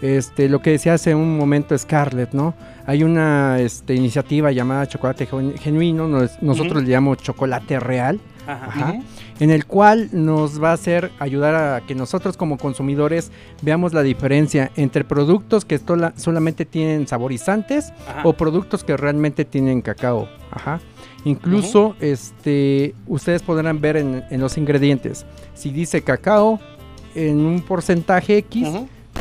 Este, 0.00 0.48
lo 0.48 0.60
que 0.62 0.70
decía 0.70 0.94
hace 0.94 1.14
un 1.14 1.36
momento 1.36 1.76
Scarlett, 1.76 2.32
¿no? 2.32 2.54
Hay 2.86 3.02
una 3.02 3.58
este, 3.60 3.94
iniciativa 3.94 4.52
llamada 4.52 4.86
Chocolate 4.86 5.26
Gen- 5.26 5.56
Genuino, 5.58 6.06
nos- 6.06 6.40
nosotros 6.40 6.82
le 6.84 6.88
llamamos 6.90 7.18
Chocolate 7.18 7.80
Real, 7.80 8.20
Ajá. 8.46 8.64
Ajá. 8.66 8.94
En 9.40 9.50
el 9.50 9.66
cual 9.66 10.08
nos 10.12 10.62
va 10.62 10.70
a 10.70 10.74
hacer 10.74 11.10
ayudar 11.18 11.54
a 11.54 11.86
que 11.86 11.94
nosotros 11.94 12.36
como 12.36 12.58
consumidores 12.58 13.30
veamos 13.62 13.92
la 13.92 14.02
diferencia 14.02 14.70
entre 14.76 15.04
productos 15.04 15.64
que 15.64 15.78
sola- 15.78 16.12
solamente 16.16 16.64
tienen 16.64 17.06
saborizantes 17.06 17.92
Ajá. 18.08 18.22
o 18.24 18.32
productos 18.32 18.84
que 18.84 18.96
realmente 18.96 19.44
tienen 19.44 19.80
cacao. 19.82 20.28
Ajá. 20.50 20.80
Incluso 21.24 21.94
este, 22.00 22.94
ustedes 23.06 23.42
podrán 23.42 23.80
ver 23.80 23.96
en, 23.96 24.24
en 24.30 24.40
los 24.40 24.56
ingredientes. 24.56 25.26
Si 25.54 25.70
dice 25.70 26.02
cacao 26.02 26.58
en 27.14 27.40
un 27.40 27.60
porcentaje 27.62 28.38
X, 28.38 28.68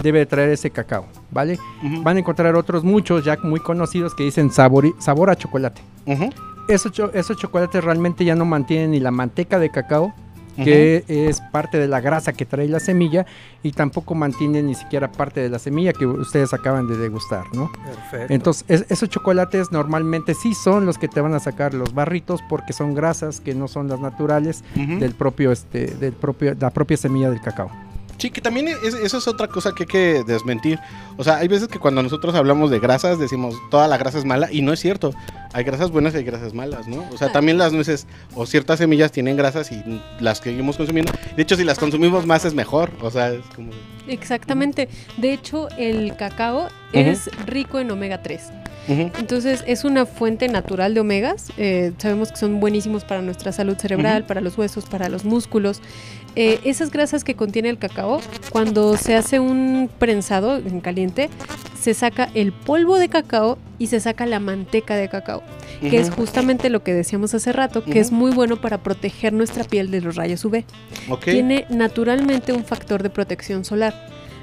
debe 0.04 0.20
de 0.20 0.26
traer 0.28 0.50
ese 0.50 0.70
cacao, 0.70 1.08
¿vale? 1.32 1.58
Van 2.04 2.18
a 2.18 2.20
encontrar 2.20 2.56
otros 2.56 2.84
muchos 2.84 3.26
ya 3.26 3.36
muy 3.44 3.60
conocidos 3.60 4.14
que 4.14 4.24
dicen 4.24 4.52
sabor, 4.52 4.86
sabor 5.00 5.32
a 5.32 5.36
chocolate. 5.36 5.82
Esos, 6.68 6.92
cho- 6.92 7.12
esos 7.14 7.38
chocolates 7.38 7.84
realmente 7.84 8.26
ya 8.26 8.36
no 8.36 8.46
mantienen 8.46 8.92
ni 8.92 9.00
la 9.00 9.12
manteca 9.12 9.60
de 9.60 9.70
cacao, 9.70 10.14
que 10.64 11.04
es 11.08 11.40
parte 11.52 11.78
de 11.78 11.88
la 11.88 12.02
grasa 12.02 12.34
que 12.34 12.44
trae 12.44 12.68
la 12.68 12.80
semilla, 12.80 13.28
y 13.62 13.74
tampoco 13.74 14.16
mantienen 14.16 14.66
ni 14.66 14.74
siquiera 14.74 15.12
parte 15.12 15.40
de 15.40 15.50
la 15.50 15.60
semilla 15.60 15.94
que 15.94 16.08
ustedes 16.08 16.52
acaban 16.52 16.88
de 16.88 16.98
degustar, 16.98 17.44
¿no? 17.54 17.72
Perfecto. 17.86 18.34
Entonces, 18.34 18.66
es- 18.68 18.86
esos 18.90 19.08
chocolates 19.08 19.72
normalmente 19.72 20.34
sí 20.34 20.56
son 20.56 20.88
los 20.88 20.98
que 20.98 21.08
te 21.08 21.22
van 21.22 21.36
a 21.36 21.40
sacar 21.40 21.76
los 21.76 21.94
barritos 21.94 22.42
porque 22.50 22.74
son 22.74 22.96
grasas 22.96 23.40
que 23.40 23.54
no 23.54 23.68
son 23.68 23.88
las 23.88 24.00
naturales 24.00 24.64
ujú. 24.76 24.98
del 25.00 25.14
propio, 25.14 25.52
este, 25.52 25.88
del 25.96 26.14
propio, 26.14 26.56
la 26.60 26.72
propia 26.72 26.98
semilla 26.98 27.30
del 27.30 27.40
cacao. 27.42 27.70
Sí, 28.18 28.30
que 28.32 28.42
también 28.42 28.68
es- 28.68 28.94
eso 28.96 29.18
es 29.18 29.28
otra 29.28 29.48
cosa 29.48 29.74
que 29.74 29.84
hay 29.84 29.88
que 29.88 30.24
desmentir. 30.26 30.80
O 31.18 31.24
sea, 31.24 31.38
hay 31.38 31.48
veces 31.48 31.68
que 31.68 31.80
cuando 31.80 32.02
nosotros 32.04 32.34
hablamos 32.36 32.72
de 32.72 32.80
grasas 32.80 33.20
decimos 33.20 33.56
toda 33.70 33.88
la 33.88 33.98
grasa 33.98 34.18
es 34.18 34.26
mala 34.26 34.52
y 34.52 34.62
no 34.62 34.74
es 34.74 34.80
cierto. 34.80 35.14
Hay 35.54 35.64
grasas 35.64 35.92
buenas 35.92 36.14
y 36.14 36.18
hay 36.18 36.24
grasas 36.24 36.54
malas, 36.54 36.88
¿no? 36.88 37.06
O 37.14 37.18
sea, 37.18 37.32
también 37.32 37.58
las 37.58 37.74
nueces 37.74 38.06
o 38.36 38.46
ciertas 38.46 38.80
semillas 38.80 39.12
tienen 39.12 39.38
grasas 39.38 39.72
y 39.72 39.82
las 40.20 40.42
que 40.42 40.50
seguimos 40.50 40.78
consumiendo. 40.78 41.12
De 41.36 41.42
hecho, 41.44 41.56
si 41.56 41.64
las 41.64 41.80
consumimos 41.80 42.26
más 42.26 42.44
es 42.46 42.54
mejor. 42.54 42.92
O 43.02 43.10
sea, 43.12 43.32
es 43.32 43.46
como... 43.56 43.72
Exactamente. 44.08 44.90
De 45.18 45.34
hecho, 45.34 45.68
el 45.78 46.16
cacao 46.16 46.68
es 46.94 47.30
rico 47.46 47.80
en 47.80 47.92
omega 47.92 48.22
3. 48.24 48.42
Ujú, 48.90 49.12
Entonces 49.20 49.66
es 49.68 49.84
una 49.84 50.06
fuente 50.06 50.48
natural 50.48 50.94
de 50.94 51.02
omegas. 51.02 51.52
eh, 51.58 51.92
sabemos 51.98 52.32
que 52.32 52.38
son 52.38 52.60
buenísimos 52.62 53.04
para 53.04 53.22
nuestra 53.22 53.52
salud 53.52 53.76
cerebral, 53.78 54.24
para 54.26 54.40
los 54.40 54.58
huesos, 54.58 54.86
para 54.86 55.10
los 55.10 55.26
músculos. 55.26 55.82
Eh, 56.40 56.60
esas 56.66 56.92
grasas 56.92 57.24
que 57.24 57.34
contiene 57.34 57.68
el 57.70 57.80
cacao, 57.80 58.22
cuando 58.52 58.96
se 58.96 59.16
hace 59.16 59.40
un 59.40 59.90
prensado 59.98 60.58
en 60.58 60.82
caliente, 60.82 61.32
se 61.82 61.96
saca 61.96 62.30
el 62.36 62.54
polvo 62.54 63.00
de 63.00 63.10
cacao 63.10 63.58
y 63.80 63.88
se 63.88 64.00
saca 64.00 64.28
la 64.28 64.40
manteca 64.40 64.96
de 64.96 65.10
cacao, 65.10 65.42
que 65.82 65.98
es 65.98 66.12
justamente 66.12 66.70
lo 66.70 66.84
que 66.84 66.94
decíamos 66.94 67.34
hace 67.34 67.54
rato, 67.54 67.84
que 67.84 68.00
es 68.00 68.12
muy 68.12 68.30
bueno 68.30 68.62
para 68.62 68.84
proteger 68.84 69.34
nuestra 69.34 69.64
piel 69.64 69.90
de 69.90 70.00
los 70.02 70.16
rayos 70.16 70.46
UV. 70.46 70.64
Tiene 71.24 71.66
naturalmente 71.70 72.54
un 72.54 72.64
factor 72.64 73.02
de 73.02 73.10
protección 73.10 73.66
solar. 73.66 73.96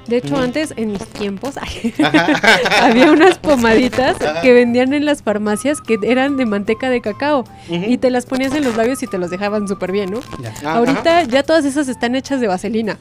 De 0.07 0.17
hecho, 0.17 0.37
antes, 0.37 0.73
en 0.77 0.91
mis 0.93 1.05
tiempos, 1.07 1.55
había 2.81 3.11
unas 3.11 3.37
pomaditas 3.37 4.15
que 4.41 4.53
vendían 4.53 4.93
en 4.93 5.05
las 5.05 5.23
farmacias 5.23 5.81
que 5.81 5.97
eran 6.03 6.37
de 6.37 6.45
manteca 6.45 6.89
de 6.89 7.01
cacao 7.01 7.43
y 7.69 7.97
te 7.97 8.09
las 8.09 8.25
ponías 8.25 8.53
en 8.53 8.63
los 8.63 8.75
labios 8.75 9.01
y 9.03 9.07
te 9.07 9.17
los 9.17 9.29
dejaban 9.29 9.67
súper 9.67 9.91
bien, 9.91 10.11
¿no? 10.11 10.19
Ahorita 10.65 11.23
ya 11.23 11.43
todas 11.43 11.65
esas 11.65 11.87
están 11.87 12.15
hechas 12.15 12.39
de 12.41 12.47
vaselina. 12.47 12.97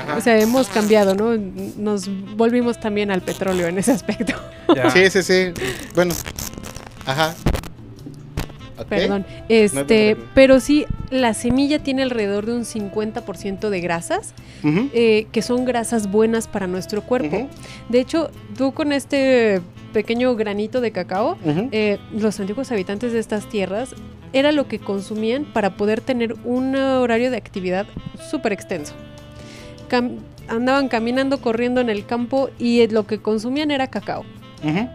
ajá. 0.00 0.16
O 0.16 0.20
sea, 0.20 0.38
hemos 0.38 0.68
cambiado, 0.68 1.14
¿no? 1.14 1.36
Nos 1.76 2.08
volvimos 2.36 2.80
también 2.80 3.10
al 3.10 3.20
petróleo 3.22 3.68
en 3.68 3.78
ese 3.78 3.92
aspecto. 3.92 4.34
Ya. 4.74 4.90
Sí, 4.90 5.08
sí, 5.10 5.22
sí. 5.22 5.52
Bueno. 5.94 6.14
Ajá. 7.06 7.34
Perdón. 8.86 9.26
Este, 9.48 10.16
pero 10.34 10.60
sí, 10.60 10.86
la 11.10 11.34
semilla 11.34 11.78
tiene 11.80 12.02
alrededor 12.02 12.46
de 12.46 12.52
un 12.54 12.64
50% 12.64 13.68
de 13.70 13.80
grasas, 13.80 14.34
eh, 14.92 15.26
que 15.32 15.42
son 15.42 15.64
grasas 15.64 16.10
buenas 16.10 16.48
para 16.48 16.66
nuestro 16.66 17.02
cuerpo. 17.02 17.48
De 17.88 18.00
hecho, 18.00 18.30
tú 18.56 18.72
con 18.72 18.92
este 18.92 19.60
pequeño 19.92 20.34
granito 20.36 20.80
de 20.80 20.90
cacao, 20.92 21.36
eh, 21.72 21.98
los 22.12 22.38
antiguos 22.40 22.70
habitantes 22.72 23.12
de 23.12 23.18
estas 23.18 23.48
tierras 23.48 23.94
era 24.32 24.52
lo 24.52 24.68
que 24.68 24.78
consumían 24.78 25.44
para 25.46 25.76
poder 25.76 26.00
tener 26.02 26.34
un 26.44 26.76
horario 26.76 27.30
de 27.30 27.36
actividad 27.38 27.86
súper 28.30 28.52
extenso. 28.52 28.92
Cam- 29.88 30.18
andaban 30.48 30.88
caminando, 30.88 31.40
corriendo 31.40 31.80
en 31.80 31.88
el 31.88 32.04
campo 32.06 32.50
y 32.58 32.86
lo 32.88 33.06
que 33.06 33.18
consumían 33.18 33.70
era 33.70 33.86
cacao. 33.86 34.24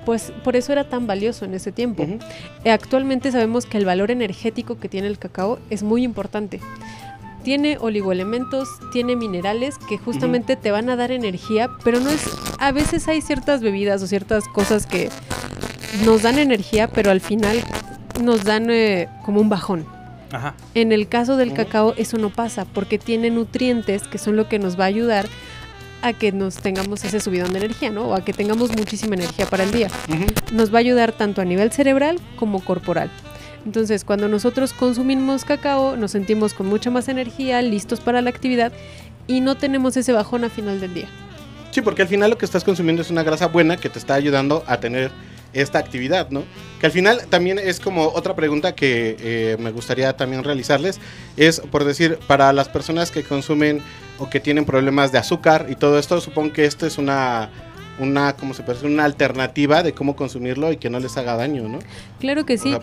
Pues 0.06 0.34
por 0.44 0.56
eso 0.56 0.72
era 0.72 0.84
tan 0.84 1.08
valioso 1.08 1.46
en 1.46 1.54
ese 1.54 1.72
tiempo. 1.72 2.04
Eh, 2.64 2.72
Actualmente 2.72 3.32
sabemos 3.32 3.66
que 3.66 3.78
el 3.78 3.86
valor 3.86 4.12
energético 4.12 4.80
que 4.80 4.90
tiene 4.90 5.08
el 5.08 5.18
cacao 5.18 5.60
es 5.70 5.84
muy 5.84 6.04
importante. 6.04 6.60
Tiene 7.44 7.78
oligoelementos, 7.80 8.70
tiene 8.94 9.16
minerales 9.16 9.78
que 9.78 9.98
justamente 9.98 10.56
te 10.56 10.72
van 10.72 10.90
a 10.90 10.96
dar 10.96 11.12
energía, 11.12 11.70
pero 11.84 12.00
no 12.00 12.10
es. 12.10 12.26
A 12.60 12.72
veces 12.72 13.08
hay 13.10 13.22
ciertas 13.22 13.62
bebidas 13.62 14.02
o 14.02 14.08
ciertas 14.08 14.48
cosas 14.48 14.86
que 14.86 15.10
nos 16.06 16.22
dan 16.22 16.40
energía, 16.40 16.88
pero 16.88 17.12
al 17.12 17.20
final 17.20 17.62
nos 18.22 18.46
dan 18.46 18.70
eh, 18.70 19.10
como 19.26 19.42
un 19.42 19.50
bajón. 19.50 19.86
Ajá. 20.32 20.56
En 20.74 20.92
el 20.92 21.08
caso 21.08 21.38
del 21.38 21.54
cacao 21.54 21.94
eso 21.96 22.18
no 22.18 22.30
pasa 22.30 22.66
porque 22.66 22.98
tiene 22.98 23.30
nutrientes 23.30 24.08
que 24.08 24.18
son 24.18 24.36
lo 24.36 24.50
que 24.50 24.58
nos 24.58 24.80
va 24.80 24.86
a 24.86 24.88
ayudar 24.88 25.28
a 26.04 26.14
que 26.14 26.32
nos 26.32 26.58
tengamos 26.58 27.04
ese 27.04 27.20
subidón 27.20 27.54
de 27.54 27.60
energía, 27.60 27.90
¿no? 27.90 28.10
O 28.10 28.14
a 28.14 28.24
que 28.24 28.34
tengamos 28.34 28.76
muchísima 28.76 29.16
energía 29.16 29.46
para 29.48 29.64
el 29.64 29.72
día 29.72 29.88
nos 30.52 30.74
va 30.74 30.78
a 30.78 30.82
ayudar 30.82 31.12
tanto 31.12 31.42
a 31.42 31.46
nivel 31.46 31.72
cerebral 31.72 32.20
como 32.36 32.64
corporal. 32.64 33.10
Entonces, 33.66 34.04
cuando 34.04 34.28
nosotros 34.28 34.74
consumimos 34.74 35.46
cacao, 35.46 35.96
nos 35.96 36.12
sentimos 36.12 36.54
con 36.54 36.68
mucha 36.68 36.92
más 36.92 37.08
energía, 37.08 37.62
listos 37.62 38.02
para 38.02 38.22
la 38.22 38.30
actividad 38.30 38.74
y 39.26 39.40
no 39.40 39.56
tenemos 39.56 39.96
ese 39.96 40.12
bajón 40.12 40.44
a 40.44 40.50
final 40.50 40.82
del 40.82 40.94
día. 40.94 41.08
Sí, 41.72 41.82
porque 41.82 42.02
al 42.02 42.08
final 42.08 42.30
lo 42.30 42.38
que 42.38 42.46
estás 42.46 42.64
consumiendo 42.64 43.02
es 43.02 43.10
una 43.10 43.24
grasa 43.24 43.48
buena 43.48 43.78
que 43.78 43.90
te 43.90 43.98
está 43.98 44.16
ayudando 44.16 44.64
a 44.68 44.78
tener 44.78 45.12
esta 45.54 45.80
actividad, 45.80 46.30
¿no? 46.30 46.44
Que 46.80 46.88
al 46.88 46.92
final 46.92 47.22
también 47.30 47.58
es 47.58 47.80
como 47.80 48.08
otra 48.08 48.36
pregunta 48.36 48.76
que 48.76 49.16
eh, 49.20 49.58
me 49.60 49.72
gustaría 49.72 50.16
también 50.18 50.44
realizarles, 50.44 51.00
es 51.38 51.62
por 51.62 51.86
decir, 51.86 52.20
para 52.28 52.52
las 52.54 52.70
personas 52.70 53.12
que 53.12 53.24
consumen 53.24 53.82
o 54.20 54.30
que 54.30 54.40
tienen 54.40 54.66
problemas 54.66 55.12
de 55.12 55.18
azúcar 55.18 55.68
y 55.70 55.76
todo 55.76 55.98
esto, 56.00 56.22
supongo 56.22 56.54
que 56.54 56.66
esto 56.66 56.86
es 56.86 56.98
una, 56.98 57.50
una, 58.04 58.36
como 58.36 58.54
se 58.54 58.64
decir, 58.64 58.90
una 58.90 59.06
alternativa 59.06 59.84
de 59.84 59.94
cómo 59.94 60.16
consumirlo 60.16 60.72
y 60.72 60.78
que 60.78 60.90
no 60.90 61.00
les 61.00 61.18
haga 61.18 61.36
daño, 61.36 61.68
¿no? 61.68 61.80
Claro 62.20 62.46
que 62.46 62.56
O 62.56 62.58
sí. 62.58 62.76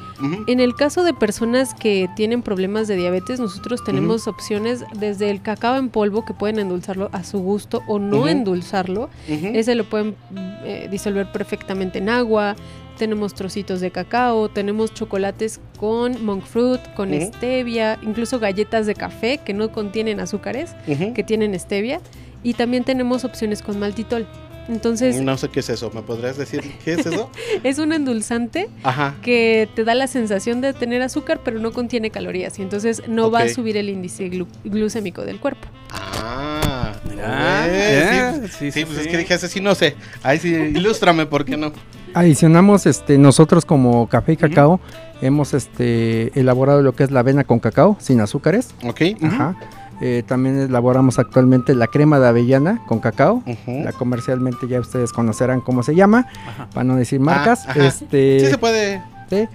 En 0.47 0.61
el 0.61 0.75
caso 0.75 1.05
de 1.05 1.15
personas 1.15 1.75
que 1.75 2.09
tienen 2.17 2.43
problemas 2.43 2.89
de 2.89 2.97
diabetes, 2.97 3.41
nosotros 3.41 3.85
tenemos 3.85 4.27
opciones 4.27 4.85
desde 4.95 5.31
el 5.31 5.43
cacao 5.43 5.77
en 5.77 5.89
polvo 5.89 6.25
que 6.25 6.35
pueden 6.35 6.59
endulzarlo 6.59 7.09
a 7.13 7.25
su 7.25 7.41
gusto 7.41 7.83
o 7.87 7.99
no 7.99 8.29
endulzarlo. 8.29 9.11
Ese 9.29 9.75
lo 9.75 9.85
pueden 9.85 10.17
eh, 10.65 10.89
disolver 10.91 11.31
perfectamente 11.33 11.99
en 11.99 12.09
agua. 12.09 12.57
Tenemos 12.99 13.33
trocitos 13.33 13.81
de 13.81 13.91
cacao, 13.91 14.51
tenemos 14.51 14.93
chocolates 14.93 15.61
con 15.79 16.23
monk 16.23 16.45
fruit, 16.45 16.81
con 16.95 17.19
stevia, 17.19 17.99
incluso 18.03 18.39
galletas 18.39 18.85
de 18.85 18.95
café 18.95 19.39
que 19.39 19.55
no 19.55 19.73
contienen 19.73 20.21
azúcares, 20.21 20.75
que 21.15 21.25
tienen 21.25 21.59
stevia. 21.59 22.01
Y 22.43 22.55
también 22.55 22.85
tenemos 22.85 23.25
opciones 23.25 23.63
con 23.63 23.79
maltitol. 23.79 24.27
Entonces, 24.71 25.21
No 25.21 25.37
sé 25.37 25.49
qué 25.49 25.61
es 25.61 25.69
eso, 25.69 25.91
¿me 25.95 26.03
podrías 26.03 26.37
decir 26.37 26.63
qué 26.85 26.93
es 26.95 27.05
eso? 27.07 27.29
es 27.65 27.79
un 27.79 27.93
endulzante 27.93 28.69
Ajá. 28.85 29.17
que 29.23 29.69
te 29.75 29.85
da 29.85 29.95
la 29.95 30.07
sensación 30.07 30.61
de 30.61 30.73
tener 30.73 31.03
azúcar, 31.03 31.41
pero 31.45 31.59
no 31.59 31.73
contiene 31.73 32.11
calorías. 32.11 32.59
Y 32.59 32.63
entonces 32.63 33.03
no 33.09 33.31
va 33.31 33.41
a 33.41 33.49
subir 33.49 33.77
el 33.77 33.89
índice 33.89 34.31
glu- 34.31 34.47
glucémico 34.65 35.23
del 35.23 35.41
cuerpo. 35.41 35.67
Ah, 35.91 36.93
Mira, 37.09 37.67
eh, 37.67 37.71
eh, 37.73 38.33
sí, 38.45 38.49
sí, 38.49 38.49
sí, 38.49 38.73
sí, 38.73 38.85
pues 38.85 38.97
sí. 38.99 39.03
es 39.05 39.09
que 39.09 39.19
dije, 39.19 39.35
ese 39.35 39.49
sí 39.49 39.61
no 39.61 39.75
sé. 39.75 39.97
Ahí 40.23 40.39
sí, 40.39 40.49
ilústrame, 40.55 41.27
¿por 41.27 41.45
qué 41.45 41.57
no? 41.57 41.73
Adicionamos 42.15 42.87
este 42.87 43.19
nosotros 43.19 43.65
como 43.65 44.09
café 44.09 44.33
y 44.33 44.37
cacao 44.37 44.81
hemos 45.23 45.53
este 45.55 46.39
elaborado 46.39 46.83
lo 46.83 46.93
que 46.95 47.05
es 47.05 47.11
la 47.11 47.21
avena 47.21 47.45
con 47.45 47.59
cacao 47.61 47.97
sin 48.01 48.21
azúcares. 48.21 48.69
Ok. 48.85 49.03
Ajá. 49.23 49.57
Eh, 50.01 50.23
también 50.27 50.59
elaboramos 50.59 51.19
actualmente 51.19 51.75
la 51.75 51.87
crema 51.87 52.19
de 52.19 52.29
avellana 52.29 52.81
con 52.87 53.01
cacao. 53.01 53.43
La 53.67 53.93
comercialmente 53.93 54.67
ya 54.67 54.81
ustedes 54.81 55.13
conocerán 55.13 55.61
cómo 55.61 55.83
se 55.83 55.95
llama, 55.95 56.27
para 56.73 56.85
no 56.85 56.97
decir 56.97 57.21
marcas. 57.21 57.65
Ah, 57.69 57.75
este, 57.77 58.41
Sí 58.41 58.47
se 58.47 58.59
puede. 58.59 59.03
Sí, 59.29 59.47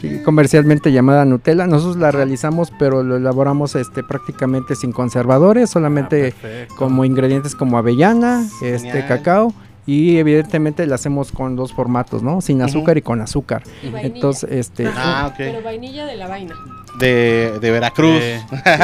sí, 0.00 0.22
comercialmente 0.22 0.92
llamada 0.92 1.24
Nutella. 1.24 1.66
Nosotros 1.66 1.96
la 1.96 2.10
realizamos, 2.10 2.70
pero 2.78 3.02
lo 3.02 3.16
elaboramos 3.16 3.74
este 3.76 4.02
prácticamente 4.02 4.76
sin 4.76 4.92
conservadores, 4.92 5.70
solamente 5.70 6.34
Ah, 6.44 6.74
como 6.76 7.04
ingredientes 7.04 7.54
como 7.54 7.78
avellana, 7.78 8.46
este 8.62 9.06
cacao 9.06 9.52
y 9.86 10.16
evidentemente 10.18 10.86
la 10.86 10.94
hacemos 10.94 11.32
con 11.32 11.56
dos 11.56 11.72
formatos, 11.72 12.22
¿no? 12.22 12.40
Sin 12.40 12.60
azúcar 12.62 12.96
y 12.98 13.02
con 13.02 13.20
azúcar. 13.20 13.62
Y. 13.82 13.88
Entonces, 14.06 14.50
este 14.50 14.86
Ah. 14.94 15.32
Pero 15.36 15.62
vainilla 15.62 16.04
de 16.06 16.16
la 16.16 16.28
vaina. 16.28 16.54
De, 16.98 17.58
de 17.60 17.70
Veracruz. 17.70 18.20
Eh, 18.20 18.40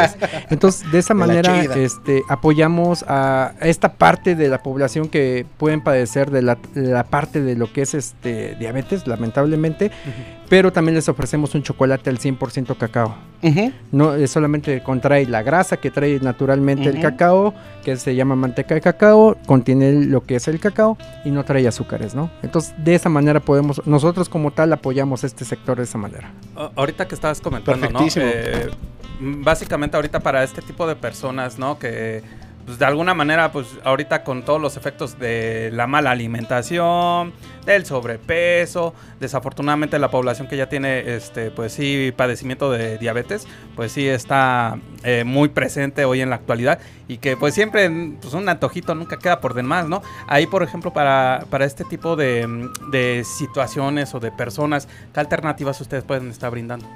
Entonces, 0.50 0.90
de 0.90 0.98
esa 0.98 1.14
De 1.14 1.20
manera, 1.20 1.62
este, 1.74 2.22
apoyamos 2.28 3.04
a 3.08 3.52
esta 3.60 3.92
parte 3.92 4.34
de 4.34 4.48
la 4.48 4.62
población 4.62 5.08
que 5.08 5.46
pueden 5.58 5.80
padecer 5.82 6.30
de 6.30 6.42
la, 6.42 6.58
de 6.74 6.90
la 6.90 7.04
parte 7.04 7.40
de 7.40 7.56
lo 7.56 7.72
que 7.72 7.82
es 7.82 7.94
este 7.94 8.56
diabetes, 8.56 9.06
lamentablemente, 9.06 9.90
pero 10.50 10.70
también 10.72 10.96
les 10.96 11.08
ofrecemos 11.08 11.54
un 11.54 11.62
chocolate 11.62 12.10
al 12.10 12.18
100% 12.18 12.76
cacao. 12.76 13.14
No 13.92 14.14
eh, 14.14 14.26
solamente 14.26 14.82
contrae 14.82 15.24
la 15.26 15.42
grasa 15.42 15.78
que 15.78 15.90
trae 15.90 16.20
naturalmente 16.20 16.88
el 16.90 17.00
cacao, 17.00 17.54
que 17.84 17.96
se 17.96 18.14
llama 18.14 18.34
manteca 18.36 18.74
de 18.74 18.82
cacao, 18.82 19.38
contiene 19.46 19.92
lo 20.06 20.22
que 20.24 20.34
es 20.36 20.46
el 20.48 20.60
cacao 20.60 20.98
y 21.24 21.30
no 21.30 21.44
trae 21.44 21.66
azúcares, 21.66 22.14
¿no? 22.14 22.30
Entonces, 22.42 22.74
de 22.76 22.94
esa 22.96 23.08
manera 23.08 23.40
podemos, 23.40 23.80
nosotros 23.86 24.28
como 24.28 24.50
tal 24.50 24.72
apoyamos 24.74 25.24
este 25.24 25.46
sector 25.46 25.78
de 25.78 25.84
esa 25.84 25.96
manera. 25.96 26.32
A- 26.56 26.70
Ahorita 26.76 27.08
que 27.08 27.14
estabas 27.14 27.40
comentando, 27.40 27.88
¿no? 27.88 28.00
Eh, 28.16 28.68
básicamente 29.20 29.96
ahorita 29.96 30.20
para 30.20 30.42
este 30.42 30.62
tipo 30.62 30.86
de 30.86 30.96
personas, 30.96 31.58
¿no? 31.58 31.78
Que 31.78 32.22
pues, 32.64 32.78
de 32.78 32.84
alguna 32.84 33.14
manera, 33.14 33.52
pues 33.52 33.66
ahorita 33.84 34.22
con 34.24 34.44
todos 34.44 34.60
los 34.60 34.76
efectos 34.76 35.18
de 35.18 35.70
la 35.72 35.86
mala 35.86 36.10
alimentación, 36.10 37.32
del 37.64 37.84
sobrepeso, 37.84 38.94
desafortunadamente 39.18 39.98
la 39.98 40.10
población 40.10 40.48
que 40.48 40.56
ya 40.56 40.68
tiene, 40.68 41.14
este, 41.14 41.50
pues 41.50 41.72
sí, 41.72 42.12
padecimiento 42.16 42.70
de 42.70 42.98
diabetes, 42.98 43.46
pues 43.76 43.92
sí 43.92 44.08
está 44.08 44.78
eh, 45.04 45.24
muy 45.24 45.48
presente 45.48 46.04
hoy 46.04 46.20
en 46.20 46.30
la 46.30 46.36
actualidad 46.36 46.78
y 47.08 47.18
que 47.18 47.36
pues 47.36 47.54
siempre, 47.54 47.90
pues 48.20 48.34
un 48.34 48.48
antojito 48.48 48.94
nunca 48.94 49.18
queda 49.18 49.40
por 49.40 49.54
demás, 49.54 49.88
¿no? 49.88 50.02
Ahí, 50.26 50.46
por 50.46 50.62
ejemplo, 50.62 50.92
para, 50.92 51.44
para 51.50 51.64
este 51.64 51.84
tipo 51.84 52.16
de, 52.16 52.68
de 52.90 53.24
situaciones 53.24 54.14
o 54.14 54.20
de 54.20 54.32
personas, 54.32 54.88
¿qué 55.12 55.20
alternativas 55.20 55.80
ustedes 55.80 56.04
pueden 56.04 56.30
estar 56.30 56.50
brindando? 56.50 56.86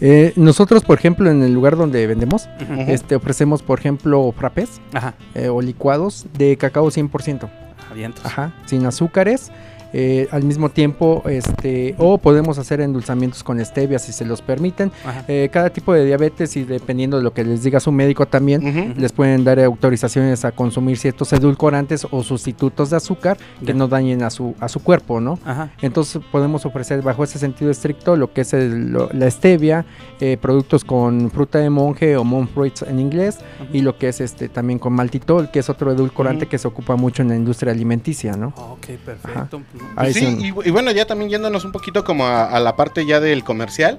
Eh, 0.00 0.32
nosotros, 0.36 0.82
por 0.84 0.98
ejemplo, 0.98 1.30
en 1.30 1.42
el 1.42 1.52
lugar 1.52 1.76
donde 1.76 2.06
vendemos, 2.06 2.48
este, 2.88 3.14
ofrecemos, 3.16 3.62
por 3.62 3.78
ejemplo, 3.78 4.32
frappés 4.36 4.80
Ajá, 4.94 5.14
eh, 5.34 5.48
o 5.48 5.60
licuados 5.60 6.26
de 6.36 6.56
cacao 6.56 6.90
100%. 6.90 7.48
avientos. 7.90 8.24
Ajá, 8.24 8.54
sin 8.66 8.86
azúcares. 8.86 9.50
Eh, 9.92 10.28
al 10.30 10.42
mismo 10.44 10.68
tiempo, 10.68 11.22
este, 11.28 11.94
o 11.98 12.18
podemos 12.18 12.58
hacer 12.58 12.80
endulzamientos 12.80 13.42
con 13.42 13.64
stevia 13.64 13.98
si 13.98 14.12
se 14.12 14.24
los 14.24 14.40
permiten. 14.42 14.92
Eh, 15.28 15.48
cada 15.52 15.70
tipo 15.70 15.92
de 15.92 16.04
diabetes 16.04 16.56
y 16.56 16.64
dependiendo 16.64 17.16
de 17.16 17.22
lo 17.22 17.32
que 17.32 17.44
les 17.44 17.62
diga 17.62 17.80
su 17.80 17.90
médico 17.92 18.26
también, 18.26 18.94
les 18.96 19.12
pueden 19.12 19.44
dar 19.44 19.58
autorizaciones 19.60 20.44
a 20.44 20.52
consumir 20.52 20.96
ciertos 20.98 21.32
edulcorantes 21.32 22.06
o 22.10 22.22
sustitutos 22.22 22.90
de 22.90 22.96
azúcar 22.96 23.36
que 23.64 23.74
no 23.74 23.88
dañen 23.88 24.22
a 24.22 24.30
su, 24.30 24.54
a 24.60 24.68
su 24.68 24.80
cuerpo, 24.82 25.20
¿no? 25.20 25.38
Ajá. 25.44 25.70
Entonces 25.82 26.20
podemos 26.30 26.64
ofrecer 26.66 27.02
bajo 27.02 27.24
ese 27.24 27.38
sentido 27.38 27.70
estricto 27.70 28.16
lo 28.16 28.32
que 28.32 28.42
es 28.42 28.52
el- 28.52 28.90
lo- 28.92 29.08
la 29.12 29.30
stevia, 29.30 29.84
eh, 30.20 30.36
productos 30.40 30.84
con 30.84 31.30
fruta 31.30 31.58
de 31.58 31.70
monje 31.70 32.16
o 32.16 32.24
monk 32.24 32.50
fruits 32.52 32.82
en 32.82 32.98
inglés 33.00 33.38
y 33.72 33.80
lo 33.82 33.96
que 33.98 34.08
es 34.08 34.20
este 34.20 34.48
también 34.48 34.78
con 34.78 34.92
maltitol, 34.92 35.50
que 35.50 35.58
es 35.60 35.68
otro 35.70 35.90
edulcorante 35.92 36.46
que 36.46 36.58
se 36.58 36.68
ocupa 36.68 36.96
mucho 36.96 37.22
en 37.22 37.28
la 37.28 37.36
industria 37.36 37.72
alimenticia, 37.72 38.32
¿no? 38.36 38.48
Ok, 38.56 38.86
perfecto. 39.04 39.60
Ahí 39.96 40.12
sí, 40.14 40.20
son- 40.24 40.40
y, 40.40 40.48
y 40.48 40.70
bueno, 40.70 40.90
ya 40.92 41.06
también 41.06 41.30
yéndonos 41.30 41.64
un 41.64 41.72
poquito 41.72 42.04
como 42.04 42.26
a, 42.26 42.44
a 42.44 42.60
la 42.60 42.76
parte 42.76 43.04
ya 43.06 43.20
del 43.20 43.44
comercial. 43.44 43.98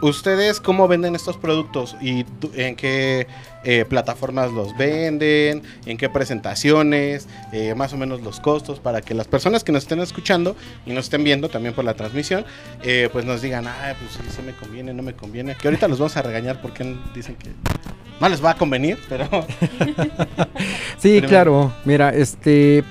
¿Ustedes 0.00 0.58
cómo 0.58 0.88
venden 0.88 1.14
estos 1.14 1.36
productos 1.36 1.96
y 2.00 2.24
en 2.54 2.76
qué 2.76 3.26
eh, 3.62 3.84
plataformas 3.86 4.50
los 4.50 4.74
venden? 4.78 5.62
¿En 5.84 5.98
qué 5.98 6.08
presentaciones? 6.08 7.28
eh, 7.52 7.74
más 7.74 7.92
o 7.92 7.98
menos 7.98 8.22
los 8.22 8.40
costos 8.40 8.80
para 8.80 9.02
que 9.02 9.12
las 9.12 9.28
personas 9.28 9.64
que 9.64 9.72
nos 9.72 9.82
estén 9.82 10.00
escuchando 10.00 10.56
y 10.86 10.92
nos 10.92 11.04
estén 11.06 11.24
viendo 11.24 11.50
también 11.50 11.74
por 11.74 11.84
la 11.84 11.92
transmisión, 11.92 12.46
eh, 12.84 13.10
pues 13.12 13.26
nos 13.26 13.42
digan, 13.42 13.66
ah, 13.66 13.94
pues 14.00 14.12
sí, 14.12 14.20
se 14.34 14.40
me 14.40 14.52
conviene, 14.52 14.94
no 14.94 15.02
me 15.02 15.12
conviene. 15.12 15.54
Que 15.56 15.68
ahorita 15.68 15.88
los 15.88 15.98
vamos 15.98 16.16
a 16.16 16.22
regañar 16.22 16.62
porque 16.62 16.96
dicen 17.14 17.34
que 17.36 17.50
no 18.18 18.28
les 18.30 18.42
va 18.42 18.52
a 18.52 18.56
convenir, 18.56 18.98
pero... 19.10 19.28
Sí, 20.98 21.20
Primero. 21.20 21.28
claro. 21.28 21.72
Mira, 21.84 22.10
este 22.14 22.82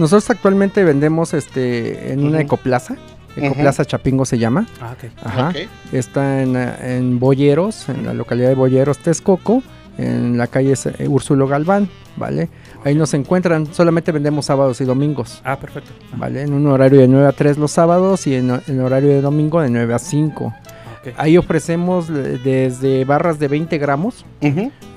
nosotros 0.00 0.28
actualmente 0.30 0.82
vendemos 0.84 1.34
este 1.34 2.12
en 2.12 2.24
una 2.24 2.40
ecoplaza. 2.40 2.96
Ecoplaza 3.36 3.84
Chapingo 3.84 4.24
se 4.24 4.38
llama. 4.38 4.66
Ah, 4.80 4.94
ok. 4.96 5.10
Ajá. 5.24 5.52
Está 5.92 6.42
en, 6.42 6.56
en 6.56 7.20
Boyeros, 7.20 7.88
en 7.88 8.04
la 8.04 8.12
localidad 8.12 8.48
de 8.48 8.54
Boyeros, 8.56 8.98
Texcoco, 8.98 9.62
en 9.98 10.36
la 10.36 10.48
calle 10.48 10.74
eh, 10.98 11.06
Úrsulo 11.06 11.46
Galván, 11.46 11.88
¿vale? 12.16 12.48
Ahí 12.84 12.94
nos 12.96 13.14
encuentran, 13.14 13.72
solamente 13.72 14.10
vendemos 14.10 14.46
sábados 14.46 14.80
y 14.80 14.84
domingos, 14.84 15.42
Ah, 15.44 15.56
perfecto. 15.60 15.90
¿vale? 16.16 16.42
En 16.42 16.52
un 16.54 16.66
horario 16.66 17.00
de 17.00 17.06
9 17.08 17.26
a 17.28 17.32
3 17.32 17.58
los 17.58 17.70
sábados 17.70 18.26
y 18.26 18.34
en, 18.34 18.60
en 18.66 18.80
horario 18.80 19.10
de 19.10 19.20
domingo 19.20 19.60
de 19.60 19.70
9 19.70 19.94
a 19.94 19.98
5. 19.98 20.44
Ok. 20.46 21.14
Ahí 21.16 21.36
ofrecemos 21.38 22.10
eh, 22.10 22.40
desde 22.42 23.04
barras 23.04 23.38
de 23.38 23.48
20 23.48 23.78
gramos, 23.78 24.24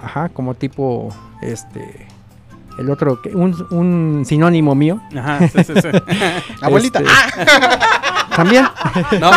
ajá, 0.01 0.30
como 0.30 0.56
tipo, 0.56 1.10
este, 1.41 2.08
el 2.78 2.89
otro, 2.89 3.19
un, 3.34 3.67
un 3.69 4.24
sinónimo 4.26 4.74
mío, 4.76 5.01
Ajá, 5.17 5.39
sí, 5.47 5.63
sí, 5.63 5.74
sí. 5.82 5.88
Abuelita. 6.61 6.99
Este, 6.99 7.45
también. 8.36 8.65
No, 9.19 9.32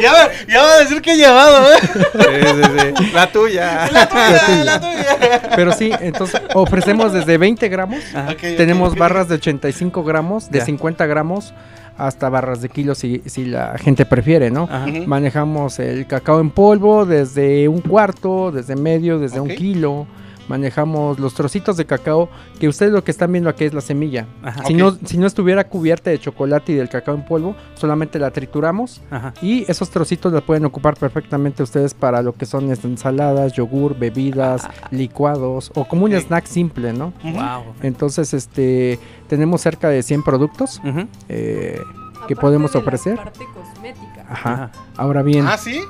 Ya, 0.00 0.12
va- 0.12 0.28
ya 0.48 0.62
va 0.62 0.72
a 0.74 0.78
decir 0.80 1.00
que 1.00 1.12
he 1.12 1.16
llevado, 1.16 1.72
¿eh? 1.72 1.76
sí, 1.82 2.62
sí, 2.62 3.04
sí. 3.06 3.10
La 3.12 3.30
tuya. 3.30 3.88
La 3.92 4.08
tuya, 4.08 4.64
la 4.64 4.80
tuya. 4.80 5.42
Pero 5.54 5.72
sí, 5.72 5.90
entonces 6.00 6.40
ofrecemos 6.54 7.12
desde 7.12 7.38
20 7.38 7.68
gramos. 7.68 7.98
Tenemos 8.40 8.92
ok. 8.92 8.98
barras 8.98 9.28
de 9.28 9.36
85 9.36 10.02
gramos, 10.04 10.50
de 10.50 10.58
Ya. 10.58 10.64
50 10.64 11.06
gramos, 11.06 11.54
hasta 11.96 12.28
barras 12.28 12.60
de 12.62 12.68
kilos 12.68 12.98
si, 12.98 13.22
si 13.26 13.44
la 13.44 13.76
gente 13.78 14.04
prefiere, 14.04 14.50
¿no? 14.50 14.64
Ajá. 14.70 14.86
Manejamos 15.06 15.78
el 15.78 16.06
cacao 16.06 16.40
en 16.40 16.50
polvo 16.50 17.06
desde 17.06 17.68
un 17.68 17.80
cuarto, 17.80 18.50
desde 18.50 18.76
medio, 18.76 19.18
desde 19.18 19.40
un 19.40 19.48
kilo. 19.48 20.06
Manejamos 20.52 21.18
los 21.18 21.32
trocitos 21.32 21.78
de 21.78 21.86
cacao, 21.86 22.28
que 22.60 22.68
ustedes 22.68 22.92
lo 22.92 23.02
que 23.02 23.10
están 23.10 23.32
viendo 23.32 23.48
aquí 23.48 23.64
es 23.64 23.72
la 23.72 23.80
semilla. 23.80 24.26
Ajá. 24.42 24.64
Si, 24.66 24.74
no, 24.74 24.92
si 25.02 25.16
no 25.16 25.26
estuviera 25.26 25.64
cubierta 25.66 26.10
de 26.10 26.18
chocolate 26.18 26.72
y 26.72 26.74
del 26.74 26.90
cacao 26.90 27.14
en 27.14 27.24
polvo, 27.24 27.56
solamente 27.74 28.18
la 28.18 28.30
trituramos 28.32 29.00
Ajá. 29.10 29.32
y 29.40 29.64
esos 29.70 29.88
trocitos 29.88 30.30
la 30.30 30.42
pueden 30.42 30.66
ocupar 30.66 30.94
perfectamente 30.98 31.62
ustedes 31.62 31.94
para 31.94 32.20
lo 32.20 32.34
que 32.34 32.44
son 32.44 32.70
este, 32.70 32.86
ensaladas, 32.86 33.54
yogur, 33.54 33.98
bebidas, 33.98 34.68
licuados 34.90 35.72
o 35.74 35.86
como 35.88 36.04
un 36.04 36.12
snack 36.12 36.44
simple, 36.44 36.92
¿no? 36.92 37.14
Wow. 37.24 37.72
Entonces, 37.82 38.34
este, 38.34 38.98
tenemos 39.28 39.62
cerca 39.62 39.88
de 39.88 40.02
100 40.02 40.22
productos 40.22 40.82
Ujú. 40.84 41.06
eh, 41.30 41.80
que 42.28 42.34
Aparte 42.34 42.36
podemos 42.36 42.76
ofrecer. 42.76 43.16
parte 43.16 43.40
cosmética. 43.54 44.26
Ajá. 44.28 44.52
Ajá. 44.52 44.70
Ahora 44.98 45.22
bien, 45.22 45.46
Ah, 45.48 45.56
sí. 45.56 45.80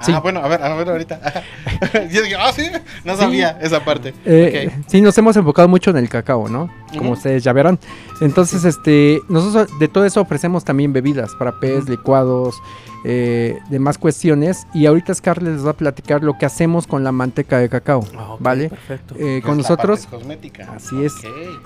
Sí. 0.00 0.12
Ah, 0.14 0.20
bueno, 0.20 0.40
a 0.40 0.48
ver, 0.48 0.62
a 0.62 0.74
ver 0.74 0.88
ahorita. 0.88 1.20
Yo 2.10 2.22
dije, 2.22 2.36
ah, 2.38 2.52
sí, 2.54 2.64
no 3.04 3.16
sabía 3.16 3.58
esa 3.60 3.84
parte. 3.84 4.14
Eh. 4.24 4.70
Sí, 4.86 5.00
nos 5.02 5.16
hemos 5.18 5.36
enfocado 5.36 5.68
mucho 5.68 5.90
en 5.90 5.98
el 5.98 6.08
cacao, 6.08 6.48
¿no? 6.48 6.70
Como 6.96 7.10
ustedes 7.12 7.44
ya 7.44 7.52
verán. 7.52 7.78
Entonces, 8.20 8.64
este, 8.64 9.20
nosotros 9.28 9.68
de 9.78 9.88
todo 9.88 10.04
eso 10.04 10.20
ofrecemos 10.20 10.64
también 10.64 10.92
bebidas, 10.92 11.34
frappés, 11.36 11.88
licuados, 11.88 12.60
eh, 13.04 13.58
demás 13.68 13.98
cuestiones. 13.98 14.66
Y 14.74 14.86
ahorita 14.86 15.14
Scarlett 15.14 15.54
les 15.54 15.66
va 15.66 15.70
a 15.70 15.76
platicar 15.76 16.22
lo 16.22 16.36
que 16.38 16.46
hacemos 16.46 16.86
con 16.86 17.04
la 17.04 17.12
manteca 17.12 17.58
de 17.58 17.68
cacao, 17.68 18.04
Ah, 18.16 18.32
ok, 18.34 18.40
¿vale? 18.40 18.68
Perfecto. 18.70 19.14
Eh, 19.18 19.42
con 19.44 19.58
nosotros, 19.58 20.06
cosmética. 20.06 20.66
así 20.74 21.04
es. 21.04 21.14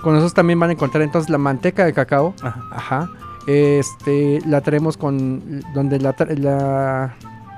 Con 0.01 0.13
nosotros 0.13 0.33
también 0.33 0.59
van 0.59 0.69
a 0.71 0.73
encontrar 0.73 1.03
entonces 1.03 1.29
la 1.29 1.37
manteca 1.37 1.85
de 1.85 1.93
cacao, 1.93 2.33
Ajá. 2.41 2.61
ajá. 2.71 3.09
Este, 3.47 4.39
la 4.47 4.61
traemos 4.61 4.97
con, 4.97 5.61
donde 5.73 5.99
la, 5.99 6.15
la 6.35 7.15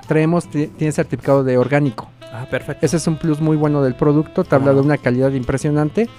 traemos, 0.08 0.48
ti- 0.50 0.68
tiene 0.68 0.92
certificado 0.92 1.44
de 1.44 1.58
orgánico. 1.58 2.10
Ah, 2.34 2.46
perfecto. 2.50 2.86
Ese 2.86 2.98
es 2.98 3.08
un 3.08 3.18
plus 3.18 3.40
muy 3.42 3.56
bueno 3.58 3.82
del 3.84 3.96
producto, 3.96 4.44
te 4.44 4.56
habla 4.56 4.74
de 4.74 4.82
una 4.82 4.98
calidad 4.98 5.32
impresionante 5.32 6.10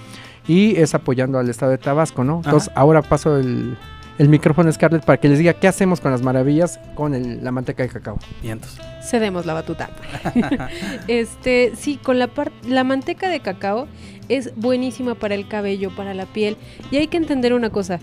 y 0.47 0.75
es 0.77 0.95
apoyando 0.95 1.37
al 1.37 1.49
estado 1.49 1.71
de 1.71 1.77
Tabasco, 1.77 2.23
¿no? 2.23 2.37
Entonces 2.43 2.69
Ajá. 2.69 2.79
ahora 2.81 3.01
paso 3.03 3.37
el, 3.37 3.77
el 4.17 4.29
micrófono 4.29 4.69
a 4.69 4.71
Scarlett 4.71 5.05
para 5.05 5.19
que 5.19 5.29
les 5.29 5.37
diga 5.39 5.53
qué 5.53 5.67
hacemos 5.67 6.01
con 6.01 6.11
las 6.11 6.21
maravillas 6.23 6.79
con 6.95 7.13
el- 7.13 7.43
la 7.43 7.51
manteca 7.51 7.83
de 7.83 7.89
cacao. 7.89 8.17
Y 8.41 8.49
entonces. 8.49 8.79
Cedemos 9.03 9.45
la 9.45 9.53
batuta. 9.53 9.89
este, 11.07 11.73
sí, 11.75 11.97
con 12.01 12.19
la 12.19 12.27
par- 12.27 12.51
la 12.67 12.83
manteca 12.83 13.29
de 13.29 13.39
cacao 13.39 13.87
es 14.27 14.51
buenísima 14.55 15.15
para 15.15 15.35
el 15.35 15.47
cabello, 15.47 15.89
para 15.95 16.13
la 16.13 16.25
piel. 16.25 16.57
Y 16.91 16.97
hay 16.97 17.07
que 17.07 17.17
entender 17.17 17.53
una 17.53 17.69
cosa. 17.69 17.99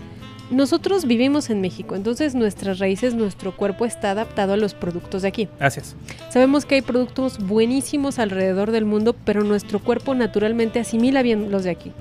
Nosotros 0.49 1.05
vivimos 1.05 1.49
en 1.49 1.59
México, 1.59 1.95
entonces 1.95 2.33
nuestras 2.33 2.79
raíces, 2.79 3.13
nuestro 3.13 3.55
cuerpo 3.55 3.85
está 3.85 4.11
adaptado 4.11 4.53
a 4.53 4.57
los 4.57 4.73
productos 4.73 5.23
de 5.23 5.27
aquí. 5.27 5.49
Gracias. 5.59 5.95
Sabemos 6.29 6.65
que 6.65 6.75
hay 6.75 6.81
productos 6.81 7.39
buenísimos 7.39 8.17
alrededor 8.17 8.71
del 8.71 8.85
mundo, 8.85 9.15
pero 9.25 9.43
nuestro 9.43 9.79
cuerpo 9.79 10.15
naturalmente 10.15 10.79
asimila 10.79 11.21
bien 11.21 11.51
los 11.51 11.63
de 11.63 11.71
aquí. 11.71 11.91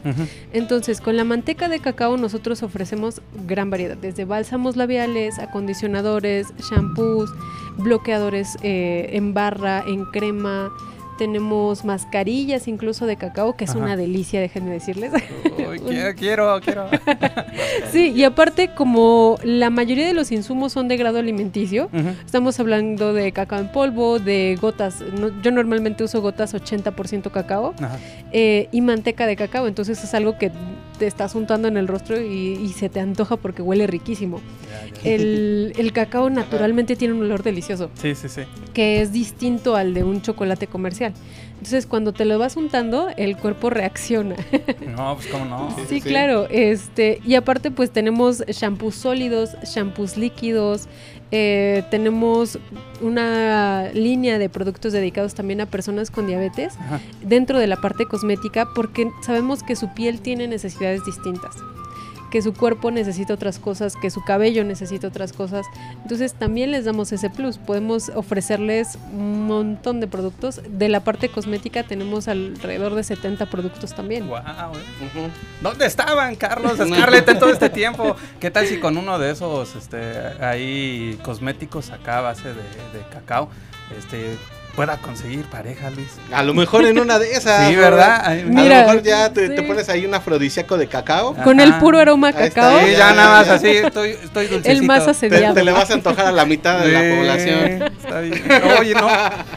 Entonces, 0.53 1.01
con 1.01 1.17
la 1.17 1.25
manteca 1.25 1.69
de 1.69 1.81
cacao 1.81 2.17
nosotros 2.17 2.63
ofrecemos 2.63 3.21
gran 3.47 3.71
variedad, 3.71 3.97
desde 3.97 4.25
bálsamos 4.25 4.77
labiales, 4.77 5.39
acondicionadores, 5.39 6.49
shampoos, 6.71 7.31
bloqueadores 7.79 8.57
eh, 8.63 9.11
en 9.13 9.35
barra, 9.35 9.83
en 9.87 10.05
crema. 10.07 10.71
Tenemos 11.19 11.85
mascarillas 11.85 12.69
incluso 12.69 13.07
de 13.07 13.17
cacao, 13.17 13.57
que 13.57 13.64
es 13.64 13.71
Ajá. 13.71 13.79
una 13.79 13.97
delicia, 13.97 14.41
déjenme 14.41 14.71
decirles. 14.73 15.12
Uy, 15.69 15.79
quiero, 15.87 16.14
quiero, 16.14 16.61
quiero. 16.61 16.89
sí, 17.93 18.12
y 18.14 18.25
aparte, 18.25 18.71
como 18.75 19.39
la 19.43 19.71
mayoría 19.71 20.07
de 20.07 20.12
los 20.14 20.31
insumos 20.33 20.73
son 20.73 20.89
de 20.89 20.97
grado 20.97 21.19
alimenticio. 21.19 21.89
Estamos 22.25 22.61
hablando 22.61 23.12
de 23.12 23.33
cacao 23.33 23.59
en 23.61 23.73
polvo, 23.73 24.19
de 24.19 24.59
gotas. 24.61 25.01
no- 25.19 25.31
yo 25.43 25.51
normalmente 25.51 26.05
uso 26.05 26.21
gotas 26.21 26.55
80% 26.55 27.31
cacao 27.31 27.75
eh, 28.33 28.69
y 28.73 28.81
manteca 28.81 29.27
de 29.27 29.37
cacao. 29.37 29.67
Entonces 29.67 30.03
es 30.05 30.12
algo 30.14 30.37
que 30.39 30.51
te 30.99 31.07
estás 31.07 31.35
untando 31.35 31.69
en 31.69 31.77
el 31.77 31.89
rostro 31.89 32.21
y, 32.21 32.59
y 32.61 32.69
se 32.71 32.89
te 32.89 33.01
antoja 33.01 33.37
porque 33.37 33.63
huele 33.63 33.87
riquísimo. 33.87 34.41
El, 35.05 35.73
el 35.77 35.93
cacao 35.93 36.31
naturalmente 36.31 36.97
tiene 36.97 37.15
un 37.15 37.23
olor 37.23 37.43
delicioso, 37.43 37.91
Sí, 38.01 38.15
sí, 38.15 38.29
sí. 38.29 38.43
que 38.75 39.01
es 39.01 39.13
distinto 39.13 39.77
al 39.77 39.95
de 39.95 40.05
un 40.05 40.23
chocolate 40.23 40.67
comercial. 40.67 41.13
Entonces 41.53 41.87
cuando 41.87 42.13
te 42.13 42.25
lo 42.27 42.39
vas 42.39 42.57
untando, 42.57 43.09
el 43.17 43.37
cuerpo 43.37 43.71
reacciona. 43.71 44.37
No, 44.97 45.15
pues 45.17 45.27
cómo 45.29 45.45
no. 45.45 45.71
Sí, 45.77 45.83
Sí, 45.89 46.01
sí. 46.01 46.09
claro. 46.09 46.47
Este, 46.51 47.21
y 47.25 47.35
aparte, 47.35 47.71
pues 47.71 47.91
tenemos 47.91 48.45
shampoos 48.47 48.95
sólidos, 48.95 49.51
shampoos 49.63 50.17
líquidos. 50.17 50.87
Eh, 51.31 51.85
tenemos 51.91 52.59
una 53.01 53.91
línea 53.93 54.39
de 54.39 54.49
productos 54.49 54.93
dedicados 54.93 55.35
también 55.35 55.61
a 55.61 55.66
personas 55.66 56.11
con 56.11 56.27
diabetes 56.27 56.74
Ajá. 56.79 57.01
dentro 57.22 57.59
de 57.59 57.66
la 57.66 57.77
parte 57.77 58.07
cosmética 58.07 58.68
porque 58.74 59.11
sabemos 59.22 59.62
que 59.62 59.77
su 59.77 59.93
piel 59.95 60.20
tiene 60.20 60.47
necesidades 60.47 61.05
distintas 61.05 61.57
que 62.37 62.43
su 62.43 62.53
cuerpo 62.53 62.91
necesita 62.91 63.32
otras 63.32 63.59
cosas, 63.59 63.95
que 63.97 64.11
su 64.11 64.22
cabello 64.22 64.62
necesita 64.62 65.09
otras 65.09 65.32
cosas. 65.32 65.64
Entonces 66.03 66.34
también 66.34 66.70
les 66.70 66.84
damos 66.84 67.11
ese 67.11 67.30
plus. 67.30 67.57
Podemos 67.57 68.11
ofrecerles 68.14 68.99
un 69.11 69.47
montón 69.47 70.01
de 70.01 70.07
productos. 70.07 70.61
De 70.68 70.91
la 70.91 71.01
parte 71.01 71.30
cosmética 71.30 71.84
tenemos 71.84 72.28
alrededor 72.28 72.95
de 72.95 73.05
70 73.05 73.47
productos 73.47 73.95
también. 73.95 74.28
Guau, 74.28 74.43
eh. 74.43 75.07
Ujú. 75.07 75.30
¿Dónde 75.62 75.87
estaban, 75.87 76.37
Carlos, 76.37 76.76
Scarlett, 76.87 77.26
en 77.26 77.39
todo 77.39 77.51
este 77.51 77.70
tiempo? 77.70 78.16
¿Qué 78.39 78.51
tal 78.51 78.66
si 78.66 78.80
con 78.80 78.99
uno 78.99 79.18
de 79.18 79.30
esos 79.30 79.74
este, 79.74 79.97
ahí 80.45 81.18
cosméticos 81.22 81.89
acá 81.89 82.18
a 82.18 82.20
base 82.20 82.49
de, 82.49 82.55
de 82.55 83.03
cacao 83.11 83.49
este, 83.97 84.37
pueda 84.77 84.99
conseguir 84.99 85.47
pareja, 85.47 85.91
Luis? 85.91 86.09
A 86.31 86.43
lo 86.43 86.55
mejor 86.55 86.85
en 86.85 86.99
una 86.99 87.18
de 87.18 87.33
esas. 87.33 87.68
Sí. 87.68 87.74
¿verdad? 87.74 88.20
A 88.24 88.35
Mira, 88.35 88.83
lo 88.83 88.87
mejor 88.89 89.03
ya 89.03 89.33
te, 89.33 89.51
pones 89.62 89.89
ahí 89.89 90.05
un 90.05 90.14
afrodisíaco 90.14 90.77
de 90.77 90.87
cacao. 90.87 91.35
Con 91.43 91.59
el 91.59 91.74
puro 91.79 91.99
aroma 91.99 92.29
a 92.29 92.33
cacao, 92.33 92.79
Sí, 92.81 92.93
ya, 92.93 92.99
ya 92.99 93.14
nada 93.14 93.39
más 93.39 93.47
ya. 93.47 93.55
así, 93.55 93.68
estoy, 93.68 94.11
estoy 94.11 94.47
dulcecito. 94.47 94.68
el 94.70 94.83
más 94.87 95.09
asediado. 95.09 95.55
te 95.55 95.64
le 95.64 95.72
vas 95.72 95.91
a 95.91 95.95
antojar 95.95 96.27
a 96.27 96.33
la 96.33 96.45
mitad 96.45 96.79
de 96.81 96.93
la 96.93 97.16
población. 97.16 97.83
Está 97.83 98.20
bien. 98.20 98.43
Oye, 98.79 98.95
no, 98.95 99.09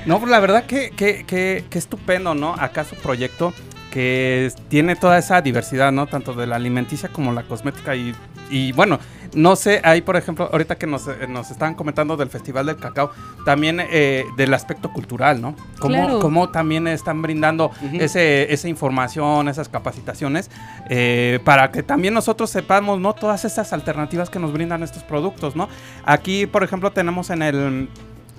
no, 0.06 0.20
pues 0.20 0.32
la 0.32 0.40
verdad 0.40 0.64
que, 0.66 0.92
que, 0.92 1.26
que, 1.26 1.66
que 1.70 1.78
estupendo, 1.78 2.34
¿no? 2.34 2.56
Acá 2.58 2.86
su 2.86 2.96
proyecto 2.96 3.54
que 3.92 4.52
tiene 4.70 4.96
toda 4.96 5.18
esa 5.18 5.42
diversidad, 5.42 5.92
¿no? 5.92 6.08
Tanto 6.08 6.34
de 6.34 6.48
la 6.48 6.56
alimenticia 6.56 7.10
como 7.10 7.34
la 7.34 7.44
cosmética 7.44 7.96
y, 7.96 8.16
y 8.50 8.72
bueno, 8.72 9.00
no 9.34 9.56
sé, 9.56 9.82
ahí 9.84 10.02
por 10.02 10.16
ejemplo, 10.16 10.50
ahorita 10.52 10.76
que 10.78 10.88
nos, 10.88 11.08
eh, 11.08 11.28
nos 11.28 11.52
estaban 11.52 11.76
comentando 11.76 12.18
del 12.18 12.30
Festival 12.30 12.66
del 12.66 12.78
Cacao, 12.78 13.12
también 13.46 13.80
eh, 13.80 14.26
del 14.38 14.54
aspecto 14.54 14.92
cultural, 14.92 15.42
¿no? 15.42 15.56
Cómo, 15.80 15.96
Claro. 15.96 16.20
cómo 16.20 16.50
también 16.50 16.88
están 16.88 17.22
brindando 17.22 17.72
ese, 17.94 18.52
esa 18.54 18.68
información, 18.68 19.48
esas 19.50 19.70
capacitaciones, 19.70 20.50
eh, 20.90 21.40
para 21.44 21.72
que 21.72 21.84
también 21.84 22.14
nosotros 22.14 22.50
sepamos, 22.50 23.00
¿no? 23.00 23.14
Todas 23.14 23.46
estas 23.46 23.74
alternativas 23.74 24.30
que 24.30 24.40
nos 24.40 24.54
brindan 24.54 24.84
estos 24.84 25.04
productos, 25.04 25.56
¿no? 25.56 25.70
Aquí, 26.06 26.46
por 26.46 26.64
ejemplo, 26.64 26.92
tenemos 26.92 27.30
en 27.30 27.42
el... 27.42 27.90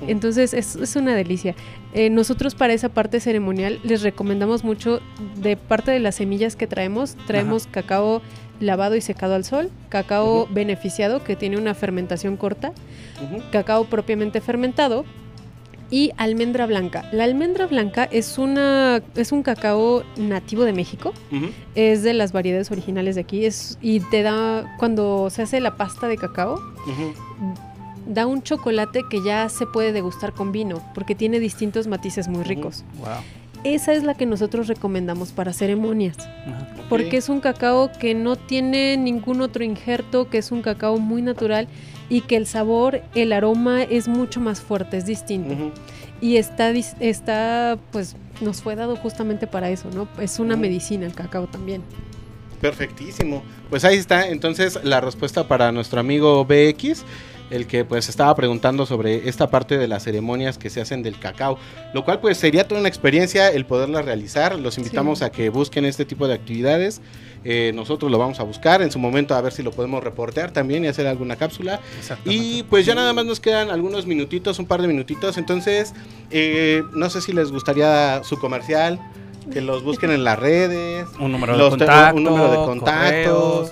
Entonces 0.07 0.53
es, 0.53 0.75
es 0.75 0.95
una 0.95 1.15
delicia. 1.15 1.55
Eh, 1.93 2.09
nosotros 2.09 2.55
para 2.55 2.73
esa 2.73 2.89
parte 2.89 3.19
ceremonial 3.19 3.79
les 3.83 4.01
recomendamos 4.01 4.63
mucho 4.63 4.99
de 5.35 5.55
parte 5.55 5.91
de 5.91 5.99
las 5.99 6.15
semillas 6.15 6.55
que 6.55 6.65
traemos. 6.65 7.15
Traemos 7.27 7.67
cacao 7.67 8.21
lavado 8.59 8.95
y 8.95 9.01
secado 9.01 9.35
al 9.35 9.43
sol, 9.43 9.69
cacao 9.89 10.47
beneficiado 10.47 11.23
que 11.23 11.35
tiene 11.35 11.57
una 11.57 11.73
fermentación 11.73 12.35
corta, 12.35 12.71
cacao 13.51 13.85
propiamente 13.85 14.41
fermentado 14.41 15.05
y 15.93 16.11
almendra 16.17 16.65
blanca. 16.65 17.07
La 17.11 17.23
almendra 17.23 17.67
blanca 17.67 18.05
es 18.05 18.39
una 18.39 19.03
es 19.15 19.31
un 19.31 19.43
cacao 19.43 20.03
nativo 20.17 20.63
de 20.63 20.73
México. 20.73 21.13
Es 21.75 22.01
de 22.01 22.15
las 22.15 22.31
variedades 22.31 22.71
originales 22.71 23.13
de 23.13 23.21
aquí 23.21 23.45
es 23.45 23.77
y 23.79 23.99
te 23.99 24.23
da 24.23 24.75
cuando 24.79 25.29
se 25.29 25.43
hace 25.43 25.59
la 25.59 25.77
pasta 25.77 26.07
de 26.07 26.17
cacao 26.17 26.59
da 28.07 28.25
un 28.25 28.41
chocolate 28.41 29.01
que 29.07 29.23
ya 29.23 29.47
se 29.49 29.67
puede 29.67 29.93
degustar 29.93 30.33
con 30.33 30.51
vino, 30.51 30.81
porque 30.95 31.13
tiene 31.13 31.39
distintos 31.39 31.85
matices 31.85 32.27
muy 32.27 32.43
ricos. 32.43 32.83
Wow. 32.97 33.09
Esa 33.63 33.93
es 33.93 34.03
la 34.03 34.15
que 34.15 34.25
nosotros 34.25 34.67
recomendamos 34.67 35.31
para 35.31 35.53
ceremonias, 35.53 36.17
porque 36.89 37.17
es 37.17 37.29
un 37.29 37.39
cacao 37.39 37.91
que 37.97 38.15
no 38.15 38.35
tiene 38.35 38.97
ningún 38.97 39.41
otro 39.41 39.63
injerto, 39.63 40.29
que 40.29 40.39
es 40.39 40.51
un 40.51 40.63
cacao 40.63 40.97
muy 40.97 41.21
natural 41.21 41.67
y 42.13 42.21
que 42.21 42.35
el 42.35 42.45
sabor, 42.45 43.01
el 43.15 43.33
aroma 43.33 43.81
es 43.81 44.07
mucho 44.07 44.39
más 44.39 44.61
fuerte, 44.61 44.97
es 44.97 45.07
distinto. 45.07 45.71
Y 46.21 46.37
está, 46.37 46.69
está, 46.69 47.79
pues, 47.91 48.15
nos 48.39 48.61
fue 48.61 48.75
dado 48.75 48.95
justamente 48.95 49.47
para 49.47 49.71
eso, 49.71 49.89
¿no? 49.89 50.07
Es 50.21 50.37
una 50.37 50.55
medicina 50.55 51.07
el 51.07 51.15
cacao 51.15 51.47
también. 51.47 51.81
Perfectísimo. 52.61 53.41
Pues 53.71 53.83
ahí 53.83 53.97
está 53.97 54.27
entonces 54.27 54.79
la 54.83 55.01
respuesta 55.01 55.47
para 55.47 55.71
nuestro 55.71 55.99
amigo 55.99 56.45
BX, 56.45 57.03
el 57.53 57.67
que 57.67 57.85
pues 57.85 58.09
estaba 58.09 58.35
preguntando 58.35 58.85
sobre 58.85 59.29
esta 59.29 59.49
parte 59.49 59.77
de 59.77 59.87
las 59.87 60.03
ceremonias 60.03 60.57
que 60.57 60.69
se 60.69 60.81
hacen 60.81 61.03
del 61.03 61.19
cacao, 61.19 61.57
lo 61.93 62.03
cual 62.03 62.19
pues 62.19 62.37
sería 62.37 62.67
toda 62.67 62.79
una 62.79 62.89
experiencia 62.89 63.49
el 63.49 63.65
poderla 63.65 64.01
realizar. 64.01 64.57
Los 64.59 64.77
invitamos 64.77 65.19
Sí. 65.19 65.25
a 65.25 65.31
que 65.31 65.49
busquen 65.49 65.85
este 65.85 66.05
tipo 66.05 66.27
de 66.27 66.33
actividades. 66.33 67.01
Eh, 67.45 67.71
nosotros 67.75 68.09
lo 68.09 68.17
vamos 68.17 68.39
a 68.39 68.43
buscar 68.43 68.81
en 68.81 68.89
su 68.91 68.99
momento 68.99 69.35
a 69.35 69.41
ver 69.41 69.51
si 69.51 69.63
lo 69.63 69.71
podemos 69.71 70.01
reportear 70.03 70.51
también 70.51 70.85
y 70.85 70.87
hacer 70.87 71.05
alguna 71.07 71.35
cápsula. 71.35 71.79
Exactamente. 71.99 72.43
Y 72.43 72.63
pues 72.63 72.85
ya 72.85 72.95
nada 72.95 73.11
más 73.13 73.25
nos 73.25 73.39
quedan 73.39 73.69
algunos 73.69 74.05
minutitos, 74.07 74.59
un 74.59 74.65
par 74.65 74.81
de 74.81 74.87
minutitos. 74.87 75.37
Entonces, 75.37 75.93
eh, 76.31 76.81
no 76.93 77.09
sé 77.09 77.21
si 77.21 77.33
les 77.33 77.51
gustaría 77.51 78.21
su 78.23 78.37
comercial, 78.39 78.99
que 79.51 79.61
los 79.61 79.83
busquen 79.83 80.11
en 80.11 80.23
las 80.23 80.37
redes. 80.39 81.05
un 81.19 81.31
número 81.31 81.53
de 81.53 81.59
los 81.59 81.73
te- 81.77 81.85
contacto, 81.85 82.17
un 82.17 82.23
número 82.23 82.51
de 82.51 82.57
contactos. 82.57 83.69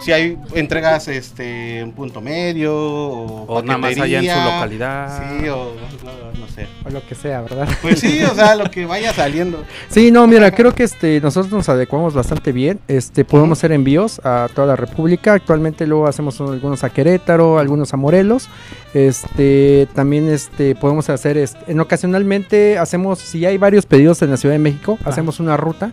Si 0.00 0.12
hay 0.12 0.38
entregas 0.54 1.08
este 1.08 1.80
en 1.80 1.92
punto 1.92 2.20
medio 2.20 2.74
o, 2.74 3.44
o 3.46 3.62
nada 3.62 3.78
más 3.78 3.98
allá 3.98 4.18
en 4.20 4.24
su 4.24 4.44
localidad. 4.54 5.40
Sí, 5.40 5.48
o 5.48 5.72
no, 6.04 6.40
no 6.40 6.48
sé. 6.48 6.66
O 6.86 6.90
lo 6.90 7.04
que 7.06 7.14
sea, 7.14 7.40
¿verdad? 7.42 7.68
Pues 7.82 8.00
sí, 8.00 8.22
o 8.22 8.34
sea, 8.34 8.54
lo 8.54 8.70
que 8.70 8.86
vaya 8.86 9.12
saliendo. 9.12 9.64
Sí, 9.88 10.10
no, 10.12 10.26
mira, 10.26 10.50
creo 10.52 10.74
que 10.74 10.84
este 10.84 11.20
nosotros 11.20 11.52
nos 11.52 11.68
adecuamos 11.68 12.14
bastante 12.14 12.52
bien. 12.52 12.78
Este 12.88 13.24
podemos 13.24 13.58
hacer 13.58 13.72
envíos 13.72 14.20
a 14.24 14.48
toda 14.54 14.68
la 14.68 14.76
República. 14.76 15.32
Actualmente 15.34 15.86
luego 15.86 16.06
hacemos 16.06 16.40
algunos 16.40 16.84
a 16.84 16.90
Querétaro, 16.90 17.58
algunos 17.58 17.92
a 17.92 17.96
Morelos. 17.96 18.48
Este 18.94 19.88
también 19.94 20.28
este 20.28 20.74
podemos 20.74 21.08
hacer 21.10 21.36
este, 21.38 21.70
en 21.70 21.80
ocasionalmente 21.80 22.76
hacemos 22.78 23.18
si 23.20 23.44
hay 23.46 23.56
varios 23.56 23.86
pedidos 23.86 24.20
en 24.22 24.30
la 24.30 24.36
Ciudad 24.36 24.54
de 24.54 24.58
México, 24.58 24.98
hacemos 25.04 25.38
una 25.40 25.56
ruta 25.56 25.92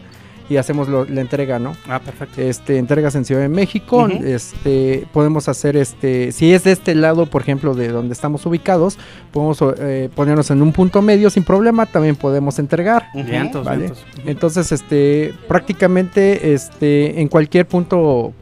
y 0.49 0.55
hacemos 0.55 0.87
lo- 0.87 1.03
la 1.03 1.19
entrega, 1.19 1.59
¿no? 1.59 1.75
Ah, 1.89 1.99
perfecto. 1.99 2.41
Este 2.41 2.77
entregas 2.77 3.13
en 3.15 3.25
Ciudad 3.25 3.41
de 3.41 3.49
México, 3.49 4.07
este 4.07 5.05
podemos 5.11 5.47
hacer 5.49 5.75
este 5.75 6.31
si 6.31 6.53
es 6.53 6.63
de 6.63 6.71
este 6.71 6.95
lado, 6.95 7.25
por 7.25 7.41
ejemplo, 7.41 7.73
de 7.75 7.89
donde 7.89 8.13
estamos 8.13 8.45
ubicados, 8.45 8.97
podemos 9.31 9.59
eh, 9.79 10.09
ponernos 10.15 10.49
en 10.49 10.61
un 10.61 10.71
punto 10.71 11.01
medio 11.01 11.29
sin 11.29 11.43
problema, 11.43 11.85
también 11.85 12.15
podemos 12.15 12.59
entregar. 12.59 13.07
Ujú. 13.13 13.25
Vientos, 13.29 13.65
Vale. 13.65 13.79
vientos. 13.81 14.05
Entonces, 14.25 14.71
este, 14.71 15.33
prácticamente, 15.49 16.53
este, 16.53 17.19
en 17.21 17.27
cualquier 17.27 17.67
punto 17.67 18.33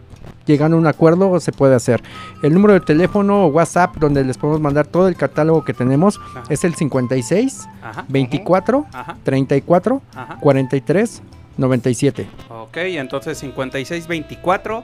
llegando 0.46 0.78
a 0.78 0.80
un 0.80 0.88
acuerdo 0.88 1.40
se 1.40 1.52
puede 1.52 1.76
hacer. 1.76 2.02
El 2.44 2.54
número 2.54 2.74
de 2.74 2.80
teléfono 2.82 3.46
o 3.46 3.48
WhatsApp 3.48 3.96
donde 3.98 4.24
les 4.24 4.38
podemos 4.38 4.62
mandar 4.62 4.88
todo 4.88 5.08
el 5.08 5.16
catálogo 5.16 5.64
que 5.64 5.74
tenemos 5.74 6.20
Ajá. 6.20 6.44
es 6.50 6.64
el 6.64 6.76
56 6.76 7.68
Ajá, 7.82 8.06
24 8.08 8.86
ajá, 8.92 9.18
34 9.24 10.02
ajá. 10.16 10.38
43 10.40 11.22
97. 11.58 12.28
Ok, 12.50 12.78
entonces 12.78 13.38
56, 13.38 14.08
24, 14.08 14.84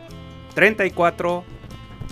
34, 0.53 1.43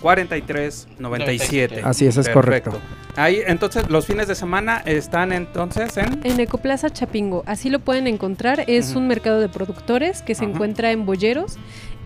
43, 0.02 0.88
97. 1.00 1.82
Así 1.84 2.06
es, 2.06 2.18
es 2.18 2.28
Perfecto. 2.30 2.72
correcto. 2.72 3.00
Ahí, 3.16 3.42
entonces, 3.46 3.90
los 3.90 4.06
fines 4.06 4.28
de 4.28 4.36
semana 4.36 4.82
están 4.86 5.34
entonces 5.34 5.98
en... 5.98 6.22
En 6.26 6.40
Ecoplaza 6.40 6.90
Chapingo, 6.90 7.44
así 7.48 7.70
lo 7.70 7.80
pueden 7.80 8.08
encontrar. 8.08 8.64
Es 8.68 8.96
un 8.96 9.08
mercado 9.08 9.42
de 9.42 9.50
productores 9.50 10.22
que 10.22 10.36
se 10.36 10.46
encuentra 10.46 10.92
en 10.92 11.06
Boyeros, 11.06 11.58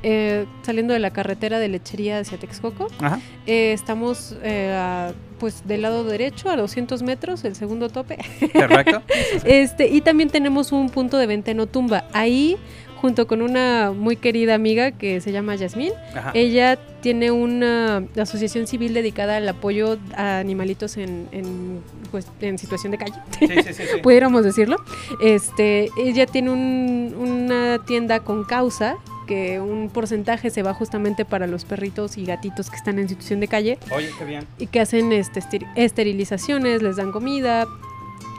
eh, 0.03 0.45
saliendo 0.61 0.93
de 0.93 0.99
la 0.99 1.11
carretera 1.11 1.59
de 1.59 1.67
lechería 1.69 2.19
hacia 2.19 2.37
Texcoco. 2.37 2.87
Ajá. 2.99 3.19
Eh, 3.47 3.73
estamos 3.73 4.35
eh, 4.43 4.71
a, 4.77 5.13
pues 5.39 5.65
del 5.67 5.81
lado 5.81 6.03
derecho 6.03 6.49
a 6.49 6.55
200 6.55 7.01
metros, 7.03 7.43
el 7.45 7.55
segundo 7.55 7.89
tope. 7.89 8.17
Perfecto. 8.53 9.01
Este, 9.45 9.87
y 9.87 10.01
también 10.01 10.29
tenemos 10.29 10.71
un 10.71 10.89
punto 10.89 11.17
de 11.17 11.27
venta 11.27 11.51
en 11.51 11.59
Otumba. 11.59 12.05
Ahí, 12.13 12.57
junto 13.01 13.27
con 13.27 13.41
una 13.41 13.91
muy 13.91 14.15
querida 14.15 14.53
amiga 14.55 14.91
que 14.91 15.19
se 15.19 15.31
llama 15.33 15.55
Yasmín, 15.55 15.91
Ajá. 16.15 16.31
ella 16.33 16.77
tiene 17.01 17.31
una 17.31 18.03
asociación 18.17 18.65
civil 18.65 18.93
dedicada 18.93 19.35
al 19.37 19.49
apoyo 19.49 19.97
a 20.15 20.37
animalitos 20.39 20.95
en, 20.95 21.27
en, 21.33 21.81
pues, 22.11 22.27
en 22.39 22.57
situación 22.57 22.91
de 22.91 22.97
calle. 22.99 23.15
Sí, 23.39 23.47
sí, 23.47 23.63
sí, 23.63 23.73
sí. 23.73 23.83
pudiéramos 24.03 24.45
decirlo. 24.45 24.77
Este, 25.21 25.89
ella 25.97 26.25
tiene 26.25 26.51
un- 26.51 27.13
una 27.19 27.79
tienda 27.85 28.21
con 28.21 28.45
causa 28.45 28.95
que 29.25 29.59
un 29.59 29.89
porcentaje 29.89 30.49
se 30.49 30.63
va 30.63 30.73
justamente 30.73 31.25
para 31.25 31.47
los 31.47 31.65
perritos 31.65 32.17
y 32.17 32.25
gatitos 32.25 32.69
que 32.69 32.75
están 32.75 32.99
en 32.99 33.07
situación 33.09 33.39
de 33.39 33.47
calle 33.47 33.79
Oye, 33.95 34.09
qué 34.17 34.25
bien. 34.25 34.45
y 34.59 34.67
que 34.67 34.79
hacen 34.79 35.11
este, 35.13 35.39
esteri- 35.39 35.67
esterilizaciones, 35.75 36.81
les 36.81 36.95
dan 36.97 37.11
comida 37.11 37.65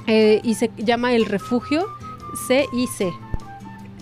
eh, 0.06 0.40
y 0.44 0.54
se 0.54 0.70
llama 0.76 1.12
el 1.14 1.24
refugio 1.26 1.86
CIC. 2.48 3.12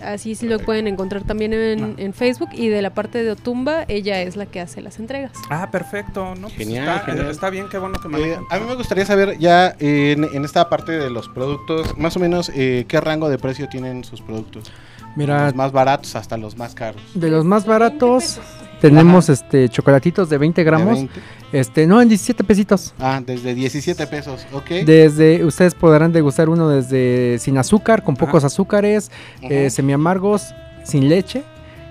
Así 0.03 0.35
sí 0.35 0.49
lo 0.49 0.59
pueden 0.59 0.87
encontrar 0.87 1.23
también 1.23 1.53
en, 1.53 1.81
Ah. 1.83 1.93
en 1.95 2.13
Facebook 2.13 2.49
y 2.51 2.67
de 2.67 2.81
la 2.81 2.93
parte 2.93 3.23
de 3.23 3.31
Otumba 3.31 3.85
ella 3.87 4.21
es 4.21 4.35
la 4.35 4.45
que 4.45 4.59
hace 4.59 4.81
las 4.81 4.99
entregas. 4.99 5.31
Ah, 5.49 5.71
perfecto. 5.71 6.35
No, 6.35 6.47
pues 6.49 6.55
Genial, 6.55 6.89
está, 6.97 7.05
genial. 7.05 7.29
está 7.29 7.49
bien, 7.49 7.69
qué 7.69 7.77
bueno 7.77 7.97
que 8.01 8.09
me 8.09 8.19
Eh, 8.19 8.37
a 8.49 8.59
mí 8.59 8.65
me 8.67 8.75
gustaría 8.75 9.05
saber 9.05 9.37
ya 9.39 9.73
en, 9.79 10.25
en 10.25 10.43
esta 10.43 10.67
parte 10.69 10.91
de 10.91 11.09
los 11.09 11.29
productos, 11.29 11.97
más 11.97 12.17
o 12.17 12.19
menos 12.19 12.51
eh, 12.53 12.83
qué 12.89 12.99
rango 12.99 13.29
de 13.29 13.37
precio 13.37 13.69
tienen 13.69 14.03
sus 14.03 14.19
productos. 14.21 14.69
Mira, 15.15 15.45
Los 15.45 15.55
más 15.55 15.71
baratos 15.71 16.15
hasta 16.15 16.37
los 16.37 16.57
más 16.57 16.73
caros. 16.75 17.01
de 17.13 17.29
los 17.29 17.45
más 17.45 17.65
baratos 17.65 18.39
tenemos 18.81 19.29
este 19.29 19.69
chocolatitos 19.69 20.29
de 20.29 20.37
20 20.37 20.61
De 20.61 20.65
gramos. 20.65 20.95
20. 20.95 21.19
Este, 21.53 21.87
no, 21.87 22.01
en 22.01 22.09
17 22.09 22.43
pesitos. 22.43 22.93
Ah, 22.99 23.21
desde 23.25 23.53
17 23.53 24.07
pesos, 24.07 24.45
ok. 24.51 24.85
Desde, 24.85 25.45
ustedes 25.45 25.75
podrán 25.75 26.11
degustar 26.11 26.49
uno 26.49 26.67
desde 26.67 27.37
sin 27.39 27.57
azúcar, 27.59 28.03
con 28.03 28.15
pocos 28.15 28.43
azúcares, 28.43 29.11
eh, 29.43 29.69
semiamargos, 29.69 30.53
sin 30.83 31.07
leche, 31.07 31.43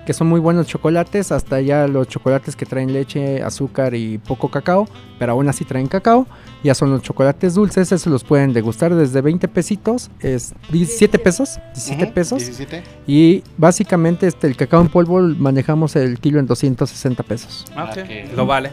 que 0.05 0.13
son 0.13 0.27
muy 0.27 0.39
buenos 0.39 0.67
chocolates, 0.67 1.31
hasta 1.31 1.61
ya 1.61 1.87
los 1.87 2.07
chocolates 2.07 2.55
que 2.55 2.65
traen 2.65 2.91
leche, 2.93 3.41
azúcar 3.41 3.95
y 3.95 4.17
poco 4.17 4.49
cacao, 4.49 4.87
pero 5.17 5.31
aún 5.33 5.47
así 5.47 5.63
traen 5.65 5.87
cacao, 5.87 6.27
ya 6.63 6.75
son 6.75 6.91
los 6.91 7.01
chocolates 7.01 7.53
dulces, 7.53 7.91
esos 7.91 8.11
los 8.11 8.23
pueden 8.23 8.53
degustar 8.53 8.93
desde 8.93 9.21
20 9.21 9.47
pesitos, 9.47 10.11
es 10.19 10.53
17 10.71 11.19
pesos, 11.19 11.59
17 11.73 12.03
Ujú, 12.03 12.13
pesos, 12.13 12.39
17. 12.39 12.83
y 13.07 13.43
básicamente 13.57 14.27
este, 14.27 14.47
el 14.47 14.57
cacao 14.57 14.81
en 14.81 14.89
polvo 14.89 15.21
manejamos 15.21 15.95
el 15.95 16.19
kilo 16.19 16.39
en 16.39 16.47
260 16.47 17.23
pesos. 17.23 17.65
Ah, 17.75 17.85
ok. 17.85 17.97
Ok. 18.03 18.35
Lo 18.35 18.45
vale. 18.45 18.71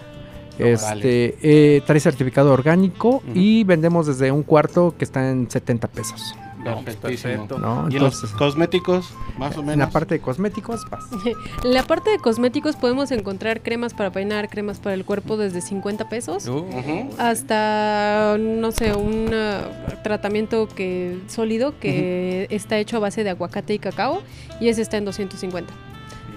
Este, 0.58 1.36
eh, 1.42 1.80
trae 1.86 2.00
certificado 2.00 2.52
orgánico 2.52 3.22
y 3.34 3.64
vendemos 3.64 4.06
desde 4.06 4.30
un 4.30 4.42
cuarto 4.42 4.94
que 4.98 5.04
está 5.04 5.30
en 5.30 5.50
70 5.50 5.88
pesos. 5.88 6.34
No, 6.64 6.76
Perfectísimo. 6.82 7.32
perfecto. 7.32 7.58
¿no? 7.58 7.88
¿Y 7.90 7.96
en 7.96 8.02
los 8.02 8.14
Entonces, 8.14 8.30
cosméticos? 8.32 9.10
Más 9.38 9.56
o 9.56 9.60
menos. 9.62 9.74
en 9.74 9.78
la 9.80 9.90
parte 9.90 10.14
de 10.14 10.20
cosméticos, 10.20 10.88
vas. 10.90 11.04
En 11.64 11.74
la 11.74 11.82
parte 11.82 12.10
de 12.10 12.18
cosméticos 12.18 12.76
podemos 12.76 13.10
encontrar 13.10 13.62
cremas 13.62 13.94
para 13.94 14.10
peinar, 14.10 14.48
cremas 14.48 14.78
para 14.78 14.94
el 14.94 15.04
cuerpo 15.04 15.36
desde 15.36 15.60
50 15.60 16.08
pesos. 16.08 16.46
Uh, 16.46 16.66
hasta 17.18 18.36
no 18.38 18.72
sé 18.72 18.94
un 18.94 19.30
ah, 19.32 19.62
tratamiento 20.02 20.68
que 20.68 21.18
sólido 21.28 21.78
que 21.78 22.46
está 22.50 22.78
hecho 22.78 22.96
a 22.96 23.00
base 23.00 23.24
de 23.24 23.30
aguacate 23.30 23.74
y 23.74 23.78
cacao 23.78 24.22
y 24.60 24.68
ese 24.68 24.82
está 24.82 24.96
en 24.96 25.04
250 25.04 25.89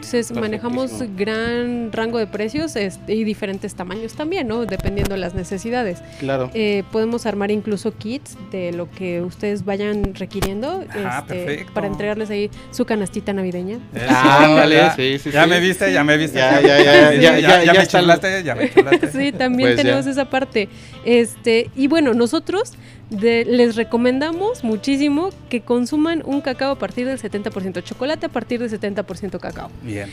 entonces 0.03 0.31
manejamos 0.37 0.91
gran 1.15 1.91
rango 1.93 2.17
de 2.17 2.27
precios 2.27 2.75
este, 2.75 3.15
y 3.15 3.23
diferentes 3.23 3.73
tamaños 3.75 4.13
también 4.13 4.47
no 4.47 4.65
dependiendo 4.65 5.13
de 5.15 5.19
las 5.21 5.33
necesidades 5.33 6.01
Claro. 6.19 6.51
Eh, 6.53 6.83
podemos 6.91 7.25
armar 7.25 7.51
incluso 7.51 7.95
kits 7.97 8.37
de 8.51 8.71
lo 8.73 8.89
que 8.91 9.21
ustedes 9.21 9.63
vayan 9.65 10.13
requiriendo 10.15 10.83
Ah, 10.93 11.19
este, 11.21 11.45
perfecto. 11.45 11.73
para 11.73 11.87
entregarles 11.87 12.29
ahí 12.29 12.49
su 12.71 12.85
canastita 12.85 13.31
navideña 13.33 13.77
Eso, 13.93 14.05
Ah, 14.09 14.47
vale, 14.55 14.75
ya, 14.75 14.95
sí, 14.95 15.17
sí, 15.19 15.31
Ya 15.31 15.43
sí. 15.45 15.49
me 15.49 15.59
viste, 15.59 15.91
ya 15.93 16.03
me 16.03 16.17
viste. 16.17 16.37
Ya, 16.37 16.59
ya, 16.61 16.83
ya, 16.83 17.13
ya, 17.13 17.39
ya, 17.39 17.63
ya 17.63 17.73
me 17.73 17.87
chulaste, 17.87 18.43
ya 18.43 18.55
me 18.55 18.69
chulaste. 18.73 19.11
Sí, 19.11 19.31
también 19.31 19.69
Pues 19.69 19.77
ya. 19.77 19.83
tenemos 19.83 20.05
esa 20.07 20.25
parte. 20.29 20.69
Este, 21.05 21.69
y 21.75 21.87
bueno, 21.87 22.13
nosotros 22.13 22.73
de- 23.19 23.45
les 23.45 23.75
recomendamos 23.75 24.63
muchísimo 24.63 25.29
que 25.49 25.61
consuman 25.61 26.21
un 26.25 26.41
cacao 26.41 26.71
a 26.71 26.79
partir 26.79 27.05
del 27.07 27.17
70% 27.19 27.81
chocolate, 27.83 28.25
a 28.25 28.29
partir 28.29 28.59
del 28.59 28.69
70% 28.69 29.39
cacao. 29.39 29.69
Bien. 29.81 30.09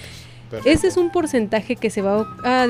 Ese 0.65 0.89
es 0.89 0.97
un 0.97 1.11
porcentaje 1.11 1.77
que 1.77 1.91
se 1.91 2.03
va 2.03 2.27
a, 2.45 2.65
a 2.65 2.67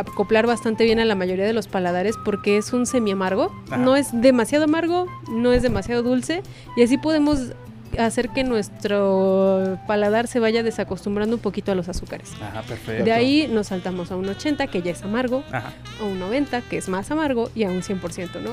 acoplar 0.00 0.46
bastante 0.46 0.84
bien 0.84 1.00
a 1.00 1.04
la 1.04 1.14
mayoría 1.14 1.44
de 1.46 1.52
los 1.52 1.66
paladares 1.66 2.16
porque 2.24 2.56
es 2.58 2.72
un 2.72 2.86
semi 2.86 3.10
amargo. 3.10 3.52
Ajá. 3.66 3.76
No 3.78 3.96
es 3.96 4.08
demasiado 4.12 4.64
amargo, 4.64 5.06
no 5.30 5.52
es 5.52 5.62
demasiado 5.62 6.02
dulce 6.02 6.42
y 6.76 6.82
así 6.82 6.96
podemos 6.98 7.52
hacer 7.98 8.28
que 8.28 8.44
nuestro 8.44 9.78
paladar 9.86 10.26
se 10.28 10.40
vaya 10.40 10.62
desacostumbrando 10.62 11.36
un 11.36 11.42
poquito 11.42 11.72
a 11.72 11.74
los 11.74 11.88
azúcares. 11.88 12.32
Ajá, 12.40 12.62
perfecto. 12.62 13.04
De 13.04 13.12
ahí 13.12 13.48
nos 13.50 13.68
saltamos 13.68 14.12
a 14.12 14.16
un 14.16 14.28
80 14.28 14.66
que 14.66 14.82
ya 14.82 14.92
es 14.92 15.02
amargo, 15.02 15.42
Ajá. 15.50 15.72
a 16.00 16.04
un 16.04 16.20
90 16.20 16.60
que 16.62 16.76
es 16.76 16.88
más 16.88 17.10
amargo 17.10 17.50
y 17.54 17.64
a 17.64 17.68
un 17.70 17.82
100%, 17.82 18.40
¿no? 18.42 18.50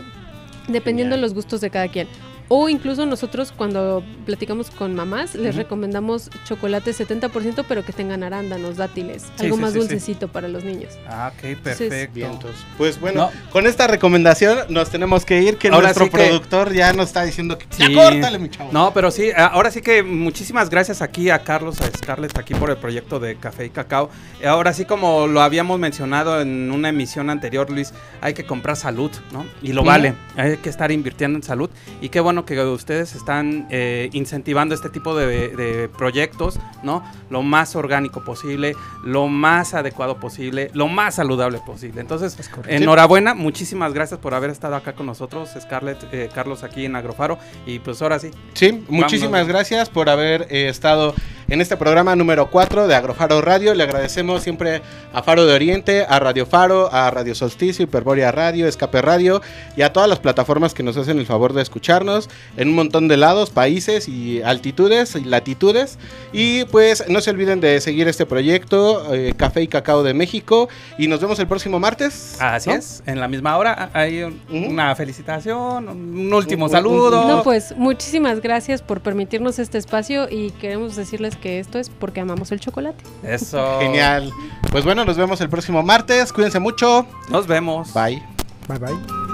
Dependiendo 0.68 1.16
de 1.16 1.22
los 1.22 1.34
gustos 1.34 1.62
de 1.62 1.70
cada 1.70 1.88
quien. 1.88 2.08
O 2.48 2.70
incluso 2.70 3.06
nosotros 3.08 3.52
cuando 3.52 4.04
platicamos 4.26 4.70
con 4.70 4.94
mamás 4.94 5.34
les 5.34 5.56
Ujú. 5.56 5.64
recomendamos 5.64 6.30
chocolate 6.48 6.92
70% 6.92 7.66
pero 7.68 7.84
que 7.84 7.92
tengan 7.92 8.22
arándanos, 8.24 8.78
dátiles, 8.78 9.24
Sí, 9.24 9.46
algo 9.46 9.56
sí, 9.56 9.62
más 9.64 9.74
sí, 9.74 9.80
sí. 9.82 9.88
dulcecito 9.88 10.28
para 10.28 10.48
los 10.48 10.64
niños. 10.64 10.94
Ah, 11.08 11.32
ok, 11.36 11.44
Entonces, 11.44 11.90
perfecto. 11.90 12.14
Vientos. 12.14 12.52
Pues 12.78 13.00
bueno, 13.00 13.32
No. 13.34 13.52
con 13.52 13.66
esta 13.66 13.88
recomendación 13.88 14.60
nos 14.70 14.90
tenemos 14.92 15.26
que 15.26 15.42
ir, 15.42 15.58
que 15.58 15.70
Ahora 15.70 15.84
nuestro 15.88 16.06
sí 16.06 16.12
que- 16.12 16.18
productor 16.18 16.72
ya 16.74 16.94
nos 16.94 17.08
está 17.08 17.24
diciendo 17.24 17.58
que 17.58 17.66
ya 17.78 17.92
córtale, 17.94 18.38
mi 18.38 18.50
chavo. 18.50 18.70
No, 18.72 18.94
pero 18.94 19.10
sí, 19.10 19.32
a- 19.32 19.48
ahora 19.48 19.72
sí 19.72 19.82
que 19.82 20.04
muchísimas 20.04 20.70
gracias 20.70 21.02
aquí 21.02 21.30
a 21.32 21.40
Carlos, 21.40 21.82
a 21.82 21.86
Scarlett, 21.98 22.38
aquí 22.38 22.54
por 22.54 22.70
el 22.70 22.78
proyecto 22.78 23.20
de 23.20 23.38
Café 23.38 23.66
y 23.66 23.70
Cacao. 23.72 24.10
Eh, 24.42 24.48
Ahora 24.48 24.72
sí, 24.74 24.86
como 24.86 25.26
lo 25.28 25.42
habíamos 25.42 25.80
mencionado 25.80 26.40
en 26.42 26.72
una 26.72 26.90
emisión 26.90 27.30
anterior, 27.30 27.70
Luis, 27.72 27.92
hay 28.22 28.34
que 28.36 28.46
comprar 28.46 28.76
salud, 28.78 29.10
¿no? 29.32 29.46
Y 29.64 29.74
lo 29.74 29.84
vale, 29.84 30.14
hay 30.38 30.58
que 30.58 30.70
estar 30.70 30.92
invirtiendo 30.92 31.38
en 31.38 31.44
salud. 31.44 31.70
Y 32.02 32.10
qué 32.10 32.20
bueno 32.20 32.35
que 32.44 32.60
ustedes 32.66 33.16
están 33.16 33.68
eh, 33.70 34.10
incentivando 34.12 34.76
este 34.76 34.90
tipo 34.90 35.16
de, 35.16 35.50
de 35.56 35.88
proyectos, 35.88 36.60
¿no? 36.84 37.04
Lo 37.30 37.44
más 37.44 37.76
orgánico 37.76 38.24
posible, 38.26 38.76
lo 39.04 39.28
más 39.28 39.74
adecuado 39.74 40.20
posible, 40.20 40.72
lo 40.74 40.88
más 40.88 41.16
saludable 41.16 41.60
posible. 41.66 42.02
Entonces, 42.02 42.36
enhorabuena, 42.68 43.34
muchísimas 43.36 43.94
gracias 43.94 44.20
por 44.20 44.34
haber 44.34 44.50
estado 44.50 44.76
acá 44.76 44.94
con 44.94 45.06
nosotros, 45.06 45.52
Scarlett, 45.60 46.04
eh, 46.12 46.30
Carlos, 46.34 46.64
aquí 46.64 46.86
en 46.86 46.96
Agrofaro. 46.96 47.38
Y 47.66 47.80
pues 47.80 48.02
ahora 48.02 48.20
sí, 48.20 48.32
Sí, 48.54 48.84
muchísimas 48.90 49.32
Vámonos. 49.32 49.48
gracias 49.48 49.90
por 49.90 50.10
haber 50.10 50.48
eh, 50.50 50.68
estado 50.70 51.14
en 51.48 51.62
este 51.62 51.78
programa 51.78 52.16
número 52.16 52.50
4 52.50 52.88
de 52.88 52.96
Agrofaro 52.96 53.42
Radio. 53.42 53.74
Le 53.76 53.84
agradecemos 53.84 54.42
siempre 54.44 54.82
a 55.14 55.22
Faro 55.24 55.46
de 55.46 55.54
Oriente, 55.54 56.06
a 56.08 56.20
Radio 56.20 56.46
Faro, 56.46 56.90
a 56.92 57.12
Radio 57.12 57.36
Solsticio, 57.36 57.84
Hiperborea 57.84 58.32
Radio, 58.32 58.68
Escape 58.68 59.02
Radio 59.02 59.42
y 59.78 59.82
a 59.84 59.94
todas 59.94 60.10
las 60.10 60.20
plataformas 60.20 60.74
que 60.74 60.84
nos 60.84 60.98
hacen 60.98 61.20
el 61.20 61.26
favor 61.26 61.54
de 61.54 61.62
escucharnos 61.62 62.30
en 62.58 62.70
un 62.70 62.76
montón 62.76 63.08
de 63.08 63.18
lados, 63.18 63.50
países 63.52 64.08
y 64.08 64.42
altitudes 64.42 65.16
y 65.16 65.24
latitudes. 65.24 65.98
Y 66.34 66.66
pues 66.66 67.08
no 67.10 67.22
se 67.22 67.30
olviden 67.30 67.60
de 67.62 67.80
seguir 67.82 68.08
este 68.08 68.26
proyecto, 68.26 69.14
eh, 69.14 69.34
Café 69.38 69.62
y 69.62 69.68
Cacao 69.68 70.04
de 70.04 70.14
México. 70.14 70.68
Y 70.98 71.08
nos 71.08 71.20
vemos 71.22 71.38
el 71.40 71.48
próximo 71.48 71.80
martes. 71.80 72.38
Así 72.40 72.70
¿no? 72.70 72.76
es, 72.76 73.04
en 73.06 73.20
la 73.20 73.28
misma 73.28 73.58
hora 73.58 73.90
hay 73.94 74.24
un- 74.24 74.42
una 74.50 74.96
felicitación, 74.96 75.88
un 75.90 76.34
último 76.34 76.66
Un- 76.66 76.72
un- 76.72 76.76
saludo. 76.76 77.28
No, 77.28 77.44
pues 77.44 77.74
muchísimas 77.78 78.42
gracias 78.42 78.82
por 78.82 79.02
permitirnos 79.02 79.60
este 79.60 79.78
espacio 79.78 80.28
y 80.30 80.52
queremos 80.52 80.96
decirles 80.96 81.35
que 81.36 81.60
esto 81.60 81.80
es 81.80 81.90
porque 81.90 82.20
amamos 82.22 82.52
el 82.52 82.60
chocolate. 82.60 83.04
Eso. 83.24 83.80
Genial. 83.82 84.32
Pues 84.72 84.84
bueno, 84.84 85.06
nos 85.06 85.18
vemos 85.18 85.42
el 85.42 85.50
próximo 85.50 85.84
martes. 85.84 86.34
Cuídense 86.34 86.60
mucho. 86.60 87.06
Nos 87.30 87.48
vemos. 87.48 87.94
Bye. 87.94 88.22
Bye 88.68 88.80
bye. 88.80 89.26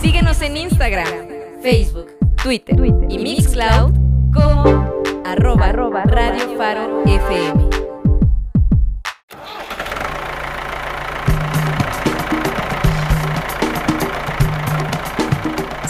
Síguenos 0.00 0.40
en 0.42 0.56
Instagram, 0.56 1.28
Facebook, 1.62 2.08
Twitter, 2.42 2.76
y 3.08 3.18
Mixcloud 3.18 3.92
como 4.32 5.02
arroba, 5.24 6.04
Radio 6.04 6.56
Faro 6.56 7.02
FM. 7.04 7.71